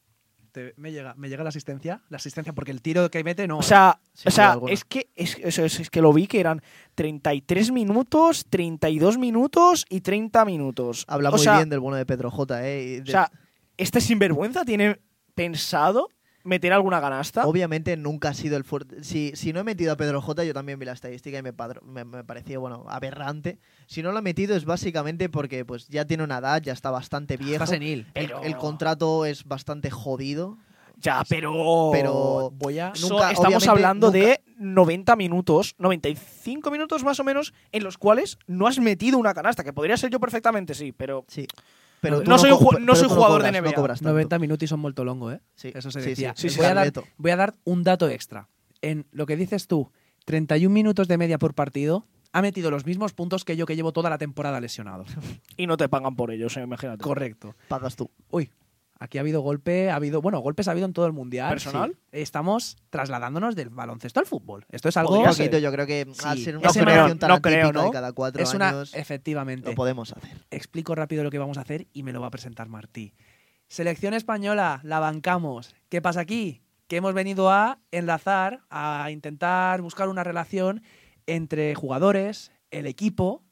Te- 0.68 0.74
me, 0.80 0.92
llega, 0.92 1.14
me 1.16 1.28
llega 1.28 1.42
la 1.42 1.48
asistencia. 1.48 2.02
La 2.08 2.16
asistencia, 2.16 2.52
porque 2.52 2.70
el 2.70 2.82
tiro 2.82 3.10
que 3.10 3.22
mete 3.24 3.46
no. 3.48 3.58
O 3.58 3.62
sea, 3.62 4.00
o 4.26 4.30
sea 4.30 4.58
es 4.68 4.84
que 4.84 5.08
es, 5.16 5.36
eso 5.42 5.64
es, 5.64 5.80
es 5.80 5.90
que 5.90 6.00
lo 6.02 6.12
vi 6.12 6.26
que 6.26 6.40
eran 6.40 6.62
33 6.94 7.70
minutos, 7.72 8.46
32 8.50 9.18
minutos 9.18 9.86
y 9.88 10.00
30 10.00 10.44
minutos. 10.44 11.04
Habla 11.08 11.30
o 11.30 11.32
muy 11.32 11.40
sea, 11.40 11.56
bien 11.56 11.68
del 11.68 11.80
bueno 11.80 11.96
de 11.96 12.06
Pedro 12.06 12.30
J. 12.30 12.66
¿eh? 12.68 13.00
De- 13.00 13.02
O 13.02 13.06
sea, 13.06 13.30
este 13.76 14.00
sinvergüenza 14.00 14.64
tiene 14.64 15.00
pensado 15.34 16.08
meter 16.44 16.72
alguna 16.72 17.00
canasta. 17.00 17.46
Obviamente 17.46 17.96
nunca 17.96 18.30
ha 18.30 18.34
sido 18.34 18.56
el 18.56 18.64
fuerte. 18.64 19.04
Si, 19.04 19.32
si 19.34 19.52
no 19.52 19.60
he 19.60 19.64
metido 19.64 19.92
a 19.92 19.96
Pedro 19.96 20.22
J, 20.22 20.44
yo 20.44 20.54
también 20.54 20.78
vi 20.78 20.86
la 20.86 20.92
estadística 20.92 21.38
y 21.38 21.42
me, 21.42 21.54
padr- 21.54 21.82
me, 21.82 22.04
me 22.04 22.24
pareció, 22.24 22.60
bueno, 22.60 22.84
aberrante. 22.88 23.58
Si 23.90 24.02
no 24.04 24.12
lo 24.12 24.20
he 24.20 24.22
metido 24.22 24.54
es 24.54 24.64
básicamente 24.64 25.28
porque 25.28 25.64
pues 25.64 25.88
ya 25.88 26.04
tiene 26.04 26.22
una 26.22 26.38
edad, 26.38 26.62
ya 26.62 26.72
está 26.72 26.92
bastante 26.92 27.36
viejo. 27.36 27.54
Está 27.64 27.66
senil. 27.66 28.06
El, 28.14 28.26
Pero- 28.26 28.42
el 28.44 28.56
contrato 28.56 29.26
es 29.26 29.44
bastante 29.44 29.90
jodido. 29.90 30.58
Ya, 30.98 31.24
pero. 31.28 31.88
Pero 31.90 32.52
Voy 32.54 32.78
a... 32.78 32.92
Nunca- 33.00 33.32
estamos 33.32 33.66
hablando 33.66 34.12
nunca- 34.12 34.18
de 34.20 34.40
90 34.58 35.16
minutos, 35.16 35.74
95 35.78 36.70
minutos 36.70 37.02
más 37.02 37.18
o 37.18 37.24
menos, 37.24 37.52
en 37.72 37.82
los 37.82 37.98
cuales 37.98 38.38
no 38.46 38.68
has 38.68 38.78
metido 38.78 39.18
una 39.18 39.34
canasta, 39.34 39.64
que 39.64 39.72
podría 39.72 39.96
ser 39.96 40.10
yo 40.10 40.20
perfectamente, 40.20 40.74
sí, 40.74 40.92
pero 40.92 41.24
Sí. 41.26 41.46
Pero 42.00 42.22
No 42.22 42.38
soy 42.38 42.52
un 42.52 42.86
no 42.86 42.94
soy 42.94 43.08
jugador 43.08 43.42
de 43.42 43.50
NBA. 43.50 43.70
No 43.70 43.74
cobras 43.74 43.98
tanto. 44.00 44.12
90 44.12 44.38
minutos 44.38 44.62
y 44.62 44.68
son 44.68 44.78
molto 44.80 45.04
longo, 45.04 45.32
¿eh? 45.32 45.40
Sí, 45.56 45.72
Eso 45.74 45.90
se 45.90 46.00
decía. 46.00 46.32
sí, 46.36 46.48
Sí, 46.48 46.56
voy, 46.58 46.64
sí, 46.66 46.70
a 46.70 46.74
dar, 46.74 46.92
voy 47.18 47.30
a 47.32 47.36
dar 47.36 47.54
un 47.64 47.82
dato 47.82 48.08
extra. 48.08 48.48
En 48.82 49.06
lo 49.10 49.26
que 49.26 49.36
dices 49.36 49.66
tú, 49.66 49.90
31 50.26 50.72
minutos 50.72 51.08
de 51.08 51.18
media 51.18 51.38
por 51.38 51.54
partido, 51.54 52.06
ha 52.32 52.42
metido 52.42 52.70
los 52.70 52.86
mismos 52.86 53.12
puntos 53.12 53.44
que 53.44 53.56
yo 53.56 53.66
que 53.66 53.76
llevo 53.76 53.92
toda 53.92 54.10
la 54.10 54.18
temporada 54.18 54.60
lesionado. 54.60 55.04
y 55.56 55.66
no 55.66 55.76
te 55.76 55.88
pagan 55.88 56.16
por 56.16 56.30
ello, 56.30 56.46
o 56.46 56.50
sea, 56.50 56.62
imagínate. 56.62 57.02
Correcto. 57.02 57.54
Pagas 57.68 57.96
tú. 57.96 58.10
Uy, 58.30 58.50
aquí 58.98 59.18
ha 59.18 59.22
habido 59.22 59.40
golpe, 59.40 59.90
ha 59.90 59.96
habido, 59.96 60.20
bueno, 60.22 60.38
golpes 60.40 60.68
ha 60.68 60.70
habido 60.72 60.86
en 60.86 60.92
todo 60.92 61.06
el 61.06 61.12
mundial. 61.12 61.48
¿Personal? 61.50 61.90
Sí. 61.92 61.98
Estamos 62.12 62.76
trasladándonos 62.90 63.56
del 63.56 63.70
baloncesto 63.70 64.20
al 64.20 64.26
fútbol. 64.26 64.64
Esto 64.70 64.88
es 64.88 64.96
algo 64.96 65.18
Un 65.18 65.24
poquito, 65.26 65.58
yo 65.58 65.72
creo 65.72 65.86
que 65.86 66.06
Sí. 66.12 66.20
al 66.24 66.38
ser 66.38 66.54
No 66.54 66.60
una 66.60 66.70
creo, 66.72 67.16
tan 67.16 67.28
no 67.30 67.40
creo, 67.42 67.64
atípica 67.66 67.72
¿no? 67.72 67.84
de 67.86 67.90
cada 67.92 68.12
cuatro 68.12 68.42
es 68.42 68.54
una 68.54 68.68
años, 68.68 68.94
efectivamente. 68.94 69.68
lo 69.70 69.74
podemos 69.74 70.12
hacer. 70.12 70.44
Explico 70.50 70.94
rápido 70.94 71.24
lo 71.24 71.30
que 71.30 71.38
vamos 71.38 71.58
a 71.58 71.62
hacer 71.62 71.86
y 71.92 72.02
me 72.04 72.12
lo 72.12 72.20
va 72.20 72.28
a 72.28 72.30
presentar 72.30 72.68
Martí. 72.68 73.14
Selección 73.68 74.14
española, 74.14 74.80
la 74.82 74.98
bancamos. 74.98 75.74
¿Qué 75.88 76.02
pasa 76.02 76.20
aquí? 76.20 76.60
Que 76.88 76.96
hemos 76.96 77.14
venido 77.14 77.50
a 77.50 77.78
enlazar, 77.92 78.62
a 78.68 79.08
intentar 79.12 79.80
buscar 79.80 80.08
una 80.08 80.24
relación 80.24 80.82
entre 81.30 81.74
jugadores, 81.76 82.50
el 82.72 82.86
equipo 82.86 83.44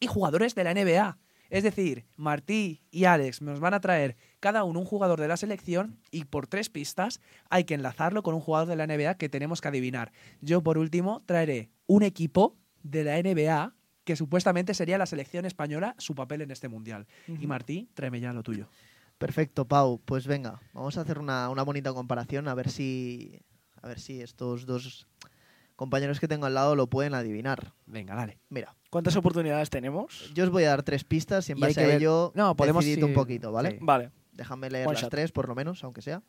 y 0.00 0.06
jugadores 0.06 0.54
de 0.54 0.64
la 0.64 0.74
NBA. 0.74 1.18
Es 1.48 1.62
decir, 1.62 2.04
Martí 2.16 2.82
y 2.90 3.04
Alex 3.04 3.40
nos 3.40 3.60
van 3.60 3.72
a 3.72 3.80
traer 3.80 4.16
cada 4.40 4.64
uno 4.64 4.80
un 4.80 4.84
jugador 4.84 5.20
de 5.20 5.28
la 5.28 5.36
selección 5.36 5.98
y 6.10 6.24
por 6.24 6.46
tres 6.46 6.68
pistas 6.68 7.20
hay 7.48 7.64
que 7.64 7.74
enlazarlo 7.74 8.22
con 8.22 8.34
un 8.34 8.40
jugador 8.40 8.68
de 8.68 8.76
la 8.76 8.86
NBA 8.86 9.16
que 9.16 9.28
tenemos 9.28 9.60
que 9.60 9.68
adivinar. 9.68 10.12
Yo, 10.40 10.62
por 10.62 10.76
último, 10.76 11.22
traeré 11.24 11.70
un 11.86 12.02
equipo 12.02 12.56
de 12.82 13.04
la 13.04 13.22
NBA 13.22 13.74
que 14.04 14.16
supuestamente 14.16 14.74
sería 14.74 14.98
la 14.98 15.06
selección 15.06 15.46
española 15.46 15.94
su 15.98 16.14
papel 16.14 16.42
en 16.42 16.50
este 16.50 16.68
mundial. 16.68 17.06
Y 17.26 17.46
Martí, 17.46 17.88
tráeme 17.94 18.20
ya 18.20 18.32
lo 18.32 18.42
tuyo. 18.42 18.68
Perfecto, 19.18 19.66
Pau. 19.66 20.00
Pues 20.04 20.26
venga, 20.26 20.60
vamos 20.74 20.98
a 20.98 21.00
hacer 21.00 21.18
una, 21.18 21.48
una 21.48 21.62
bonita 21.62 21.94
comparación 21.94 22.46
a 22.48 22.54
ver 22.54 22.68
si 22.68 23.40
a 23.82 23.88
ver 23.88 24.00
si 24.00 24.20
estos 24.20 24.66
dos 24.66 25.06
compañeros 25.76 26.18
que 26.20 26.26
tengo 26.28 26.46
al 26.46 26.54
lado 26.54 26.74
lo 26.74 26.88
pueden 26.88 27.14
adivinar. 27.14 27.72
Venga, 27.86 28.14
dale. 28.14 28.38
Mira, 28.48 28.74
¿Cuántas 28.90 29.14
oportunidades 29.16 29.68
tenemos? 29.70 30.32
yo 30.34 30.44
os 30.44 30.50
voy 30.50 30.64
a 30.64 30.70
dar 30.70 30.82
tres 30.82 31.04
pistas 31.04 31.48
y 31.48 31.52
en 31.52 31.58
Y 31.58 31.60
base 31.60 31.74
que 31.74 31.80
a 31.84 31.86
ver- 31.86 31.96
ello 31.98 32.32
No, 32.34 32.56
podemos 32.56 32.84
decidid 32.84 33.02
ir- 33.02 33.06
un 33.06 33.14
poquito, 33.14 33.52
¿vale? 33.52 33.72
sí. 33.72 33.78
Vale. 33.80 34.10
Déjame 34.32 34.70
leer 34.70 34.86
One 34.86 34.94
las 34.94 35.02
shot. 35.02 35.10
tres, 35.10 35.32
por 35.32 35.48
lo 35.48 35.54
menos, 35.54 35.82
aunque 35.84 36.02
sea. 36.02 36.22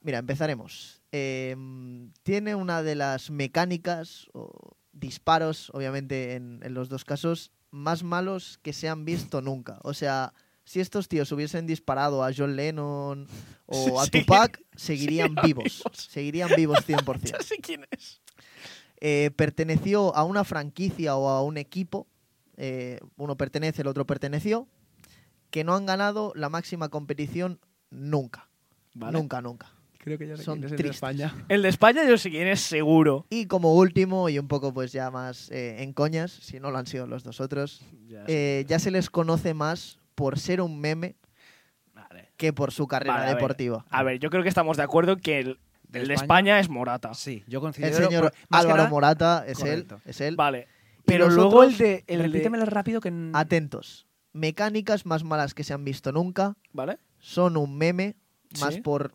Mira, 0.00 0.18
empezaremos. 0.18 1.00
Eh, 1.12 1.56
tiene 2.22 2.54
una 2.54 2.82
de 2.82 2.94
las 2.96 3.30
mecánicas 3.30 4.28
o 4.32 4.50
disparos, 4.92 5.70
obviamente 5.74 6.34
en, 6.34 6.60
en 6.62 6.74
los 6.74 6.88
dos 6.88 7.04
casos, 7.04 7.52
más 7.70 8.02
malos 8.02 8.58
que 8.62 8.72
se 8.72 8.88
han 8.88 9.04
visto 9.04 9.40
nunca. 9.42 9.78
O 9.82 9.94
sea, 9.94 10.34
si 10.64 10.80
estos 10.80 11.08
tíos 11.08 11.30
hubiesen 11.32 11.66
disparado 11.66 12.24
a 12.24 12.30
John 12.36 12.56
Lennon 12.56 13.26
o 13.66 14.00
a 14.00 14.06
Tupac, 14.06 14.62
seguirían 14.76 15.34
vivos. 15.42 15.82
Seguirían 15.92 16.50
vivos 16.56 16.78
100%. 16.86 17.20
Ya 17.32 17.40
sé 17.40 17.56
quién 17.58 17.86
es. 17.90 18.20
Eh, 19.00 19.30
perteneció 19.34 20.14
a 20.14 20.24
una 20.24 20.44
franquicia 20.44 21.16
o 21.16 21.28
a 21.28 21.42
un 21.42 21.56
equipo, 21.56 22.06
eh, 22.56 23.00
uno 23.16 23.36
pertenece, 23.36 23.82
el 23.82 23.88
otro 23.88 24.06
perteneció, 24.06 24.68
que 25.50 25.64
no 25.64 25.74
han 25.74 25.86
ganado 25.86 26.32
la 26.36 26.48
máxima 26.48 26.88
competición 26.88 27.58
nunca. 27.90 28.48
Vale. 28.94 29.18
Nunca, 29.18 29.40
nunca. 29.40 29.72
Creo 29.98 30.18
que 30.18 30.28
ya 30.28 30.36
sé 30.36 30.44
Son 30.44 30.60
quién 30.60 30.66
es 30.66 30.72
el 30.72 30.84
de. 30.84 30.90
España. 30.90 31.44
El 31.48 31.62
de 31.62 31.68
España 31.68 32.08
yo 32.08 32.16
sé 32.18 32.30
quién 32.30 32.46
es 32.46 32.60
seguro. 32.60 33.26
Y 33.30 33.46
como 33.46 33.74
último, 33.74 34.28
y 34.28 34.38
un 34.38 34.48
poco 34.48 34.72
pues 34.72 34.92
ya 34.92 35.10
más 35.10 35.50
eh, 35.50 35.82
en 35.82 35.92
coñas, 35.92 36.30
si 36.30 36.60
no 36.60 36.70
lo 36.70 36.78
han 36.78 36.86
sido 36.86 37.06
los 37.06 37.24
dos 37.24 37.40
otros, 37.40 37.82
Ya 38.08 38.24
ya 38.62 38.78
se 38.78 38.90
les 38.90 39.10
conoce 39.10 39.54
más 39.54 39.98
por 40.14 40.38
ser 40.38 40.60
un 40.60 40.80
meme 40.80 41.16
Vale. 41.94 42.30
que 42.36 42.52
por 42.52 42.72
su 42.72 42.86
carrera 42.86 43.14
Vale, 43.14 43.24
a 43.24 43.28
ver. 43.28 43.36
deportiva. 43.36 43.84
A 43.90 44.02
ver, 44.02 44.18
yo 44.18 44.30
creo 44.30 44.42
que 44.42 44.48
estamos 44.48 44.76
de 44.76 44.82
acuerdo 44.82 45.16
que 45.16 45.38
el, 45.40 45.58
¿De 45.88 46.00
el 46.00 46.08
de 46.08 46.14
España? 46.14 46.24
España 46.24 46.60
es 46.60 46.68
Morata. 46.68 47.14
Sí, 47.14 47.44
yo 47.46 47.58
El 47.58 47.62
considero... 47.62 47.96
señor 47.96 48.22
por- 48.24 48.32
más 48.32 48.60
que 48.60 48.66
Álvaro 48.66 48.76
nada- 48.78 48.88
Morata 48.90 49.44
es 49.46 49.58
Correcto. 49.58 49.96
él, 49.96 50.02
es 50.10 50.20
él. 50.20 50.36
Vale. 50.36 50.68
Pero 51.04 51.28
luego 51.28 51.56
otros, 51.58 51.72
el 51.72 51.78
de. 51.78 52.04
El 52.06 52.18
de 52.22 52.28
Repítemelo 52.28 52.64
rápido 52.66 53.00
que... 53.00 53.12
Atentos. 53.34 54.06
Mecánicas 54.32 55.04
más 55.04 55.24
malas 55.24 55.52
que 55.52 55.64
se 55.64 55.74
han 55.74 55.84
visto 55.84 56.12
nunca, 56.12 56.54
¿Vale? 56.72 56.98
son 57.18 57.56
un 57.56 57.76
meme 57.76 58.16
más 58.60 58.74
Sí. 58.74 58.80
por 58.80 59.14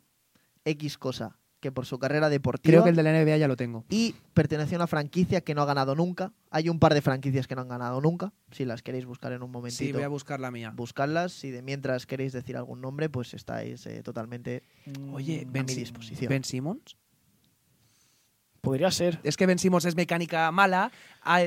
X 0.66 0.98
cosa 0.98 1.38
que 1.60 1.72
por 1.72 1.86
su 1.88 1.98
carrera 1.98 2.30
deportiva. 2.30 2.72
Creo 2.72 2.84
que 2.84 2.92
el 2.92 2.96
de 2.96 3.04
la 3.04 3.12
NBA 3.12 3.38
ya 3.38 3.48
lo 3.48 3.56
tengo. 3.56 3.84
Y 3.90 4.14
pertenece 4.34 4.76
a 4.76 4.78
una 4.78 4.88
franquicia 4.88 5.42
que 5.42 5.56
no 5.56 5.64
ha 5.64 5.66
ganado 5.66 5.96
nunca. 5.96 6.32
Hay 6.52 6.70
un 6.70 6.78
par 6.80 6.94
de 6.94 7.02
franquicias 7.02 7.48
que 7.48 7.56
no 7.56 7.62
han 7.62 7.68
ganado 7.68 8.00
nunca. 8.00 8.32
Si 8.52 8.64
las 8.64 8.84
queréis 8.84 9.06
buscar 9.06 9.32
en 9.34 9.42
un 9.42 9.50
Sí, 9.50 9.54
momentito, 9.54 9.94
voy 9.98 10.04
a 10.04 10.08
buscar 10.08 10.40
la 10.40 10.52
mía. 10.52 10.72
buscadlas. 10.76 11.32
Si 11.34 11.50
de 11.50 11.62
mientras 11.64 12.06
queréis 12.06 12.32
decir 12.34 12.58
algún 12.58 12.80
nombre, 12.82 13.10
pues 13.10 13.34
estáis 13.34 13.86
eh, 13.88 14.04
totalmente 14.04 14.62
Oye, 15.14 15.46
a 15.48 15.52
Ben, 15.52 15.66
mi 15.66 15.74
Si- 15.74 15.80
disposición. 15.80 16.30
Ben 16.30 16.44
Simmons. 16.44 16.96
Podría 18.62 18.92
ser. 18.92 19.20
Es 19.24 19.38
que 19.38 19.46
Ben 19.46 19.60
Simmons 19.60 19.86
es 19.86 19.96
mecánica 19.96 20.52
mala, 20.52 20.92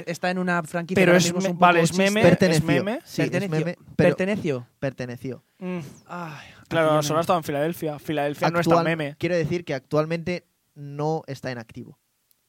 está 0.07 0.31
en 0.31 0.38
una 0.38 0.62
franquicia 0.62 1.03
Pero 1.05 1.16
es 1.16 1.33
me- 1.35 1.51
un 1.51 1.59
vale, 1.59 1.83
es 1.83 1.96
meme. 1.96 2.23
perteneció. 2.23 2.64
meme? 2.66 3.01
Sí, 3.05 3.23
es 3.23 3.31
Perteneció. 3.31 3.51
meme, 3.66 3.77
pero 3.96 4.09
Perteneció. 4.16 4.66
perteneció. 4.79 5.42
Mm, 5.59 5.81
Ay, 6.07 6.46
Claro, 6.70 7.02
solo 7.02 7.14
no- 7.16 7.18
ha 7.18 7.20
estado 7.20 7.38
en 7.38 7.44
Filadelfia. 7.44 7.98
Filadelfia 7.98 8.50
no 8.50 8.61
está 8.61 8.83
meme. 8.83 9.16
Quiero 9.18 9.37
decir 9.37 9.64
que 9.64 9.74
actualmente 9.74 10.46
no 10.74 11.22
está 11.26 11.50
en 11.50 11.59
activo. 11.59 11.98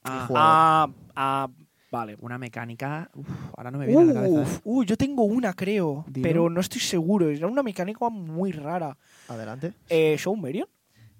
Ah. 0.04 0.28
Ah, 0.34 0.88
ah, 1.14 1.48
vale. 1.90 2.16
una 2.20 2.38
mecánica. 2.38 3.10
uf, 3.14 3.28
ahora 3.56 3.70
no 3.70 3.78
me 3.78 3.86
viene 3.86 4.02
a 4.02 4.06
la 4.06 4.14
cabeza. 4.14 4.40
Uf, 4.40 4.60
uy, 4.64 4.86
yo 4.86 4.96
tengo 4.96 5.24
una, 5.24 5.52
creo. 5.52 6.04
Dilo. 6.08 6.22
Pero 6.22 6.50
no 6.50 6.60
estoy 6.60 6.80
seguro. 6.80 7.28
Era 7.28 7.46
una 7.46 7.62
mecánica 7.62 8.08
muy 8.08 8.52
rara. 8.52 8.96
Adelante. 9.28 9.74
Eh, 9.88 10.16
¿Shawn 10.18 10.40
Marion? 10.40 10.68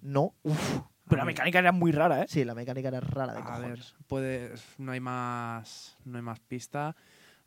No. 0.01 0.35
Pero 1.09 1.21
la 1.21 1.25
mecánica 1.27 1.59
era 1.59 1.73
muy 1.73 1.93
rara, 1.93 2.23
¿eh? 2.23 2.27
Sí, 2.29 2.45
la 2.45 2.55
mecánica 2.55 2.88
era 2.88 3.01
rara 3.01 3.35
de 3.35 3.41
A 3.41 3.59
ver, 3.59 3.81
no 4.79 4.93
hay 4.93 5.01
más, 5.01 5.99
no 6.05 6.17
hay 6.17 6.23
más 6.23 6.41
pista. 6.41 6.97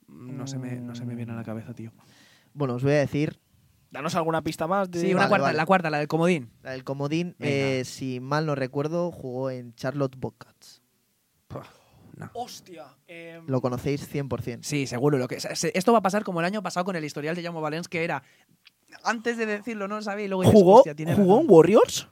No 0.08 0.46
se 0.46 0.60
me, 0.60 0.76
no 0.76 0.94
se 0.94 1.04
me 1.04 1.16
viene 1.16 1.32
a 1.32 1.36
la 1.36 1.44
cabeza, 1.44 1.74
tío. 1.74 1.92
Bueno, 2.54 2.76
os 2.76 2.84
voy 2.84 2.94
a 2.94 2.98
decir 2.98 3.40
Danos 3.92 4.16
alguna 4.16 4.42
pista 4.42 4.68
más. 4.68 4.90
De... 4.92 5.00
Sí, 5.00 5.08
una 5.12 5.20
Vale, 5.22 5.30
cuarta, 5.30 5.44
vale. 5.46 5.58
la 5.58 5.66
cuarta, 5.66 5.90
la 5.90 5.98
del 6.00 6.08
comodín. 6.08 6.50
la 6.64 6.72
del 6.72 6.84
comodín. 6.84 7.36
Eh, 7.40 7.84
si 7.86 8.20
mal 8.20 8.46
no 8.46 8.56
recuerdo, 8.56 9.12
jugó 9.12 9.50
en 9.50 9.74
Charlotte 9.76 10.16
Bobcats. 10.18 10.82
No. 12.18 12.30
Hostia. 12.34 12.86
eh, 13.08 13.42
Lo 13.48 13.60
conocéis 13.62 14.10
100%. 14.14 14.60
Sí, 14.64 14.88
seguro. 14.88 15.18
Lo 15.18 15.28
que, 15.28 15.38
esto 15.38 15.92
va 15.92 16.00
a 16.00 16.02
pasar 16.02 16.24
como 16.24 16.40
el 16.40 16.46
año 16.46 16.64
pasado 16.64 16.86
con 16.86 16.96
el 16.96 17.04
historial 17.04 17.36
de 17.36 17.44
Jaume 17.44 17.60
Valens, 17.62 17.88
que 17.90 18.04
era. 18.04 18.24
Antes 19.04 19.38
de 19.38 19.46
decirlo, 19.46 19.88
no 19.90 19.96
lo 19.96 20.02
sabía 20.02 20.26
y 20.26 20.28
luego 20.30 20.44
dices, 20.44 20.58
¿Jugó, 20.58 20.76
"Hostia, 20.78 20.96
tiene 20.96 21.14
¿Jugó 21.14 21.36
en 21.36 21.44
razón". 21.44 21.46
Warriors? 21.50 22.08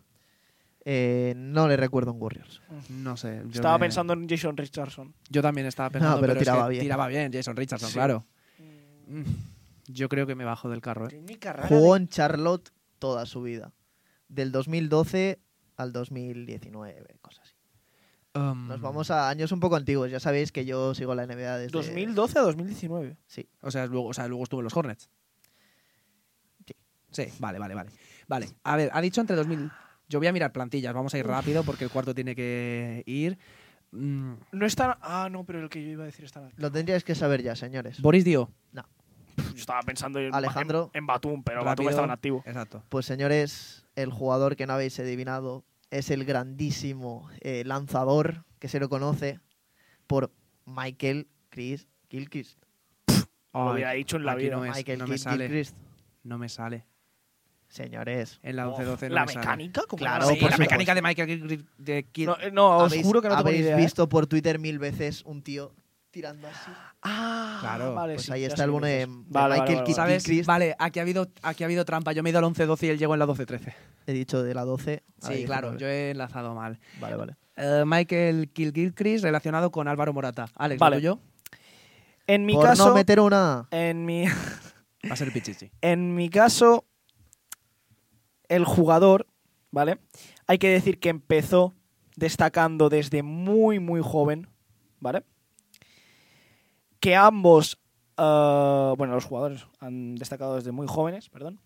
Eh, 0.86 1.34
no 1.38 1.70
le 1.70 1.78
recuerdo 1.78 2.12
en 2.12 2.22
Warriors. 2.22 2.62
No 2.90 3.16
sé. 3.16 3.42
yo 3.46 3.52
Estaba 3.54 3.78
me- 3.78 3.86
pensando 3.86 4.12
en 4.14 4.28
Jason 4.28 4.58
Richardson. 4.58 5.14
Yo 5.30 5.42
también 5.42 5.68
estaba 5.68 5.90
pensando, 5.90 6.20
pero 6.20 6.34
pero, 6.34 6.34
es 6.34 6.38
que 6.40 6.44
tiraba 6.52 6.68
bien. 6.68 6.82
tiraba 6.84 7.08
bien 7.08 7.32
Jason 7.32 7.56
Richardson, 7.56 7.88
Sí. 7.90 7.94
claro. 7.94 8.26
Mm, 9.08 9.22
Yo 9.88 10.10
creo 10.10 10.26
que 10.28 10.36
me 10.36 10.46
bajo 10.46 10.70
del 10.70 10.82
carro, 10.82 11.08
¿eh? 11.10 11.10
Jugó 11.68 11.94
de- 11.96 12.02
en 12.02 12.08
Charlotte 12.08 12.70
toda 13.00 13.26
su 13.26 13.42
vida. 13.42 13.74
Del 14.30 14.52
2012 14.52 15.40
al 15.78 15.92
2019, 15.94 17.18
cosas 17.22 17.42
así. 17.44 17.54
Um, 18.36 18.68
Nos 18.68 18.82
vamos 18.82 19.12
a 19.12 19.30
años 19.30 19.52
un 19.52 19.60
poco 19.60 19.76
antiguos. 19.76 20.10
Ya 20.10 20.20
sabéis 20.20 20.52
que 20.52 20.66
yo 20.66 20.96
sigo 20.96 21.14
la 21.14 21.28
NBA 21.28 21.58
desde... 21.58 21.72
2012 21.72 22.40
a 22.40 22.42
2019. 22.42 23.18
Sí. 23.28 23.48
O 23.62 23.70
sea, 23.70 23.86
luego, 23.86 24.08
o 24.08 24.14
sea, 24.14 24.28
luego 24.28 24.44
estuvo 24.44 24.62
en 24.62 24.64
los 24.64 24.76
Hornets. 24.76 25.10
Sí. 26.66 26.76
Sí, 27.12 27.26
vale, 27.40 27.60
vale, 27.60 27.76
vale. 27.76 27.92
Vale, 28.28 28.50
a 28.64 28.76
ver, 28.76 28.90
ha 28.94 29.02
dicho 29.02 29.22
entre 29.22 29.36
2000... 29.36 29.70
Yo 30.10 30.20
voy 30.20 30.28
a 30.28 30.34
mirar 30.34 30.52
plantillas, 30.52 30.94
vamos 30.94 31.14
a 31.14 31.18
ir 31.18 31.26
rápido 31.28 31.64
porque 31.64 31.84
el 31.86 31.90
cuarto 31.92 32.14
tiene 32.16 32.36
que 32.36 33.04
ir. 33.06 33.38
Mm, 33.92 34.34
No 34.52 34.66
está. 34.66 34.98
Ah, 35.02 35.30
no, 35.32 35.44
pero 35.46 35.62
el 35.62 35.70
que 35.70 35.82
yo 35.84 35.90
iba 35.90 36.04
a 36.04 36.08
decir 36.08 36.26
está. 36.26 36.50
Lo 36.58 36.72
tendríais 36.72 37.04
que 37.04 37.16
saber 37.16 37.42
ya, 37.42 37.56
señores. 37.56 38.02
Boris 38.02 38.24
Dio. 38.26 38.52
Yo 39.38 39.44
estaba 39.56 39.82
pensando 39.82 40.20
en, 40.20 40.34
Alejandro. 40.34 40.90
en, 40.94 41.00
en 41.00 41.08
Batum, 41.08 41.44
pero 41.44 41.58
Rápido. 41.60 41.70
Batum 41.72 41.90
estaba 41.90 42.06
en 42.06 42.12
activo. 42.12 42.44
Exacto. 42.46 42.84
Pues 42.90 43.06
señores, 43.06 43.86
el 43.96 44.10
jugador 44.12 44.56
que 44.56 44.66
no 44.68 44.74
habéis 44.74 45.00
adivinado 45.00 45.64
es 45.92 46.10
el 46.10 46.26
grandísimo 46.26 47.30
eh, 47.42 47.64
lanzador 47.66 48.46
que 48.60 48.68
se 48.68 48.80
lo 48.80 48.90
conoce 48.90 49.40
por 50.08 50.32
Michael 50.66 51.28
Chris 51.50 51.88
Gilchrist. 52.10 52.58
No 53.54 53.66
lo 53.66 53.74
hubiera 53.74 53.92
dicho 53.92 54.18
en 54.18 54.26
la 54.26 54.34
vida. 54.36 54.56
No 54.56 54.62
me, 54.62 54.72
Michael 54.72 55.00
no 55.00 55.08
me 55.08 55.18
sale. 55.18 55.46
Gilchrist. 55.46 55.76
No 56.24 56.38
me 56.40 56.50
sale. 56.50 56.86
Señores. 57.68 58.40
En 58.44 58.56
la 58.56 58.68
11-12 58.68 59.10
no 59.10 59.16
¿La 59.16 59.22
me 59.26 59.28
sale. 59.34 59.40
mecánica? 59.40 59.82
¿Cómo 59.88 59.98
Claro, 60.00 60.26
la 60.28 60.32
Sí, 60.34 60.40
por 60.40 60.50
la 60.52 60.56
supuesto. 60.58 60.60
mecánica 60.62 60.96
de 60.96 61.02
Michael 61.02 61.68
Kidd- 62.14 62.26
No, 62.26 62.38
eh, 62.40 62.52
no, 62.52 62.78
os 62.78 62.92
¿Habéis, 62.92 63.06
juro 63.06 63.22
que 63.22 63.30
no 63.30 63.36
tengo 63.36 63.48
habéis 63.50 63.62
idea. 63.62 63.78
¿eh? 63.78 63.82
visto 63.82 64.08
por 64.10 64.28
Twitter 64.28 64.60
mil 64.60 64.78
veces 64.80 65.24
un 65.26 65.42
tío 65.42 65.74
tirando 66.14 66.48
así. 66.48 66.72
Ah, 67.02 67.58
Claro, 67.60 67.96
vale, 67.96 68.14
Pues 68.14 68.28
sí, 68.28 68.32
ahí 68.32 68.46
está 68.46 68.64
el 68.64 68.70
bono 68.72 68.86
de, 68.86 69.08
Vale, 69.10 69.56
Michael 69.60 69.80
vale. 69.80 69.94
¿Sabes? 69.94 70.24
Gilchrist. 70.24 70.48
Vale, 70.48 70.76
aquí 70.78 71.00
ha, 71.00 71.02
habido, 71.02 71.28
aquí 71.42 71.64
ha 71.64 71.66
habido 71.66 71.84
trampa. 71.86 72.14
Yo 72.14 72.22
me 72.22 72.30
he 72.30 72.32
ido 72.32 72.40
al 72.40 72.46
11-12 72.46 72.84
y 72.84 72.90
él 72.90 73.00
llegó 73.00 73.14
en 73.16 73.20
la 73.20 73.26
12-13. 73.26 73.74
He 74.06 74.14
dicho 74.14 74.44
de 74.44 74.54
la 74.54 74.64
12. 74.64 75.04
a 75.22 75.30
la 75.30 75.36
Sí, 75.36 75.44
claro, 75.46 75.72
19. 75.72 75.80
yo 75.82 75.88
he 75.88 76.12
enlazado 76.12 76.54
mal. 76.54 76.80
Vale, 77.02 77.16
vale. 77.16 77.36
Eh, 77.58 77.84
Michael 77.86 78.50
Kilgilchrist 78.54 79.24
relacionado 79.24 79.72
con 79.72 79.88
Álvaro 79.88 80.14
Morata. 80.14 80.46
Alex, 80.56 80.80
Vale. 80.80 80.98
¿lo 80.98 81.02
yo? 81.02 81.20
En 82.28 82.46
mi 82.46 82.54
Por 82.54 82.64
caso, 82.66 82.90
no 82.90 82.94
meter 82.96 83.20
una. 83.20 83.68
en 83.72 84.06
mi, 84.06 84.26
Va 85.10 85.14
a 85.14 85.16
ser 85.16 85.34
Pichichi. 85.34 85.72
en 85.82 86.14
mi 86.16 86.30
caso, 86.30 86.86
el 88.50 88.66
jugador, 88.66 89.26
¿vale? 89.72 89.98
Hay 90.48 90.58
que 90.60 90.70
decir 90.70 91.00
que 91.00 91.10
empezó 91.10 91.74
destacando 92.16 92.90
desde 92.90 93.24
muy, 93.24 93.80
muy 93.80 94.02
joven, 94.02 94.48
¿vale? 95.00 95.24
Que 97.04 97.18
ambos, 97.18 97.78
eh, 98.18 98.94
bueno, 98.98 99.14
los 99.14 99.26
jugadores 99.26 99.68
han 99.80 100.16
destacado 100.16 100.56
desde 100.56 100.72
muy 100.72 100.88
jóvenes, 100.88 101.28
perdón, 101.30 101.60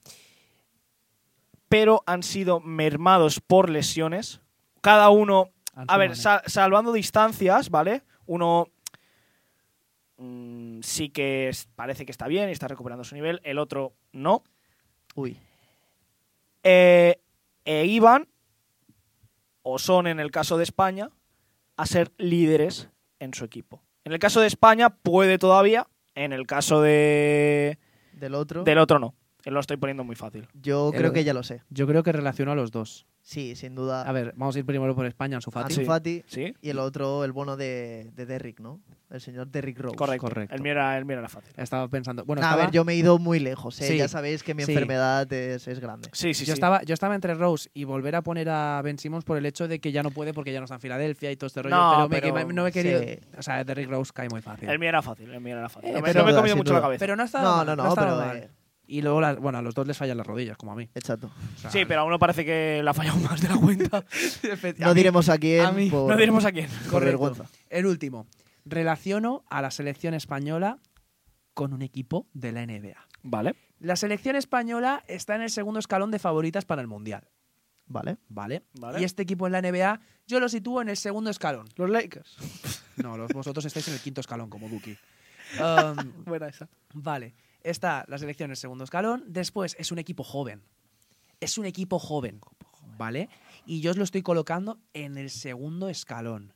pero 1.70 2.02
han 2.08 2.24
sido 2.24 2.60
mermados 2.60 3.40
por 3.40 3.70
lesiones. 3.70 4.42
Cada 4.82 5.10
uno, 5.12 5.52
a 5.76 5.98
ver, 5.98 6.16
sa- 6.16 6.42
salvando 6.48 6.92
distancias, 6.92 7.70
¿vale? 7.70 8.02
Uno 8.26 8.70
mm, 10.18 10.80
sí 10.82 11.10
que 11.10 11.50
es- 11.50 11.68
parece 11.76 12.04
que 12.06 12.12
está 12.12 12.28
bien 12.28 12.50
y 12.50 12.54
está 12.54 12.68
recuperando 12.68 13.04
su 13.04 13.14
nivel, 13.14 13.40
el 13.44 13.60
otro 13.60 13.94
no. 14.14 14.44
Uy. 15.14 15.38
Eh, 16.64 17.22
e 17.64 17.86
iban, 17.86 18.28
o 19.62 19.78
son 19.78 20.08
en 20.08 20.20
el 20.20 20.32
caso 20.32 20.58
de 20.58 20.64
España, 20.64 21.12
a 21.76 21.86
ser 21.86 22.12
líderes 22.18 22.90
en 23.20 23.36
su 23.36 23.46
equipo. 23.46 23.84
En 24.08 24.14
el 24.14 24.20
caso 24.20 24.40
de 24.40 24.48
España 24.48 24.90
puede 24.90 25.38
todavía, 25.38 25.86
en 26.16 26.32
el 26.32 26.48
caso 26.48 26.82
de 26.82 27.78
Del 28.14 28.36
otro. 28.36 28.64
del 28.64 28.78
otro 28.78 29.00
no. 29.00 29.14
Que 29.48 29.52
Lo 29.52 29.62
estoy 29.62 29.78
poniendo 29.78 30.04
muy 30.04 30.18
fácil. 30.18 30.46
Yo 30.62 30.90
El- 30.94 31.00
creo 31.00 31.14
que 31.14 31.24
ya 31.24 31.34
lo 31.34 31.42
sé. 31.42 31.62
Yo 31.70 31.88
creo 31.88 32.04
que 32.04 32.12
relaciono 32.12 32.52
a 32.52 32.56
los 32.56 32.70
dos. 32.72 33.08
Sí, 33.22 33.56
sin 33.56 33.76
duda. 33.76 34.02
A 34.04 34.12
ver, 34.12 34.34
vamos 34.36 34.56
a 34.56 34.60
ir 34.60 34.66
primero 34.66 34.94
por 34.94 35.06
España, 35.06 35.38
Ansu 35.38 35.52
Fati. 35.52 35.66
Ansu 35.72 35.82
sí. 35.82 35.86
Fati 35.86 36.24
¿Sí? 36.28 36.54
y 36.62 36.70
el 36.70 36.80
otro, 36.80 37.24
el 37.24 37.32
bono 37.32 37.56
de, 37.56 38.10
de 38.14 38.26
Derrick, 38.26 38.60
¿no? 38.60 38.82
El 39.10 39.22
señor 39.22 39.48
Derrick 39.48 39.80
Rose. 39.80 39.96
Correcto. 39.96 40.28
correcto. 40.28 40.54
El 40.56 40.62
mío 40.62 40.74
era, 40.74 40.98
el 40.98 41.06
mío 41.06 41.18
era 41.18 41.30
fácil. 41.30 41.54
Estaba 41.56 41.88
pensando. 41.88 42.26
Bueno, 42.26 42.42
Nah, 42.42 42.48
a 42.48 42.52
estaba, 42.52 42.66
ver, 42.66 42.74
yo 42.74 42.84
me 42.84 42.92
he 42.92 42.96
ido 42.98 43.20
muy 43.20 43.40
lejos, 43.40 43.80
¿eh? 43.82 43.88
Sí. 43.88 43.98
Ya 43.98 44.10
sabéis 44.10 44.44
que 44.44 44.54
mi 44.54 44.64
Sí. 44.64 44.72
enfermedad 44.74 45.32
es, 45.32 45.66
es 45.70 45.80
grande. 45.80 46.10
Sí, 46.12 46.34
sí, 46.34 46.44
yo 46.44 46.48
sí. 46.48 46.52
estaba, 46.54 46.84
yo 46.84 46.94
estaba 46.94 47.16
entre 47.16 47.34
Rose 47.34 47.70
y 47.74 47.86
volver 47.86 48.16
a 48.18 48.22
poner 48.24 48.50
a 48.50 48.82
Ben 48.82 48.98
Simmons 49.00 49.24
por 49.24 49.38
el 49.38 49.46
hecho 49.46 49.70
de 49.70 49.80
que 49.80 49.94
ya 49.94 50.04
no 50.04 50.12
puede 50.12 50.34
porque 50.34 50.52
ya 50.52 50.60
no 50.60 50.66
está 50.66 50.76
en 50.76 50.82
Filadelfia 50.82 51.32
y 51.32 51.38
todo 51.38 51.48
este 51.48 51.62
rollo. 51.62 51.74
No, 51.76 52.08
pero, 52.10 52.28
me- 52.28 52.34
pero- 52.34 52.48
me- 52.48 52.54
no 52.54 52.64
me 52.64 52.70
he 52.70 52.74
querido. 52.74 53.00
sí. 53.02 53.18
O 53.38 53.42
sea, 53.42 53.64
Derrick 53.64 53.90
Rose 53.90 54.12
cae 54.14 54.28
muy 54.30 54.42
fácil. 54.42 54.68
El 54.70 54.78
mío 54.80 54.90
era 54.90 55.02
fácil, 55.02 55.34
el 55.34 55.40
mío 55.42 55.58
era 55.58 55.70
fácil. 55.70 55.90
Eh, 55.90 55.94
no, 55.94 56.00
me, 56.02 56.08
pero- 56.08 56.20
no 56.20 56.26
me 56.26 56.32
he 56.32 56.36
comido 56.36 56.56
mucho 56.58 56.74
la 56.74 56.82
cabeza. 56.82 57.00
Pero 57.00 57.16
no 57.16 57.24
está 57.24 57.42
No, 57.42 57.58
mal, 57.58 57.66
no, 57.68 57.76
no, 57.78 57.84
ha 57.84 57.90
estado 57.90 58.24
pero, 58.32 58.48
Y 58.88 59.02
luego, 59.02 59.20
bueno, 59.42 59.58
a 59.58 59.62
los 59.62 59.76
dos 59.76 59.86
les 59.86 59.98
fallan 59.98 60.18
las 60.18 60.26
rodillas, 60.26 60.56
como 60.58 60.72
a 60.72 60.76
mí. 60.76 60.90
Exacto. 60.96 61.30
O 61.56 61.60
sea, 61.60 61.70
Sí, 61.72 61.84
pero 61.86 62.02
a 62.02 62.04
uno 62.06 62.18
parece 62.18 62.46
que 62.46 62.82
la 62.84 62.92
ha 62.92 62.94
fallado 62.94 63.18
más 63.20 63.42
de 63.42 63.50
la 63.50 63.58
cuenta. 63.58 64.04
No 64.80 64.94
diremos 64.94 65.28
a 65.30 65.38
quién 65.38 65.66
a 65.66 65.72
mí. 65.72 65.90
por, 65.90 66.10
no 66.10 66.16
diremos 66.18 66.46
a 66.46 66.52
quién. 66.52 66.68
por 66.70 66.92
Correcto. 66.92 67.06
vergüenza. 67.20 67.46
El 67.70 67.86
último. 67.86 68.28
Relaciono 68.66 69.44
a 69.50 69.62
la 69.62 69.72
selección 69.72 70.14
española 70.14 70.80
con 71.54 71.74
un 71.74 71.82
equipo 71.82 72.28
de 72.34 72.52
la 72.52 72.66
NBA. 72.66 72.96
Vale. 73.24 73.56
La 73.80 73.96
selección 73.96 74.36
española 74.36 75.04
está 75.08 75.36
en 75.36 75.42
el 75.42 75.50
segundo 75.50 75.80
escalón 75.80 76.12
de 76.12 76.20
favoritas 76.20 76.66
para 76.66 76.82
el 76.82 76.88
Mundial. 76.88 77.28
Vale. 77.88 78.18
¿Vale? 78.30 78.64
Vale. 78.80 79.02
Y 79.02 79.04
este 79.04 79.24
equipo 79.24 79.48
en 79.48 79.54
la 79.54 79.62
NBA 79.62 80.00
yo 80.28 80.40
lo 80.40 80.50
sitúo 80.50 80.82
en 80.82 80.90
el 80.90 80.98
segundo 80.98 81.30
escalón. 81.30 81.68
Los 81.76 81.90
Lakers. 81.90 82.38
No, 82.98 83.18
los, 83.18 83.32
vosotros 83.32 83.64
estáis 83.66 83.88
en 83.90 83.94
el 83.96 84.00
quinto 84.00 84.22
escalón, 84.22 84.50
como 84.50 84.70
Duki. 84.70 84.98
Um, 85.62 86.26
Buena 86.26 86.48
esa. 86.50 86.68
vale. 86.94 87.34
Está 87.70 88.06
la 88.08 88.18
selección 88.18 88.48
en 88.48 88.52
el 88.52 88.58
segundo 88.58 88.84
escalón. 88.84 89.24
Después 89.28 89.76
es 89.80 89.92
un 89.92 90.00
equipo 90.00 90.24
joven. 90.24 90.64
Es 91.40 91.58
un 91.58 91.66
equipo 91.66 92.00
joven. 92.00 92.40
¿Vale? 92.98 93.30
Y 93.66 93.82
yo 93.82 93.92
os 93.92 93.98
lo 93.98 94.04
estoy 94.04 94.24
colocando 94.24 94.80
en 94.94 95.18
el 95.18 95.30
segundo 95.30 95.90
escalón. 95.90 96.54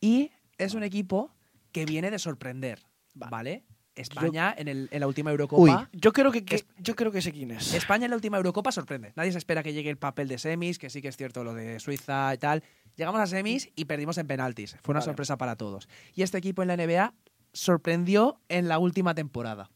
Y 0.00 0.30
es 0.58 0.74
un 0.74 0.82
equipo 0.82 1.30
que 1.72 1.84
viene 1.86 2.10
de 2.10 2.18
sorprender. 2.18 2.80
¿Vale? 3.14 3.64
España 3.94 4.54
en, 4.56 4.68
el- 4.68 4.88
en 4.92 5.00
la 5.00 5.06
última 5.08 5.30
Eurocopa. 5.30 5.88
Yo 5.92 6.12
creo 6.12 6.30
que, 6.30 6.44
que- 6.44 6.56
Es- 6.56 6.66
yo 6.78 6.94
creo 6.94 7.10
que 7.10 7.20
sé 7.22 7.32
quién 7.32 7.50
es. 7.50 7.74
España 7.74 8.04
en 8.04 8.10
la 8.10 8.16
última 8.16 8.36
Eurocopa 8.36 8.70
sorprende. 8.70 9.12
Nadie 9.16 9.32
se 9.32 9.38
espera 9.38 9.62
que 9.62 9.72
llegue 9.72 9.90
el 9.90 9.96
papel 9.98 10.28
de 10.28 10.38
semis, 10.38 10.78
que 10.78 10.88
sí 10.90 11.00
que 11.02 11.08
es 11.08 11.16
cierto 11.16 11.42
lo 11.42 11.52
de 11.54 11.80
Suiza 11.80 12.32
y 12.34 12.38
tal. 12.38 12.62
Llegamos 12.96 13.20
a 13.20 13.26
semis 13.26 13.70
y 13.74 13.86
perdimos 13.86 14.18
en 14.18 14.26
penaltis. 14.26 14.76
Fue 14.82 14.92
una 14.92 15.00
Vale. 15.00 15.04
sorpresa 15.10 15.36
para 15.38 15.56
todos. 15.56 15.88
Y 16.14 16.22
este 16.22 16.38
equipo 16.38 16.62
en 16.62 16.68
la 16.68 16.76
NBA 16.76 17.14
sorprendió 17.52 18.40
en 18.48 18.68
la 18.68 18.78
última 18.78 19.14
temporada. 19.14 19.70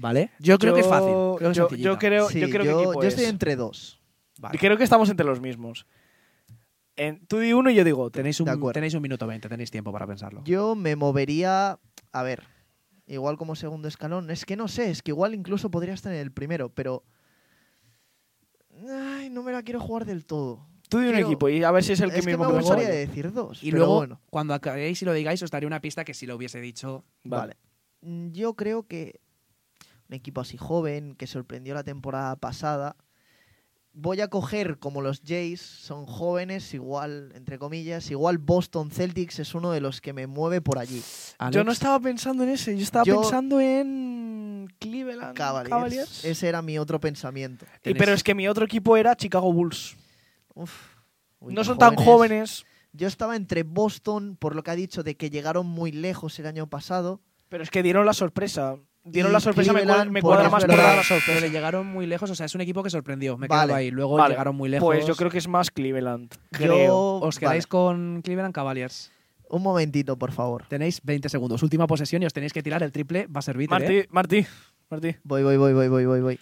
¿Vale? 0.00 0.30
Yo 0.38 0.58
creo 0.58 0.74
que 0.74 0.80
es 0.80 0.86
fácil. 0.86 1.12
Creo 1.38 1.52
que 1.52 1.74
es 1.76 1.82
yo, 1.82 1.98
creo, 1.98 2.28
Sí, 2.28 2.40
yo 2.40 2.48
creo 2.48 2.62
que 2.62 2.68
yo, 2.70 2.80
equipo 2.82 3.02
yo 3.02 3.08
es. 3.08 3.14
estoy 3.14 3.26
entre 3.26 3.54
dos. 3.56 4.00
Vale. 4.38 4.58
Creo 4.58 4.76
que 4.78 4.84
estamos 4.84 5.10
entre 5.10 5.26
los 5.26 5.40
mismos. 5.40 5.86
En- 6.96 7.26
tú 7.26 7.38
di 7.38 7.52
uno 7.52 7.70
y 7.70 7.74
yo 7.74 7.84
digo 7.84 8.02
otro. 8.02 8.18
Tenéis 8.18 8.38
De 8.38 8.42
un, 8.44 8.48
acuerdo. 8.48 8.72
tenéis 8.74 8.94
un 8.94 9.02
minuto 9.02 9.26
veinte, 9.26 9.48
tenéis 9.48 9.70
tiempo 9.70 9.92
para 9.92 10.06
pensarlo. 10.06 10.42
Yo 10.44 10.74
me 10.74 10.96
movería. 10.96 11.78
A 12.12 12.22
ver. 12.22 12.44
Igual 13.06 13.36
como 13.36 13.54
segundo 13.56 13.88
escalón. 13.88 14.30
Es 14.30 14.44
que 14.46 14.56
no 14.56 14.68
sé, 14.68 14.90
es 14.90 15.02
que 15.02 15.10
igual 15.10 15.34
incluso 15.34 15.70
podría 15.70 15.94
estar 15.94 16.12
en 16.12 16.20
el 16.20 16.32
primero, 16.32 16.70
pero. 16.70 17.04
Ay, 18.88 19.28
no 19.30 19.42
me 19.42 19.52
la 19.52 19.62
quiero 19.62 19.80
jugar 19.80 20.04
del 20.06 20.24
todo. 20.24 20.66
Tú 20.88 20.98
di 20.98 21.06
un 21.06 21.12
Quiero- 21.12 21.26
equipo 21.28 21.48
y 21.48 21.62
a 21.62 21.70
ver 21.70 21.84
si 21.84 21.92
es 21.92 22.00
el 22.00 22.10
que 22.10 22.18
es 22.18 22.24
que 22.24 22.32
mismo 22.32 22.46
me 22.46 22.52
que 22.54 22.58
gustaría 22.60 22.88
decir 22.88 23.32
dos. 23.32 23.62
y 23.62 23.66
pero 23.70 23.78
luego, 23.78 23.96
bueno. 23.98 24.20
cuando 24.30 24.54
acabéis 24.54 25.00
y 25.02 25.04
lo 25.04 25.12
digáis, 25.12 25.42
os 25.42 25.50
daré 25.50 25.66
una 25.66 25.80
pista 25.80 26.04
que 26.04 26.14
si 26.14 26.26
lo 26.26 26.34
hubiese 26.36 26.60
dicho. 26.60 27.04
Vale. 27.24 27.56
Mm, 28.00 28.30
Yo 28.32 28.54
creo 28.54 28.86
que 28.86 29.20
un 30.10 30.14
equipo 30.14 30.40
así 30.40 30.56
joven, 30.56 31.14
que 31.14 31.28
sorprendió 31.28 31.72
la 31.72 31.84
temporada 31.84 32.34
pasada, 32.34 32.96
voy 33.92 34.20
a 34.20 34.28
coger 34.28 34.78
como 34.80 35.02
los 35.02 35.22
Jays, 35.24 35.60
son 35.60 36.04
jóvenes, 36.04 36.74
igual, 36.74 37.30
entre 37.36 37.60
comillas, 37.60 38.10
igual 38.10 38.38
Boston 38.38 38.90
Celtics 38.90 39.38
es 39.38 39.54
uno 39.54 39.70
de 39.70 39.80
los 39.80 40.00
que 40.00 40.12
me 40.12 40.26
mueve 40.26 40.60
por 40.60 40.78
allí. 40.78 41.00
Yo 41.52 41.62
no 41.62 41.70
estaba 41.70 42.00
pensando 42.00 42.42
en 42.42 42.50
ese, 42.50 42.76
yo 42.76 42.82
estaba 42.82 43.04
Yo- 43.04 43.20
pensando 43.20 43.60
en 43.60 44.68
Cleveland 44.80 45.36
Cavaliers. 45.36 45.70
Cavaliers. 45.70 46.24
Ese 46.24 46.48
era 46.48 46.60
mi 46.60 46.76
otro 46.78 46.98
pensamiento. 47.00 47.64
Y, 47.84 47.94
pero 47.94 48.12
es 48.12 48.24
que 48.24 48.34
mi 48.34 48.48
otro 48.48 48.64
equipo 48.64 48.96
era 48.96 49.14
Chicago 49.16 49.52
Bulls. 49.52 49.96
Uf. 50.54 50.72
Uy, 51.38 51.54
no 51.54 51.62
son 51.62 51.78
tan 51.78 51.94
jóvenes, 51.94 52.64
Yo 52.92 53.06
estaba 53.06 53.36
entre 53.36 53.62
Boston, 53.62 54.36
por 54.36 54.56
lo 54.56 54.64
que 54.64 54.72
ha 54.72 54.74
dicho, 54.76 55.04
de 55.04 55.16
que 55.16 55.30
llegaron 55.30 55.66
muy 55.66 55.92
lejos 55.92 56.36
el 56.40 56.46
año 56.46 56.66
pasado. 56.68 57.20
pero 57.48 57.62
es 57.62 57.70
que 57.70 57.82
dieron 57.84 58.04
la 58.06 58.12
sorpresa. 58.14 58.76
Dieron 59.02 59.30
Y 59.30 59.34
la 59.34 59.40
sorpresa, 59.40 59.72
me, 59.72 59.80
cua- 59.80 59.84
Cleveland, 59.84 60.10
me 60.10 60.20
cuadra 60.22 60.50
más 60.50 60.64
por 60.64 60.76
dar 60.76 60.78
la 60.78 60.90
Pero 60.92 61.02
sorpresa. 61.04 61.40
le 61.40 61.50
llegaron 61.50 61.86
muy 61.86 62.06
lejos, 62.06 62.30
o 62.30 62.34
sea, 62.34 62.44
es 62.46 62.54
un 62.54 62.60
equipo 62.60 62.82
que 62.82 62.90
sorprendió. 62.90 63.38
Me 63.38 63.46
Vale. 63.48 63.62
quedado 63.66 63.78
ahí. 63.78 63.90
Luego 63.90 64.16
Vale. 64.16 64.32
llegaron 64.34 64.54
muy 64.56 64.68
lejos. 64.68 64.86
Pues 64.86 65.06
yo 65.06 65.16
creo 65.16 65.30
que 65.30 65.38
es 65.38 65.48
más 65.48 65.70
Cleveland. 65.70 66.30
Yo-. 66.58 67.16
¿Os 67.20 67.38
quedáis 67.38 67.64
vale. 67.64 67.68
con 67.70 68.20
Cleveland 68.22 68.54
Cavaliers? 68.54 69.10
Un 69.48 69.62
momentito, 69.62 70.16
por 70.18 70.32
favor. 70.32 70.64
Tenéis 70.68 71.00
20 71.02 71.28
segundos. 71.28 71.62
Última 71.62 71.86
posesión 71.86 72.22
y 72.22 72.26
os 72.26 72.32
tenéis 72.32 72.52
que 72.52 72.62
tirar 72.62 72.82
el 72.82 72.92
triple. 72.92 73.26
Va 73.26 73.38
a 73.38 73.42
servir. 73.42 73.68
Martí, 73.70 74.04
Martí, 74.10 74.46
Martí. 74.90 75.16
Voy, 75.24 75.42
voy, 75.42 75.56
voy, 75.56 75.72
voy, 75.72 75.88
voy, 75.88 76.04
voy, 76.06 76.20
voy. 76.20 76.40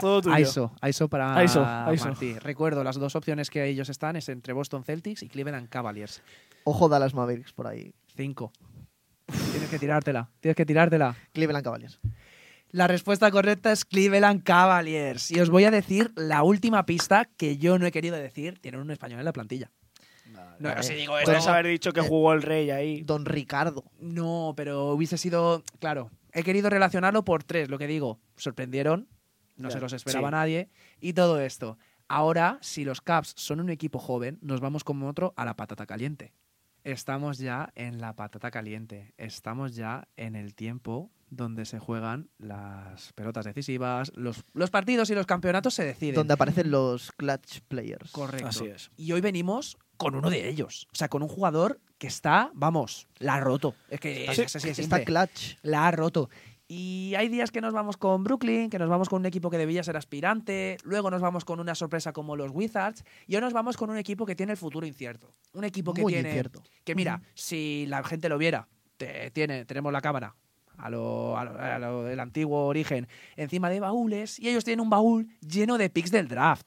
todo 0.00 0.20
tuyo. 0.20 0.36
ISO, 0.38 0.72
ISO 0.86 1.08
para 1.08 1.34
Aiso, 1.36 1.64
Aiso. 1.64 2.04
Martí. 2.04 2.38
Recuerdo, 2.38 2.84
las 2.84 2.96
dos 2.96 3.16
opciones 3.16 3.50
que 3.50 3.64
ellos 3.66 3.88
están 3.88 4.16
es 4.16 4.28
entre 4.28 4.52
Boston 4.52 4.84
Celtics 4.84 5.22
y 5.22 5.28
Cleveland 5.28 5.68
Cavaliers. 5.68 6.22
Ojo 6.64 6.88
Dallas 6.88 7.14
Mavericks 7.14 7.52
por 7.52 7.66
ahí. 7.66 7.92
Cinco. 8.14 8.52
Tienes 9.26 9.68
que 9.70 9.78
tirártela. 9.78 10.30
Tienes 10.40 10.56
que 10.56 10.66
tirártela. 10.66 11.16
Cleveland 11.32 11.64
Cavaliers. 11.64 12.00
La 12.70 12.86
respuesta 12.86 13.30
correcta 13.30 13.72
es 13.72 13.84
Cleveland 13.84 14.42
Cavaliers. 14.42 15.30
Y 15.30 15.40
os 15.40 15.50
voy 15.50 15.64
a 15.64 15.70
decir 15.70 16.12
la 16.16 16.42
última 16.42 16.84
pista 16.84 17.24
que 17.36 17.56
yo 17.56 17.78
no 17.78 17.86
he 17.86 17.92
querido 17.92 18.16
decir. 18.16 18.58
Tienen 18.60 18.80
un 18.80 18.90
español 18.90 19.18
en 19.20 19.24
la 19.24 19.32
plantilla. 19.32 19.70
No, 20.58 20.68
Vale. 20.68 20.76
no 20.76 20.82
sé, 20.82 20.94
digo 20.94 21.16
esto. 21.18 21.30
Puedes 21.30 21.46
haber 21.46 21.66
dicho 21.66 21.92
que 21.92 22.00
jugó 22.00 22.32
el 22.32 22.42
rey 22.42 22.70
ahí. 22.70 23.02
Don 23.02 23.24
Ricardo. 23.24 23.84
No, 24.00 24.54
pero 24.56 24.90
hubiese 24.90 25.16
sido. 25.16 25.62
Claro, 25.78 26.10
he 26.32 26.42
querido 26.42 26.68
relacionarlo 26.68 27.24
por 27.24 27.44
tres, 27.44 27.70
lo 27.70 27.78
que 27.78 27.86
digo. 27.86 28.20
Sorprendieron, 28.36 29.08
no 29.56 29.70
se 29.70 29.80
los 29.80 29.92
esperaba 29.92 30.28
sí. 30.28 30.32
nadie, 30.32 30.68
y 31.00 31.12
todo 31.12 31.40
esto. 31.40 31.78
Ahora, 32.08 32.58
si 32.60 32.84
los 32.84 33.00
Caps 33.00 33.34
son 33.36 33.60
un 33.60 33.70
equipo 33.70 33.98
joven, 33.98 34.38
nos 34.40 34.60
vamos 34.60 34.84
como 34.84 35.08
otro 35.08 35.32
a 35.36 35.44
la 35.44 35.54
patata 35.54 35.86
caliente. 35.86 36.32
Estamos 36.86 37.38
ya 37.38 37.72
en 37.74 38.00
la 38.00 38.14
patata 38.14 38.52
caliente. 38.52 39.12
Estamos 39.18 39.74
ya 39.74 40.06
en 40.16 40.36
el 40.36 40.54
tiempo 40.54 41.10
donde 41.30 41.64
se 41.64 41.80
juegan 41.80 42.30
las 42.38 43.12
pelotas 43.14 43.44
decisivas. 43.44 44.12
Los, 44.14 44.44
los 44.52 44.70
partidos 44.70 45.10
y 45.10 45.16
los 45.16 45.26
campeonatos 45.26 45.74
se 45.74 45.84
deciden. 45.84 46.14
Donde 46.14 46.34
aparecen 46.34 46.70
los 46.70 47.10
clutch 47.10 47.58
players. 47.66 48.12
Correcto. 48.12 48.46
Así 48.46 48.66
es. 48.66 48.92
Y 48.96 49.10
hoy 49.10 49.20
venimos 49.20 49.76
con 49.96 50.14
uno 50.14 50.30
de 50.30 50.48
ellos. 50.48 50.86
O 50.92 50.94
sea, 50.94 51.08
con 51.08 51.24
un 51.24 51.28
jugador 51.28 51.80
que 51.98 52.06
está, 52.06 52.52
vamos, 52.54 53.08
la 53.18 53.34
ha 53.34 53.40
roto. 53.40 53.74
Es 53.90 53.98
que 53.98 54.24
es, 54.30 54.36
Sí, 54.36 54.42
Está 54.42 54.60
simple. 54.60 55.04
clutch. 55.04 55.56
La 55.62 55.88
ha 55.88 55.90
roto. 55.90 56.30
Y 56.68 57.14
hay 57.16 57.28
días 57.28 57.52
que 57.52 57.60
nos 57.60 57.72
vamos 57.72 57.96
con 57.96 58.24
Brooklyn, 58.24 58.70
que 58.70 58.78
nos 58.80 58.88
vamos 58.88 59.08
con 59.08 59.20
un 59.20 59.26
equipo 59.26 59.50
que 59.50 59.56
debía 59.58 59.84
ser 59.84 59.96
aspirante, 59.96 60.78
luego 60.82 61.10
nos 61.12 61.20
vamos 61.22 61.44
con 61.44 61.60
una 61.60 61.76
sorpresa 61.76 62.12
como 62.12 62.34
los 62.34 62.50
Wizards, 62.52 63.04
y 63.28 63.36
hoy 63.36 63.40
nos 63.40 63.52
vamos 63.52 63.76
con 63.76 63.88
un 63.90 63.96
equipo 63.98 64.26
que 64.26 64.34
tiene 64.34 64.52
el 64.52 64.58
futuro 64.58 64.84
incierto. 64.84 65.30
Un 65.52 65.62
equipo 65.62 65.94
que 65.94 66.02
Muy 66.02 66.12
tiene. 66.12 66.28
incierto. 66.30 66.62
Que 66.84 66.96
mira, 66.96 67.22
si 67.34 67.86
la 67.86 68.02
gente 68.02 68.28
lo 68.28 68.36
viera, 68.36 68.66
te- 68.96 69.30
tiene, 69.30 69.64
tenemos 69.64 69.92
la 69.92 70.00
cámara 70.00 70.34
a 70.76 70.90
lo, 70.90 71.38
a 71.38 71.44
lo- 71.44 71.58
a 71.58 71.78
lo 71.78 72.02
del 72.02 72.18
antiguo 72.18 72.66
origen 72.66 73.06
encima 73.36 73.70
de 73.70 73.78
baúles, 73.78 74.40
y 74.40 74.48
ellos 74.48 74.64
tienen 74.64 74.80
un 74.80 74.90
baúl 74.90 75.28
lleno 75.46 75.78
de 75.78 75.88
picks 75.88 76.10
del 76.10 76.26
draft. 76.26 76.66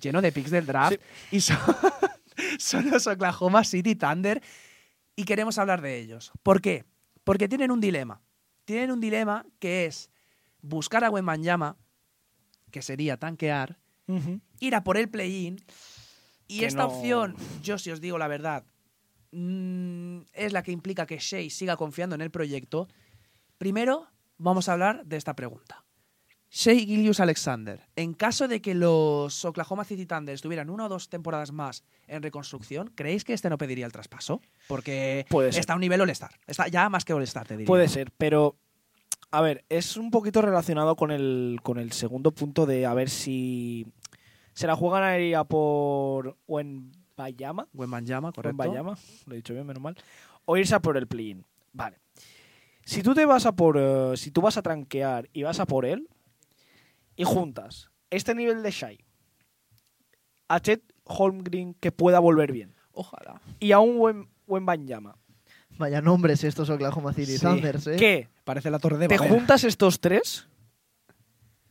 Lleno 0.00 0.22
de 0.22 0.30
picks 0.30 0.52
del 0.52 0.64
draft. 0.66 0.96
Y 1.32 1.40
son, 1.40 1.58
son 2.60 2.88
los 2.88 3.04
Oklahoma 3.08 3.64
City 3.64 3.96
Thunder, 3.96 4.40
y 5.16 5.24
queremos 5.24 5.58
hablar 5.58 5.80
de 5.82 5.98
ellos. 5.98 6.30
¿Por 6.44 6.60
qué? 6.60 6.84
Porque 7.24 7.48
tienen 7.48 7.72
un 7.72 7.80
dilema. 7.80 8.22
Tienen 8.70 8.92
un 8.92 9.00
dilema 9.00 9.44
que 9.58 9.86
es 9.86 10.10
buscar 10.62 11.02
a 11.02 11.10
Wembanyama, 11.10 11.76
que 12.70 12.82
sería 12.82 13.16
tanquear, 13.16 13.80
ir 14.60 14.74
a 14.76 14.84
por 14.84 14.96
el 14.96 15.08
play-in. 15.08 15.56
Y 16.46 16.60
Que 16.60 16.66
esta 16.66 16.84
no- 16.84 16.90
opción, 16.90 17.34
yo 17.64 17.78
si 17.78 17.90
os 17.90 18.00
digo 18.00 18.16
la 18.16 18.28
verdad, 18.28 18.64
mm, 19.32 20.20
es 20.34 20.52
la 20.52 20.62
que 20.62 20.70
implica 20.70 21.04
que 21.04 21.18
Shea 21.18 21.50
siga 21.50 21.76
confiando 21.76 22.14
en 22.14 22.20
el 22.20 22.30
proyecto. 22.30 22.86
Primero, 23.58 24.06
vamos 24.38 24.68
a 24.68 24.74
hablar 24.74 25.04
de 25.04 25.16
esta 25.16 25.34
pregunta. 25.34 25.79
Shea 26.52 26.74
Gilius 26.74 27.20
Alexander, 27.20 27.80
en 27.94 28.12
caso 28.12 28.48
de 28.48 28.60
que 28.60 28.74
los 28.74 29.44
Oklahoma 29.44 29.84
City 29.84 30.04
Thunder 30.04 30.34
estuvieran 30.34 30.68
una 30.68 30.86
o 30.86 30.88
dos 30.88 31.08
temporadas 31.08 31.52
más 31.52 31.84
en 32.08 32.24
reconstrucción, 32.24 32.90
¿creéis 32.96 33.22
que 33.22 33.32
este 33.32 33.48
no 33.48 33.56
pediría 33.56 33.86
el 33.86 33.92
traspaso? 33.92 34.40
Porque 34.66 35.26
Puede 35.28 35.52
ser. 35.52 35.60
está 35.60 35.74
a 35.74 35.76
un 35.76 35.80
nivel 35.80 36.00
All-Star. 36.00 36.32
Está 36.48 36.66
ya 36.66 36.88
más 36.88 37.04
que 37.04 37.12
All-Star, 37.12 37.46
te 37.46 37.54
diría. 37.54 37.68
Puede 37.68 37.88
ser, 37.88 38.10
pero 38.18 38.56
a 39.30 39.40
ver, 39.42 39.64
es 39.68 39.96
un 39.96 40.10
poquito 40.10 40.42
relacionado 40.42 40.96
con 40.96 41.12
el, 41.12 41.60
con 41.62 41.78
el 41.78 41.92
segundo 41.92 42.32
punto 42.32 42.66
de 42.66 42.84
a 42.84 42.94
ver 42.94 43.10
si 43.10 43.86
se 44.52 44.66
la 44.66 44.74
juegan 44.74 45.04
a 45.04 45.18
ir 45.20 45.36
a 45.36 45.44
por 45.44 46.36
Wembayama, 46.48 47.68
Wembanyama, 47.72 48.32
correcto. 48.32 48.56
Wembayama, 48.60 48.98
lo 49.26 49.34
he 49.34 49.36
dicho 49.36 49.54
bien, 49.54 49.66
menos 49.66 49.82
mal, 49.82 49.96
o 50.46 50.56
irse 50.56 50.74
a 50.74 50.80
por 50.80 50.96
el 50.96 51.06
play-in. 51.06 51.46
Vale. 51.72 51.98
Si 52.84 53.04
tú 53.04 53.14
te 53.14 53.24
vas 53.24 53.46
a 53.46 53.52
por, 53.52 53.76
eh, 53.78 54.16
si 54.16 54.32
tú 54.32 54.40
vas 54.40 54.56
a 54.56 54.62
tranquear 54.62 55.30
y 55.32 55.44
vas 55.44 55.60
a 55.60 55.66
por 55.66 55.86
él 55.86 56.08
y 57.16 57.24
juntas 57.24 57.90
este 58.10 58.34
nivel 58.34 58.62
de 58.62 58.70
Shai 58.70 58.98
a 60.48 60.60
Chet 60.60 60.82
Holmgren 61.04 61.74
que 61.74 61.92
pueda 61.92 62.18
volver 62.18 62.52
bien 62.52 62.74
Ojalá. 62.92 63.40
y 63.58 63.72
a 63.72 63.78
un 63.80 63.98
buen 63.98 64.28
Wembanyama 64.46 65.16
Vaya 65.78 66.02
nombres 66.02 66.44
estos 66.44 66.68
Oklahoma 66.68 67.12
City 67.14 67.38
Sí. 67.38 67.40
Thunders, 67.40 67.86
¿eh? 67.86 67.96
que 67.96 68.28
Parece 68.44 68.70
la 68.70 68.78
torre 68.78 68.98
de 68.98 69.08
te 69.08 69.16
juntas 69.18 69.64
estos 69.64 70.00
tres 70.00 70.48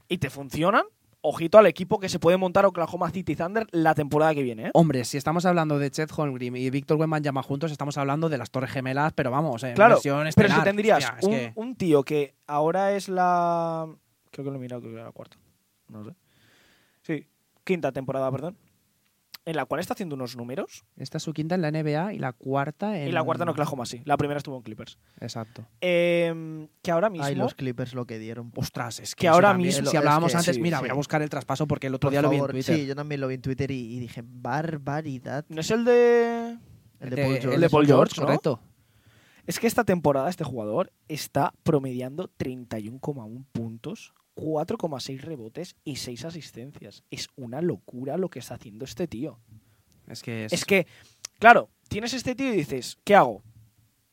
y 0.07 0.17
te 0.17 0.29
funcionan, 0.31 0.83
ojito 1.21 1.57
al 1.59 1.67
equipo 1.67 1.99
que 1.99 2.09
se 2.09 2.17
puede 2.17 2.37
montar 2.37 2.65
Oklahoma 2.65 3.11
City 3.11 3.35
Thunder 3.35 3.67
la 3.71 3.93
temporada 3.93 4.33
que 4.33 4.41
viene. 4.41 4.67
¿eh? 4.67 4.71
Hombre, 4.73 5.03
si 5.05 5.17
estamos 5.17 5.45
hablando 5.45 5.77
de 5.77 5.91
Chet 5.91 6.09
Holmgren 6.17 6.55
y 6.55 6.69
Víctor 6.71 6.97
Wembanyama 6.97 7.43
juntos, 7.43 7.71
estamos 7.71 7.97
hablando 7.97 8.29
de 8.29 8.37
las 8.39 8.49
Torres 8.49 8.71
Gemelas, 8.71 9.13
pero 9.13 9.29
vamos, 9.29 9.61
en 9.63 9.75
Claro, 9.75 9.95
versión 9.95 10.27
Pero 10.35 10.55
si 10.55 10.61
tendrías 10.63 10.97
Hostia, 11.03 11.17
es 11.19 11.25
un, 11.25 11.31
que- 11.31 11.51
un 11.55 11.75
tío 11.75 12.03
que 12.03 12.33
ahora 12.47 12.93
es 12.93 13.09
la... 13.09 13.87
Creo 14.31 14.45
que 14.45 14.51
lo 14.51 14.57
he 14.57 14.59
mirado, 14.59 14.81
creo 14.81 14.93
que 14.93 14.97
era 14.97 15.05
la 15.07 15.11
cuarta. 15.11 15.37
No 15.89 16.03
sé. 16.05 16.11
Sí, 17.01 17.27
quinta 17.63 17.91
temporada, 17.91 18.31
perdón. 18.31 18.57
En 19.45 19.55
la 19.55 19.65
cual 19.65 19.79
está 19.79 19.93
haciendo 19.93 20.13
unos 20.15 20.35
números. 20.35 20.83
Esta 20.97 21.17
es 21.17 21.23
su 21.23 21.33
quinta 21.33 21.55
en 21.55 21.61
la 21.61 21.71
NBA 21.71 22.13
y 22.13 22.19
la 22.19 22.33
cuarta 22.33 22.99
en... 22.99 23.07
Y 23.07 23.11
la 23.11 23.23
cuarta 23.23 23.43
en 23.45 23.49
Oklahoma, 23.49 23.85
sí. 23.87 24.01
La 24.05 24.15
primera 24.17 24.37
estuvo 24.37 24.55
en 24.57 24.61
Clippers. 24.61 24.99
Exacto. 25.19 25.65
Eh, 25.81 26.67
que 26.83 26.91
ahora 26.91 27.09
mismo... 27.09 27.25
Ay, 27.25 27.33
los 27.35 27.55
Clippers 27.55 27.95
lo 27.95 28.05
que 28.05 28.19
dieron. 28.19 28.51
Ostras, 28.55 28.99
es 28.99 29.15
que, 29.15 29.25
eso 29.25 29.33
ahora 29.33 29.49
también, 29.49 29.69
mismo- 29.69 29.89
Si 29.89 29.97
hablábamos 29.97 30.27
es 30.27 30.33
que 30.33 30.37
antes, 30.39 30.55
sí, 30.57 30.61
mira, 30.61 30.77
sí. 30.77 30.81
voy 30.81 30.89
a 30.91 30.93
buscar 30.93 31.21
el 31.23 31.29
traspaso 31.29 31.67
porque 31.67 31.87
el 31.87 31.95
otro 31.95 32.07
Por 32.07 32.11
día 32.11 32.21
lo 32.21 32.29
vi 32.29 32.37
en 32.37 32.45
Twitter. 32.47 32.75
Sí, 32.75 32.85
yo 32.85 32.95
también 32.95 33.21
lo 33.21 33.27
vi 33.27 33.35
en 33.35 33.41
Twitter 33.41 33.71
y, 33.71 33.95
y 33.95 33.99
dije, 33.99 34.21
barbaridad. 34.23 35.45
¿No 35.49 35.61
es 35.61 35.71
el 35.71 35.83
de...? 35.85 36.57
El 36.99 37.09
de 37.11 37.15
Paul 37.23 37.37
George. 37.39 37.55
el 37.55 37.61
de 37.61 37.69
Paul 37.69 37.85
George, 37.87 38.15
¿no? 38.21 38.25
correcto. 38.27 38.59
Es 39.49 39.57
que 39.59 39.65
esta 39.65 39.83
temporada 39.83 40.29
este 40.29 40.43
jugador 40.43 40.91
está 41.07 41.55
promediando 41.63 42.29
31,1 42.37 43.45
puntos, 43.51 44.13
4,6 44.35 45.21
rebotes 45.21 45.75
y 45.83 45.95
6 45.95 46.25
asistencias. 46.25 47.03
Es 47.09 47.29
una 47.35 47.59
locura 47.59 48.17
lo 48.17 48.29
que 48.29 48.37
está 48.37 48.53
haciendo 48.53 48.85
este 48.85 49.07
tío. 49.07 49.39
Es 50.07 50.21
que 50.21 50.45
es... 50.45 50.53
Es 50.53 50.65
que, 50.65 50.85
claro, 51.39 51.71
tienes 51.87 52.13
este 52.13 52.35
tío 52.35 52.53
y 52.53 52.57
dices, 52.57 52.99
¿qué 53.03 53.15
hago? 53.15 53.41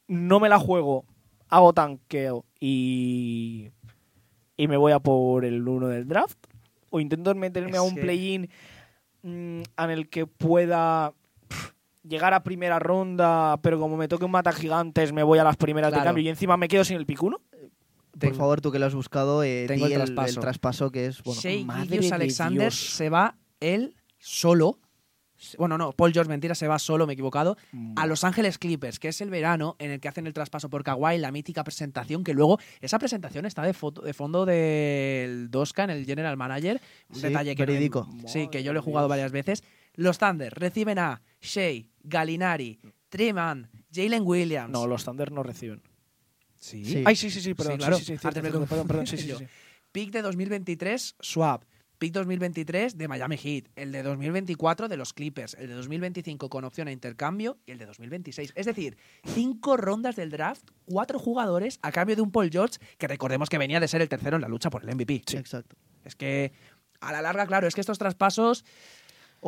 No 0.09 0.41
me 0.41 0.49
la 0.49 0.59
juego, 0.59 1.05
hago 1.51 1.75
tanqueo 1.75 2.47
y, 2.59 3.69
y 4.57 4.69
me 4.69 4.79
voy 4.79 4.93
a 4.93 5.01
por 5.01 5.45
el 5.45 5.69
1 5.69 5.89
del 5.89 6.09
draft. 6.09 6.39
O 6.89 6.99
intento 6.99 7.35
meterme 7.35 7.77
a 7.77 7.83
un 7.83 7.95
que- 7.95 8.01
play-in 8.01 8.49
mm, 9.23 9.61
en 9.77 9.91
el 9.91 10.09
que 10.09 10.25
pueda 10.27 11.13
llegar 12.09 12.35
a 12.35 12.43
primera 12.43 12.79
ronda, 12.79 13.59
pero 13.63 13.79
como 13.79 13.97
me 13.97 14.09
toque 14.09 14.25
un 14.25 14.31
mata 14.31 14.53
gigantes, 14.53 15.13
me 15.13 15.23
voy 15.23 15.39
a 15.39 15.45
las 15.45 15.57
primeras 15.57 15.93
de 15.93 15.99
cambio 16.03 16.23
y 16.25 16.29
encima 16.29 16.57
me 16.57 16.69
quedo 16.69 16.85
sin 16.85 16.97
el 16.97 17.07
pick 17.07 17.23
uno. 17.23 17.41
Por 18.11 18.19
Tengo- 18.21 18.35
favor, 18.37 18.61
tú 18.63 18.73
que 18.73 18.79
lo 18.79 18.87
has 18.87 18.95
buscado, 18.95 19.43
eh, 19.43 19.67
Tengo 19.69 19.87
el 19.87 19.93
el, 19.93 19.99
traspaso. 19.99 20.31
el 20.31 20.41
traspaso 20.41 20.91
que 20.91 21.07
es, 21.07 21.23
bueno, 21.23 21.41
Shea 21.41 21.65
madre 21.67 21.99
de 21.99 22.11
Alexander 22.15 22.61
Dios. 22.73 22.95
se 22.97 23.11
va 23.11 23.37
él 23.61 23.95
solo. 24.19 24.79
Bueno, 25.59 25.77
no, 25.77 25.93
Paul 25.93 26.15
George, 26.15 26.31
mentira, 26.31 26.55
se 26.55 26.67
va 26.67 26.79
solo, 26.79 27.07
me 27.07 27.13
he 27.13 27.15
equivocado. 27.15 27.59
A 27.97 28.07
Los 28.07 28.25
Ángeles 28.25 28.57
Clippers, 28.57 28.99
que 28.99 29.09
es 29.09 29.21
el 29.21 29.29
verano 29.29 29.77
en 29.79 29.91
el 29.91 30.01
que 30.01 30.09
hacen 30.09 30.27
el 30.27 30.33
traspaso 30.33 30.71
por 30.71 30.83
Kawhi, 30.83 31.19
la 31.19 31.31
mítica 31.31 31.63
presentación, 31.63 32.25
que 32.25 32.33
luego 32.33 32.59
esa 32.81 32.99
presentación 32.99 33.45
está 33.45 33.61
de, 33.61 33.75
foto, 33.75 34.01
de 34.01 34.15
fondo 34.15 34.47
del 34.47 35.51
Doska 35.51 35.85
en 35.85 35.91
el 35.91 36.07
General 36.07 36.39
Manager. 36.39 36.81
Un 37.11 37.17
Sí, 37.17 37.23
detalle 37.23 37.55
que 37.55 37.67
verídico. 37.67 38.09
sí, 38.27 38.49
que 38.49 38.63
yo 38.63 38.73
lo 38.73 38.79
he 38.79 38.83
jugado 38.83 39.09
Dios. 39.09 39.11
varias 39.11 39.33
veces. 39.33 39.63
Los 39.95 40.17
Thunder 40.17 40.55
reciben 40.55 40.99
a 40.99 41.21
Shea, 41.47 41.85
Galinari, 42.03 42.79
Treman, 43.09 43.71
Jalen 43.93 44.23
Williams. 44.25 44.71
No, 44.73 44.87
los 44.87 45.05
Thunder 45.05 45.33
no 45.33 45.43
reciben. 45.43 45.83
sí. 46.59 46.85
Sí. 46.85 47.03
Ay, 47.07 47.17
sí, 47.17 47.31
sí, 47.31 47.41
sí, 47.41 47.55
perdón. 47.55 47.75
Sí, 47.75 47.79
claro. 47.79 47.97
sí, 47.99 48.05
sí, 48.05 48.13
sí, 48.13 48.19
confundí 48.19 48.41
perdón, 48.69 48.87
perdón, 48.87 49.07
sí, 49.07 49.17
sí, 49.19 49.33
sí. 49.37 49.45
Pick 49.93 50.11
de 50.11 50.23
2023, 50.23 51.17
Swap. 51.21 51.65
Pick 51.99 52.13
2023 52.13 52.99
de 52.99 53.09
Miami 53.09 53.39
Heat. 53.39 53.69
El 53.75 53.91
de 53.91 54.03
2024 54.03 54.89
de 54.89 54.99
los 54.99 55.15
Clippers. 55.15 55.55
El 55.55 55.69
de 55.69 55.75
2025 55.75 56.51
con 56.51 56.65
opción 56.65 56.89
a 56.89 56.93
intercambio. 56.93 57.59
Y 57.65 57.71
el 57.73 57.79
de 57.79 57.87
2026. 57.87 58.53
Es 58.55 58.67
decir, 58.67 58.99
cinco 59.25 59.79
rondas 59.79 60.15
del 60.17 60.31
draft, 60.31 60.69
cuatro 60.85 61.19
jugadores 61.19 61.79
a 61.81 61.93
cambio 61.93 62.15
de 62.17 62.21
un 62.21 62.31
Paul 62.33 62.51
George 62.51 62.79
que 62.99 63.09
recordemos 63.09 63.49
que 63.49 63.57
venía 63.57 63.81
de 63.81 63.89
ser 63.89 64.03
el 64.03 64.11
tercero 64.11 64.37
en 64.37 64.43
la 64.43 64.49
lucha 64.49 64.69
por 64.69 64.83
el 64.85 64.95
MVP. 64.95 65.23
exacto. 65.33 65.77
Es 66.05 66.15
que 66.15 66.53
a 67.01 67.13
la 67.13 67.23
larga, 67.23 67.47
claro, 67.47 67.67
es 67.67 67.75
que 67.75 67.81
estos 67.81 67.99
traspasos 67.99 68.65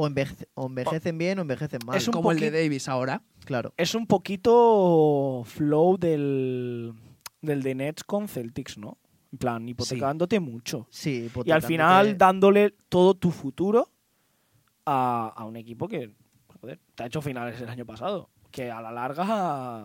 O, 0.01 0.07
envejece- 0.09 0.46
o 0.55 0.66
envejecen 0.66 1.18
bien 1.18 1.38
o 1.38 1.42
envejecen 1.42 1.80
mal. 1.84 1.96
Es 1.96 2.07
un 2.07 2.12
como 2.12 2.30
el 2.30 2.38
de 2.38 2.51
Davis 2.53 2.88
ahora. 2.88 3.22
Claro. 3.44 3.72
Es 3.76 3.94
un 3.96 4.07
poquito 4.07 5.42
flow 5.44 5.96
del, 5.99 6.92
del 7.42 7.62
de 7.62 7.74
Nets 7.74 8.05
con 8.05 8.28
Celtics, 8.28 8.78
¿no? 8.78 8.99
En 9.32 9.38
plan, 9.38 9.68
hipotecándote 9.68 10.38
mucho. 10.40 10.86
Sí, 10.90 11.11
Y 11.11 11.18
al 11.18 11.26
hipotecándote- 11.26 11.66
final 11.66 12.16
dándole 12.18 12.70
todo 12.88 13.14
tu 13.14 13.30
futuro 13.30 13.90
a, 14.86 15.32
a 15.36 15.44
un 15.44 15.57
equipo 15.57 15.88
que 15.88 16.14
joder, 16.61 16.80
te 16.94 17.03
ha 17.03 17.07
hecho 17.07 17.20
finales 17.20 17.61
el 17.61 17.68
año 17.68 17.84
pasado. 17.84 18.30
Que 18.51 18.70
a 18.70 18.80
la 18.80 18.90
larga, 18.92 19.24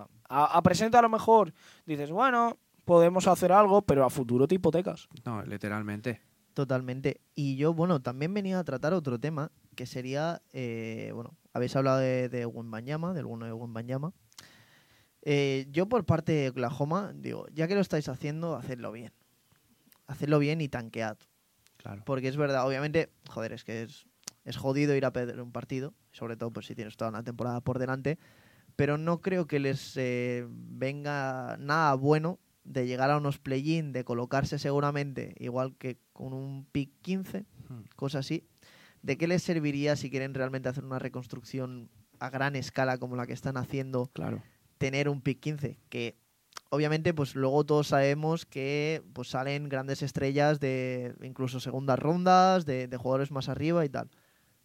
a, 0.03 0.07
a 0.30 0.61
presente 0.61 0.95
a 0.97 1.01
lo 1.01 1.09
mejor 1.09 1.53
dices, 1.86 2.11
bueno, 2.11 2.57
podemos 2.86 3.28
hacer 3.28 3.51
algo, 3.51 3.82
pero 3.82 4.05
a 4.05 4.09
futuro 4.09 4.47
te 4.47 4.55
hipotecas. 4.55 5.07
No, 5.26 5.43
literalmente. 5.43 6.22
Totalmente. 6.53 7.20
Y 7.36 7.55
yo, 7.57 7.74
bueno, 7.74 7.99
también 8.01 8.34
venía 8.34 8.59
a 8.59 8.64
tratar 8.64 8.93
otro 8.93 9.20
tema, 9.20 9.51
que 9.74 9.86
sería, 9.86 10.42
eh, 10.52 11.12
bueno, 11.14 11.36
habéis 11.54 11.76
hablado 11.76 12.00
de, 12.00 12.30
de 12.30 12.46
Wembanyama, 12.46 13.14
del 13.14 13.26
bueno 13.26 13.46
de 13.46 13.54
Wembanyama. 13.54 14.14
Eh, 15.22 15.68
yo 15.72 15.88
por 15.88 16.06
parte 16.06 16.32
de 16.34 16.50
Oklahoma, 16.50 17.14
digo, 17.16 17.46
ya 17.54 17.68
que 17.68 17.76
lo 17.76 17.82
estáis 17.82 18.10
haciendo, 18.10 18.56
hacedlo 18.56 18.92
bien. 18.92 19.14
Hacedlo 20.08 20.40
bien 20.40 20.62
y 20.62 20.68
tanquead. 20.68 21.18
Claro. 21.78 22.04
Porque 22.06 22.28
es 22.28 22.38
verdad, 22.38 22.68
obviamente, 22.68 23.10
joder, 23.30 23.54
es 23.54 23.64
que 23.64 23.84
es, 23.84 24.06
es 24.44 24.58
jodido 24.58 24.96
ir 24.96 25.06
a 25.06 25.14
perder 25.14 25.42
un 25.42 25.52
partido, 25.52 25.94
sobre 26.12 26.36
todo 26.36 26.52
pues 26.52 26.66
si 26.66 26.76
tienes 26.76 26.98
toda 26.98 27.10
una 27.10 27.24
temporada 27.24 27.62
por 27.62 27.80
delante, 27.80 28.20
pero 28.76 28.98
no 28.98 29.22
creo 29.22 29.48
que 29.48 29.60
les 29.60 29.96
eh, 29.98 30.46
venga 30.50 31.58
nada 31.58 31.94
bueno 31.96 32.40
de 32.64 32.88
llegar 32.88 33.12
a 33.12 33.18
unos 33.18 33.40
play-in, 33.40 33.92
de 33.92 34.04
colocarse 34.06 34.58
seguramente, 34.60 35.36
igual 35.38 35.76
que 35.78 35.98
con 36.14 36.34
un 36.34 36.66
pick 36.72 36.92
15, 37.02 37.46
Hmm. 37.70 37.84
cosa 37.96 38.20
así. 38.20 38.46
¿De 39.04 39.18
qué 39.18 39.28
les 39.28 39.43
serviría 39.43 39.95
si 39.95 40.10
quieren 40.10 40.34
realmente 40.34 40.70
hacer 40.70 40.84
una 40.84 40.97
reconstrucción 40.97 41.89
a 42.20 42.30
gran 42.30 42.56
escala 42.56 42.97
como 42.97 43.16
la 43.16 43.28
que 43.28 43.34
están 43.34 43.58
haciendo, 43.58 44.10
Claro. 44.14 44.41
tener 44.80 45.10
un 45.10 45.22
pick 45.22 45.39
15? 45.41 45.78
Que 45.89 46.18
obviamente 46.70 47.14
pues 47.14 47.36
luego 47.36 47.66
todos 47.66 47.88
sabemos 47.88 48.45
que 48.45 49.04
pues 49.14 49.28
salen 49.28 49.70
grandes 49.70 50.01
estrellas 50.01 50.60
de 50.60 51.14
incluso 51.22 51.60
segundas 51.60 51.99
rondas, 51.99 52.66
de, 52.66 52.88
de 52.88 52.97
jugadores 52.97 53.30
más 53.30 53.49
arriba 53.49 53.86
y 53.86 53.89
tal. 53.89 54.10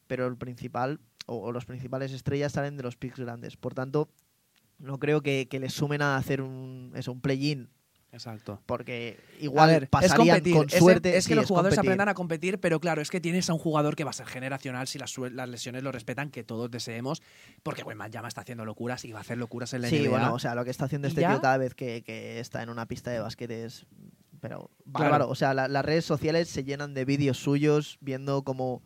Pero 0.07 0.27
el 0.27 0.37
principal, 0.37 1.01
o, 1.27 1.37
o 1.39 1.53
los 1.53 1.67
principales 1.67 2.13
estrellas 2.13 2.53
salen 2.53 2.77
de 2.77 2.83
los 2.85 2.97
picks 2.97 3.19
grandes. 3.19 3.57
Por 3.57 3.75
tanto, 3.75 4.09
no 4.79 4.99
creo 4.99 5.21
que, 5.21 5.49
que 5.49 5.59
les 5.59 5.75
sumen 5.75 6.01
a 6.01 6.17
hacer 6.17 6.41
un, 6.41 6.93
eso, 6.95 7.11
un 7.13 7.21
play-in 7.21 7.69
Exacto. 8.11 8.61
Porque 8.65 9.19
igual 9.41 9.69
ver, 9.71 9.83
es 9.85 9.89
pasarían 9.91 10.37
competir. 10.39 10.55
con 10.55 10.67
es- 10.71 10.79
suerte. 10.79 11.17
Es, 11.19 11.27
que 11.27 11.35
sí, 11.35 11.35
los 11.35 11.47
jugadores 11.47 11.75
competir. 11.77 11.91
aprendan 11.91 12.09
a 12.09 12.15
competir, 12.15 12.59
pero 12.59 12.81
claro, 12.81 13.03
es 13.03 13.11
que 13.11 13.21
tienes 13.21 13.49
a 13.51 13.53
un 13.53 13.59
jugador 13.59 13.97
que 13.97 14.05
va 14.05 14.11
a 14.11 14.15
ser 14.15 14.27
generacional 14.27 14.89
si 14.89 14.99
las, 14.99 15.17
las 15.19 15.49
lesiones 15.49 15.83
lo 15.83 15.93
respetan, 15.93 16.31
que 16.31 16.43
todos 16.43 16.71
deseemos, 16.71 17.23
porque 17.63 17.83
Wembanyama 17.83 18.29
está 18.29 18.41
haciendo 18.41 18.65
locuras 18.65 19.05
y 19.05 19.13
va 19.13 19.19
a 19.19 19.23
hacer 19.23 19.37
locuras 19.39 19.75
en 19.75 19.83
la 19.83 19.89
Sí, 19.89 19.99
NBA. 20.01 20.11
bueno, 20.11 20.35
o 20.35 20.39
sea, 20.39 20.55
lo 20.55 20.65
que 20.65 20.71
está 20.71 20.87
haciendo 20.87 21.07
este 21.09 21.21
ya- 21.21 21.31
tío 21.33 21.41
cada 21.43 21.59
vez 21.59 21.75
que, 21.75 22.03
que 22.03 22.41
está 22.41 22.63
en 22.63 22.71
una 22.71 22.87
pista 22.87 23.11
de 23.11 23.21
básquet 23.21 23.51
es. 23.51 23.87
Pero 24.41 24.71
Claro. 24.93 25.11
bárbaro. 25.11 25.29
O 25.31 25.35
sea, 25.35 25.53
la- 25.53 25.69
las 25.69 25.85
redes 25.85 26.05
sociales 26.05 26.49
se 26.49 26.63
llenan 26.65 26.95
de 26.95 27.05
vídeos 27.05 27.39
suyos 27.39 27.99
viendo 28.01 28.43
cómo 28.43 28.83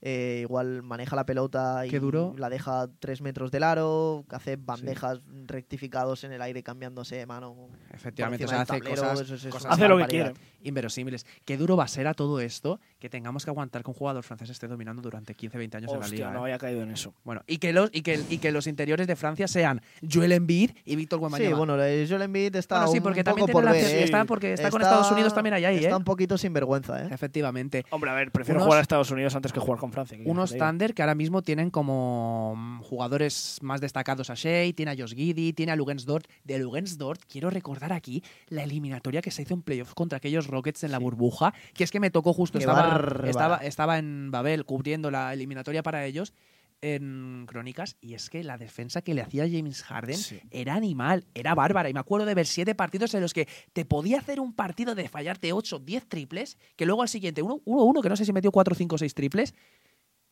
eh, 0.00 0.40
igual 0.42 0.82
maneja 0.82 1.16
la 1.16 1.26
pelota 1.26 1.84
y 1.86 1.90
la 2.36 2.48
deja 2.48 2.88
tres 3.00 3.20
metros 3.20 3.50
del 3.50 3.62
aro, 3.64 4.24
que 4.28 4.36
hace 4.36 4.56
bandejas 4.56 5.20
rectificados 5.46 6.24
en 6.24 6.32
el 6.32 6.42
aire 6.42 6.62
cambiándose 6.62 7.16
de 7.16 7.26
mano. 7.26 7.56
Efectivamente, 7.92 8.44
o 8.44 8.48
sea, 8.48 8.60
hace 8.62 8.74
tablero, 8.78 9.02
cosas, 9.02 9.20
eso 9.30 9.48
eso 9.48 9.68
Hace 9.68 9.88
lo 9.88 9.98
que 9.98 10.06
quiere. 10.06 10.34
inverosímiles. 10.62 11.26
Qué 11.44 11.56
duro 11.56 11.76
va 11.76 11.84
a 11.84 11.88
ser 11.88 12.06
a 12.06 12.14
todo 12.14 12.40
esto 12.40 12.80
que 12.98 13.08
tengamos 13.08 13.44
que 13.44 13.50
aguantar 13.50 13.82
que 13.82 13.90
un 13.90 13.94
jugador 13.94 14.22
francés 14.22 14.50
esté 14.50 14.68
dominando 14.68 15.02
durante 15.02 15.36
15-20 15.36 15.74
años 15.76 15.92
en 15.92 16.00
la 16.00 16.08
liga. 16.08 16.30
no 16.30 16.38
¿eh? 16.40 16.42
había 16.42 16.58
caído 16.58 16.82
en 16.82 16.90
eso. 16.90 17.14
Bueno, 17.24 17.42
y 17.46 17.58
que, 17.58 17.72
los, 17.72 17.90
y, 17.92 18.02
que, 18.02 18.20
y 18.30 18.38
que 18.38 18.52
los 18.52 18.66
interiores 18.66 19.06
de 19.06 19.16
Francia 19.16 19.48
sean 19.48 19.80
Joel 20.10 20.32
Embiid 20.32 20.70
y 20.84 20.96
Víctor 20.96 21.18
Sí, 21.18 21.22
Wembanyama. 21.24 21.56
bueno, 21.56 21.76
de 21.76 22.06
Joel 22.08 22.22
Embiid 22.22 22.54
está 22.56 22.76
Bueno, 22.76 22.92
sí, 22.92 22.98
un 22.98 23.04
porque 23.04 23.24
poco 23.24 23.36
también 23.36 23.52
por 23.52 23.64
ver, 23.64 23.84
¿eh? 23.84 24.04
está, 24.04 24.24
porque 24.24 24.52
está, 24.52 24.70
con 24.70 24.80
Estados 24.82 25.10
Unidos 25.10 25.34
también 25.34 25.54
ahí, 25.54 25.64
ahí 25.64 25.76
Está 25.78 25.90
¿eh? 25.90 25.94
un 25.96 26.04
poquito 26.04 26.38
sinvergüenza, 26.38 27.02
¿eh? 27.04 27.08
Efectivamente. 27.10 27.84
Hombre, 27.90 28.10
a 28.10 28.14
ver, 28.14 28.30
prefiero 28.30 28.58
Unos- 28.58 28.66
jugar 28.66 28.78
a 28.78 28.82
Estados 28.82 29.10
Unidos 29.10 29.34
antes 29.34 29.52
que 29.52 29.60
jugar 29.60 29.78
con 29.80 29.87
Francia. 29.92 30.16
que 30.16 30.28
Unos. 30.28 30.56
Thunder 30.56 30.94
que 30.94 31.02
ahora 31.02 31.14
mismo 31.14 31.42
tienen 31.42 31.70
como 31.70 32.54
mm, 32.56 32.80
jugadores 32.82 33.58
más 33.62 33.80
destacados 33.80 34.30
a 34.30 34.34
Shea, 34.34 34.72
tiene 34.72 34.92
a 34.92 34.96
Josh 34.96 35.14
Giddy, 35.14 35.52
tiene 35.52 35.72
a 35.72 35.76
Lugensdort. 35.76 36.26
De 36.44 36.58
Lugensdort, 36.58 37.22
quiero 37.30 37.50
recordar 37.50 37.92
aquí 37.92 38.22
la 38.48 38.64
eliminatoria 38.64 39.22
que 39.22 39.30
se 39.30 39.42
hizo 39.42 39.54
en 39.54 39.62
playoff 39.62 39.94
contra 39.94 40.18
aquellos 40.18 40.46
Rockets 40.46 40.84
en 40.84 40.92
la 40.92 40.98
burbuja, 40.98 41.54
que 41.74 41.84
es 41.84 41.90
que 41.90 42.00
me 42.00 42.10
tocó 42.10 42.32
justo, 42.32 42.58
estaba, 42.58 43.58
estaba 43.58 43.98
en 43.98 44.30
Babel 44.30 44.64
cubriendo 44.64 45.10
la 45.10 45.32
eliminatoria 45.32 45.82
para 45.82 46.04
ellos 46.04 46.32
en 46.80 47.44
Crónicas, 47.48 47.96
y 48.00 48.14
es 48.14 48.30
que 48.30 48.44
la 48.44 48.56
defensa 48.58 49.02
que 49.02 49.14
le 49.14 49.22
hacía 49.22 49.48
James 49.50 49.82
Harden 49.82 50.16
Sí. 50.16 50.40
era 50.50 50.74
animal, 50.74 51.24
era 51.34 51.54
bárbara. 51.54 51.88
Y 51.90 51.94
me 51.94 52.00
acuerdo 52.00 52.26
de 52.26 52.34
ver 52.34 52.46
siete 52.46 52.74
partidos 52.74 53.14
en 53.14 53.20
los 53.20 53.34
que 53.34 53.48
te 53.72 53.84
podía 53.84 54.18
hacer 54.18 54.38
un 54.40 54.52
partido 54.52 54.94
de 54.94 55.08
fallarte 55.08 55.52
8, 55.52 55.80
10 55.80 56.06
triples, 56.08 56.56
que 56.76 56.86
luego 56.86 57.02
al 57.02 57.08
siguiente, 57.08 57.42
1-1, 57.42 58.00
que 58.02 58.08
no 58.08 58.16
sé 58.16 58.24
si 58.24 58.32
metió 58.32 58.52
4, 58.52 58.74
5, 58.74 58.98
6 58.98 59.14
triples. 59.14 59.54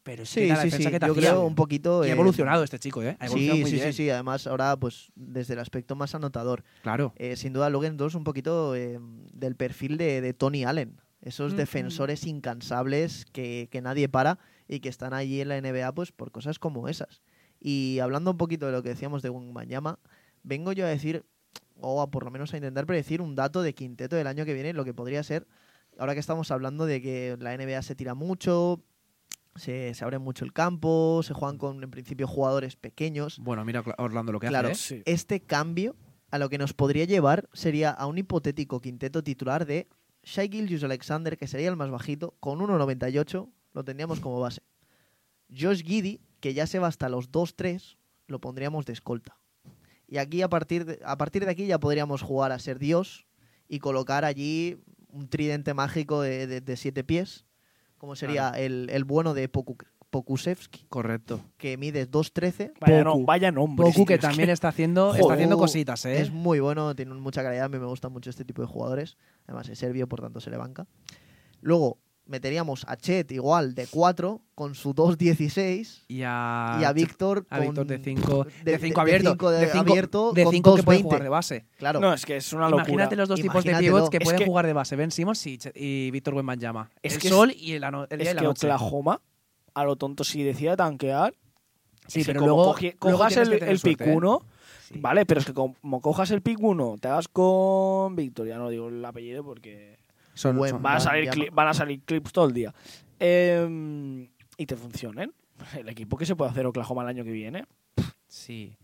Pero 0.04 0.24
Sí, 0.24 0.42
era 0.44 0.54
la 0.54 0.60
sí, 0.62 0.66
defensa 0.68 0.88
sí. 0.88 0.92
que 0.92 1.00
te 1.00 1.06
Yo 1.06 1.12
hacía. 1.14 1.30
creo 1.30 1.44
un 1.44 1.56
poquito. 1.56 2.02
Ha 2.02 2.06
eh, 2.06 2.10
evolucionado 2.12 2.62
este 2.62 2.78
chico, 2.78 3.02
¿eh? 3.02 3.16
Ha 3.18 3.26
evolucionado 3.26 3.56
Sí, 3.56 3.62
muy 3.62 3.70
sí, 3.70 3.76
bien. 3.76 3.92
sí, 3.92 3.96
sí. 4.04 4.10
Además, 4.10 4.46
ahora, 4.46 4.76
pues, 4.76 5.10
desde 5.16 5.54
el 5.54 5.58
aspecto 5.58 5.96
más 5.96 6.14
anotador. 6.14 6.62
Claro. 6.82 7.12
Eh, 7.16 7.34
sin 7.34 7.52
duda, 7.52 7.70
Logan 7.70 7.96
2 7.96 8.14
un 8.14 8.22
poquito 8.22 8.76
eh, 8.76 9.00
del 9.32 9.56
perfil 9.56 9.96
de, 9.96 10.20
de 10.20 10.32
Tony 10.32 10.62
Allen. 10.64 11.00
Esos 11.22 11.54
Mm, 11.54 11.56
defensores 11.56 12.24
incansables 12.24 13.24
que, 13.32 13.68
que 13.72 13.82
nadie 13.82 14.08
para 14.08 14.38
y 14.68 14.80
que 14.80 14.88
están 14.88 15.14
allí 15.14 15.40
en 15.40 15.48
la 15.48 15.60
NBA 15.60 15.92
pues 15.92 16.12
por 16.12 16.30
cosas 16.30 16.58
como 16.58 16.88
esas. 16.88 17.22
Y 17.60 17.98
hablando 18.00 18.32
un 18.32 18.36
poquito 18.36 18.66
de 18.66 18.72
lo 18.72 18.82
que 18.82 18.90
decíamos 18.90 19.22
de 19.22 19.30
Wembanyama, 19.30 19.98
vengo 20.42 20.72
yo 20.72 20.84
a 20.86 20.88
decir, 20.88 21.24
o 21.80 22.02
a 22.02 22.10
por 22.10 22.24
lo 22.24 22.30
menos 22.30 22.52
a 22.52 22.56
intentar 22.56 22.86
predecir 22.86 23.20
un 23.20 23.34
dato 23.34 23.62
de 23.62 23.74
quinteto 23.74 24.16
del 24.16 24.26
año 24.26 24.44
que 24.44 24.54
viene, 24.54 24.72
lo 24.72 24.84
que 24.84 24.94
podría 24.94 25.22
ser, 25.22 25.46
ahora 25.98 26.14
que 26.14 26.20
estamos 26.20 26.50
hablando 26.50 26.86
de 26.86 27.00
que 27.00 27.36
la 27.40 27.56
NBA 27.56 27.82
se 27.82 27.94
tira 27.94 28.14
mucho, 28.14 28.82
se, 29.54 29.94
se 29.94 30.04
abre 30.04 30.18
mucho 30.18 30.44
el 30.44 30.52
campo, 30.52 31.22
se 31.22 31.34
juegan 31.34 31.58
con, 31.58 31.82
en 31.82 31.90
principio, 31.90 32.26
jugadores 32.26 32.76
pequeños. 32.76 33.38
Bueno, 33.38 33.64
mira 33.64 33.82
Orlando 33.98 34.32
lo 34.32 34.40
que 34.40 34.48
Claro, 34.48 34.68
hace, 34.68 34.98
¿eh? 34.98 35.02
Este 35.06 35.40
cambio 35.40 35.96
a 36.30 36.38
lo 36.38 36.48
que 36.48 36.58
nos 36.58 36.74
podría 36.74 37.04
llevar 37.04 37.48
sería 37.52 37.90
a 37.90 38.06
un 38.06 38.18
hipotético 38.18 38.80
quinteto 38.80 39.22
titular 39.22 39.64
de 39.64 39.88
Shai 40.22 40.48
Gilgeous 40.48 40.82
Alexander, 40.82 41.38
que 41.38 41.46
sería 41.46 41.68
el 41.68 41.76
más 41.76 41.90
bajito, 41.90 42.34
con 42.40 42.58
1.98, 42.58 43.48
lo 43.76 43.84
tendríamos 43.84 44.20
como 44.20 44.40
base. 44.40 44.62
Josh 45.56 45.82
Giddy, 45.84 46.20
que 46.40 46.54
ya 46.54 46.66
se 46.66 46.78
va 46.78 46.88
hasta 46.88 47.08
los 47.08 47.30
2-3, 47.30 47.96
lo 48.26 48.40
pondríamos 48.40 48.86
de 48.86 48.92
escolta. 48.94 49.38
Y 50.08 50.16
aquí 50.18 50.42
a 50.42 50.48
partir 50.48 50.84
de, 50.84 51.00
a 51.04 51.16
partir 51.16 51.44
de 51.44 51.50
aquí 51.50 51.66
ya 51.66 51.78
podríamos 51.78 52.22
jugar 52.22 52.52
a 52.52 52.58
ser 52.58 52.78
Dios 52.78 53.26
y 53.68 53.78
colocar 53.78 54.24
allí 54.24 54.78
un 55.08 55.28
tridente 55.28 55.74
mágico 55.74 56.22
de, 56.22 56.46
de- 56.46 56.60
de 56.60 56.76
siete 56.76 57.04
pies, 57.04 57.44
como 57.98 58.16
sería 58.16 58.50
el, 58.50 58.88
el 58.90 59.04
bueno 59.04 59.34
de 59.34 59.50
Poku- 59.50 59.76
Pokusevski, 60.10 60.86
Correcto. 60.88 61.40
que 61.58 61.76
mide 61.76 62.08
2.13. 62.10 62.72
Vaya, 62.80 63.04
no- 63.04 63.12
Poku. 63.14 63.24
vaya 63.26 63.50
nombre. 63.52 63.86
Poku 63.86 64.06
que 64.06 64.18
también 64.18 64.48
está 64.50 64.68
haciendo, 64.68 65.14
está 65.14 65.34
haciendo 65.34 65.58
cositas, 65.58 66.04
¿eh? 66.06 66.20
Es 66.20 66.30
muy 66.30 66.60
bueno, 66.60 66.94
tiene 66.94 67.12
mucha 67.14 67.42
calidad. 67.42 67.64
A 67.64 67.68
mí 67.68 67.78
me 67.78 67.86
gustan 67.86 68.12
mucho 68.12 68.30
este 68.30 68.44
tipo 68.44 68.62
de 68.62 68.68
jugadores. 68.68 69.16
Además, 69.46 69.68
es 69.68 69.78
serbio, 69.78 70.08
por 70.08 70.20
tanto 70.20 70.40
se 70.40 70.50
le 70.50 70.56
banca. 70.56 70.86
Luego 71.60 71.98
meteríamos 72.26 72.84
a 72.88 72.96
Chet 72.96 73.30
igual 73.32 73.74
de 73.74 73.86
4 73.86 74.40
con 74.54 74.74
su 74.74 74.94
2.16 74.94 76.04
Y 76.08 76.22
a, 76.24 76.78
y 76.80 76.84
a 76.84 76.92
Víctor 76.92 77.46
a 77.50 77.56
con 77.58 77.66
Víctor 77.66 77.86
de 77.86 77.98
5 77.98 78.44
de- 78.44 78.50
de 78.64 78.72
de- 78.72 78.78
cinco 78.78 79.00
abierto. 79.00 79.30
cinco 79.30 79.50
de 79.50 79.58
de 79.60 79.66
5 79.72 79.78
abierto 79.90 80.32
de 80.32 80.44
con 80.44 80.52
cinco 80.54 80.76
que 80.76 80.82
puede 80.82 80.98
2.20. 80.98 81.02
jugar 81.04 81.22
de 81.22 81.28
base. 81.28 81.64
Claro. 81.78 82.00
No, 82.00 82.12
es 82.12 82.24
que 82.26 82.36
es 82.36 82.52
una 82.52 82.64
locura. 82.68 82.84
Imagínate 82.84 83.16
los 83.16 83.28
dos 83.28 83.40
tipos 83.40 83.62
de 83.64 83.70
Imagínatelo. 83.70 83.96
pivots 83.96 84.10
que 84.10 84.16
Es 84.18 84.24
pueden 84.24 84.38
que- 84.40 84.46
jugar 84.46 84.66
de 84.66 84.72
base. 84.72 84.96
Ben 84.96 85.10
Simmons 85.10 85.46
y, 85.46 85.58
y 85.74 86.10
Víctor 86.10 86.34
Wembanyama. 86.34 86.90
Es 87.02 87.14
el 87.14 87.20
que 87.20 87.28
es- 87.28 87.32
sol 87.34 87.52
y 87.56 87.72
el, 87.72 87.84
ano- 87.84 88.06
el 88.10 88.18
día 88.18 88.28
Es 88.28 88.32
y 88.32 88.34
la 88.34 88.40
que 88.40 88.46
noche. 88.46 88.66
Oklahoma, 88.66 89.20
a 89.74 89.84
lo 89.84 89.96
tonto, 89.96 90.24
si 90.24 90.42
decía 90.42 90.76
tanquear, 90.76 91.34
Sí, 92.08 92.20
es 92.20 92.26
pero 92.26 92.40
como 92.40 92.52
luego, 92.52 92.76
luego 92.80 92.98
cojas 93.18 93.34
tienes 93.34 93.48
el, 93.48 93.54
el 93.68 93.80
pick 93.80 93.98
suerte, 93.98 94.10
¿eh? 94.12 94.16
1, 94.16 94.42
Sí. 94.88 94.94
vale, 95.00 95.26
pero 95.26 95.40
es 95.40 95.46
que 95.46 95.52
como 95.52 96.00
cojas 96.00 96.30
el 96.30 96.40
pick 96.40 96.58
1, 96.62 96.96
te 97.00 97.08
hagas 97.08 97.26
con 97.26 98.14
Victoria, 98.14 98.56
no 98.58 98.68
digo 98.70 98.88
el 98.88 99.04
apellido 99.04 99.42
porque 99.44 99.95
Son- 100.36 100.56
Buen- 100.56 100.70
son- 100.70 100.82
van 100.82 100.96
a 100.98 101.00
salir, 101.00 101.50
van 101.52 101.68
a 101.68 101.74
salir 101.74 102.02
clips 102.04 102.30
todo 102.32 102.46
el 102.46 102.52
día. 102.54 102.72
Eh, 103.18 104.28
y 104.58 104.66
te 104.66 104.76
funcionen. 104.76 105.32
El 105.76 105.88
equipo 105.88 106.16
que 106.16 106.26
se 106.26 106.36
puede 106.36 106.50
hacer 106.50 106.66
Oklahoma 106.66 107.02
el 107.02 107.08
año 107.08 107.24
que 107.24 107.32
viene. 107.32 107.66
sí. 108.28 108.76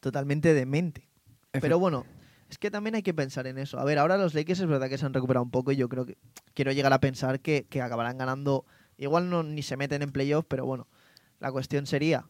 Totalmente 0.00 0.54
demente. 0.54 1.08
Pero 1.50 1.78
bueno, 1.80 2.04
es 2.50 2.56
que 2.58 2.70
también 2.70 2.94
hay 2.94 3.02
que 3.02 3.14
pensar 3.14 3.46
en 3.48 3.58
eso. 3.58 3.78
A 3.80 3.84
ver, 3.84 3.98
ahora 3.98 4.16
los 4.16 4.32
Lakers 4.34 4.60
es 4.60 4.66
verdad 4.66 4.88
que 4.88 4.96
se 4.98 5.04
han 5.06 5.12
recuperado 5.14 5.42
un 5.44 5.50
poco 5.50 5.72
y 5.72 5.76
yo 5.76 5.88
creo 5.88 6.06
que 6.06 6.16
quiero 6.54 6.70
llegar 6.72 6.92
a 6.92 7.00
pensar 7.00 7.40
que, 7.40 7.66
que 7.68 7.80
acabarán 7.82 8.18
ganando. 8.18 8.64
Igual 8.96 9.28
no 9.30 9.42
ni 9.42 9.62
se 9.62 9.76
meten 9.76 10.02
en 10.02 10.10
playoff, 10.12 10.44
pero 10.48 10.66
bueno, 10.66 10.86
la 11.40 11.50
cuestión 11.52 11.86
sería, 11.86 12.26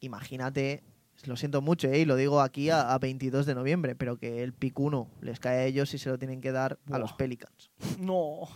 imagínate, 0.00 0.82
lo 1.24 1.36
siento 1.36 1.62
mucho, 1.62 1.88
¿eh? 1.88 2.00
y 2.00 2.04
lo 2.04 2.16
digo 2.16 2.40
aquí 2.40 2.70
a, 2.70 2.92
a 2.92 2.98
22 2.98 3.46
de 3.46 3.54
noviembre, 3.54 3.94
pero 3.94 4.16
que 4.16 4.42
el 4.42 4.52
pick 4.52 4.78
1 4.78 5.08
les 5.22 5.40
cae 5.40 5.58
a 5.58 5.64
ellos 5.64 5.92
y 5.94 5.98
se 5.98 6.10
lo 6.10 6.18
tienen 6.18 6.40
que 6.40 6.52
dar 6.52 6.78
a 6.90 6.98
los 6.98 7.12
Pelicans. 7.14 7.70
No, 7.98 8.48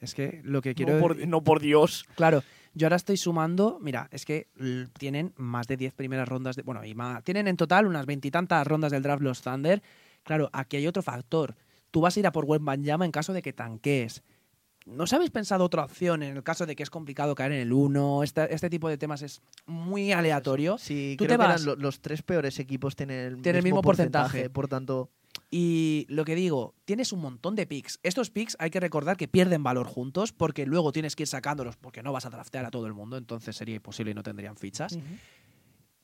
Es 0.00 0.14
que 0.14 0.40
lo 0.44 0.62
que 0.62 0.74
quiero 0.74 0.94
no, 0.94 1.00
por, 1.00 1.26
no 1.26 1.44
por 1.44 1.60
Dios. 1.60 2.04
Claro, 2.14 2.42
yo 2.74 2.86
ahora 2.86 2.96
estoy 2.96 3.16
sumando, 3.16 3.78
mira, 3.80 4.08
es 4.10 4.24
que 4.24 4.48
tienen 4.98 5.32
más 5.36 5.66
de 5.66 5.76
10 5.76 5.94
primeras 5.94 6.28
rondas, 6.28 6.56
de, 6.56 6.62
bueno, 6.62 6.84
y 6.84 6.94
más, 6.94 7.24
tienen 7.24 7.48
en 7.48 7.56
total 7.56 7.86
unas 7.86 8.06
veintitantas 8.06 8.66
rondas 8.66 8.92
del 8.92 9.02
draft 9.02 9.22
los 9.22 9.40
Thunder. 9.40 9.82
Claro, 10.24 10.50
aquí 10.52 10.76
hay 10.76 10.86
otro 10.86 11.02
factor. 11.02 11.56
Tú 11.90 12.00
vas 12.02 12.16
a 12.16 12.20
ir 12.20 12.26
a 12.26 12.32
por 12.32 12.44
Wembanyama 12.44 13.04
en 13.04 13.12
caso 13.12 13.32
de 13.32 13.42
que 13.42 13.52
tanquees. 13.52 14.22
¿No 14.86 15.04
os 15.04 15.12
habéis 15.12 15.30
pensado 15.30 15.64
otra 15.64 15.84
opción 15.84 16.22
en 16.22 16.36
el 16.36 16.42
caso 16.44 16.64
de 16.64 16.76
que 16.76 16.82
es 16.84 16.90
complicado 16.90 17.34
caer 17.34 17.52
en 17.52 17.60
el 17.60 17.72
1? 17.72 18.22
Este, 18.22 18.54
este 18.54 18.70
tipo 18.70 18.88
de 18.88 18.96
temas 18.96 19.20
es 19.22 19.42
muy 19.66 20.12
aleatorio. 20.12 20.78
Si 20.78 21.16
Tú 21.18 21.24
creo 21.24 21.36
te 21.36 21.42
que 21.42 21.48
vas- 21.48 21.64
eran 21.66 21.82
los 21.82 22.00
tres 22.00 22.22
peores 22.22 22.58
equipos 22.60 22.94
tienen 22.94 23.18
el, 23.18 23.42
Tienen 23.42 23.58
el 23.58 23.62
mismo, 23.64 23.76
mismo 23.78 23.82
porcentaje. 23.82 24.48
Por 24.48 24.68
tanto, 24.68 25.10
Y 25.50 26.06
lo 26.08 26.24
que 26.24 26.34
digo, 26.34 26.74
tienes 26.84 27.12
un 27.12 27.20
montón 27.20 27.56
de 27.56 27.66
picks. 27.66 27.98
Estos 28.02 28.30
picks 28.30 28.56
hay 28.58 28.70
que 28.70 28.80
recordar 28.80 29.16
que 29.16 29.28
pierden 29.28 29.62
valor 29.62 29.86
juntos 29.86 30.32
porque 30.32 30.66
luego 30.66 30.92
tienes 30.92 31.14
que 31.16 31.24
ir 31.24 31.26
sacándolos 31.28 31.76
porque 31.76 32.02
no 32.02 32.12
vas 32.12 32.24
a 32.26 32.30
draftear 32.30 32.64
a 32.64 32.70
todo 32.70 32.86
el 32.86 32.94
mundo, 32.94 33.16
entonces 33.16 33.54
sería 33.56 33.74
imposible 33.76 34.12
y 34.12 34.14
no 34.14 34.22
tendrían 34.22 34.56
fichas. 34.56 34.98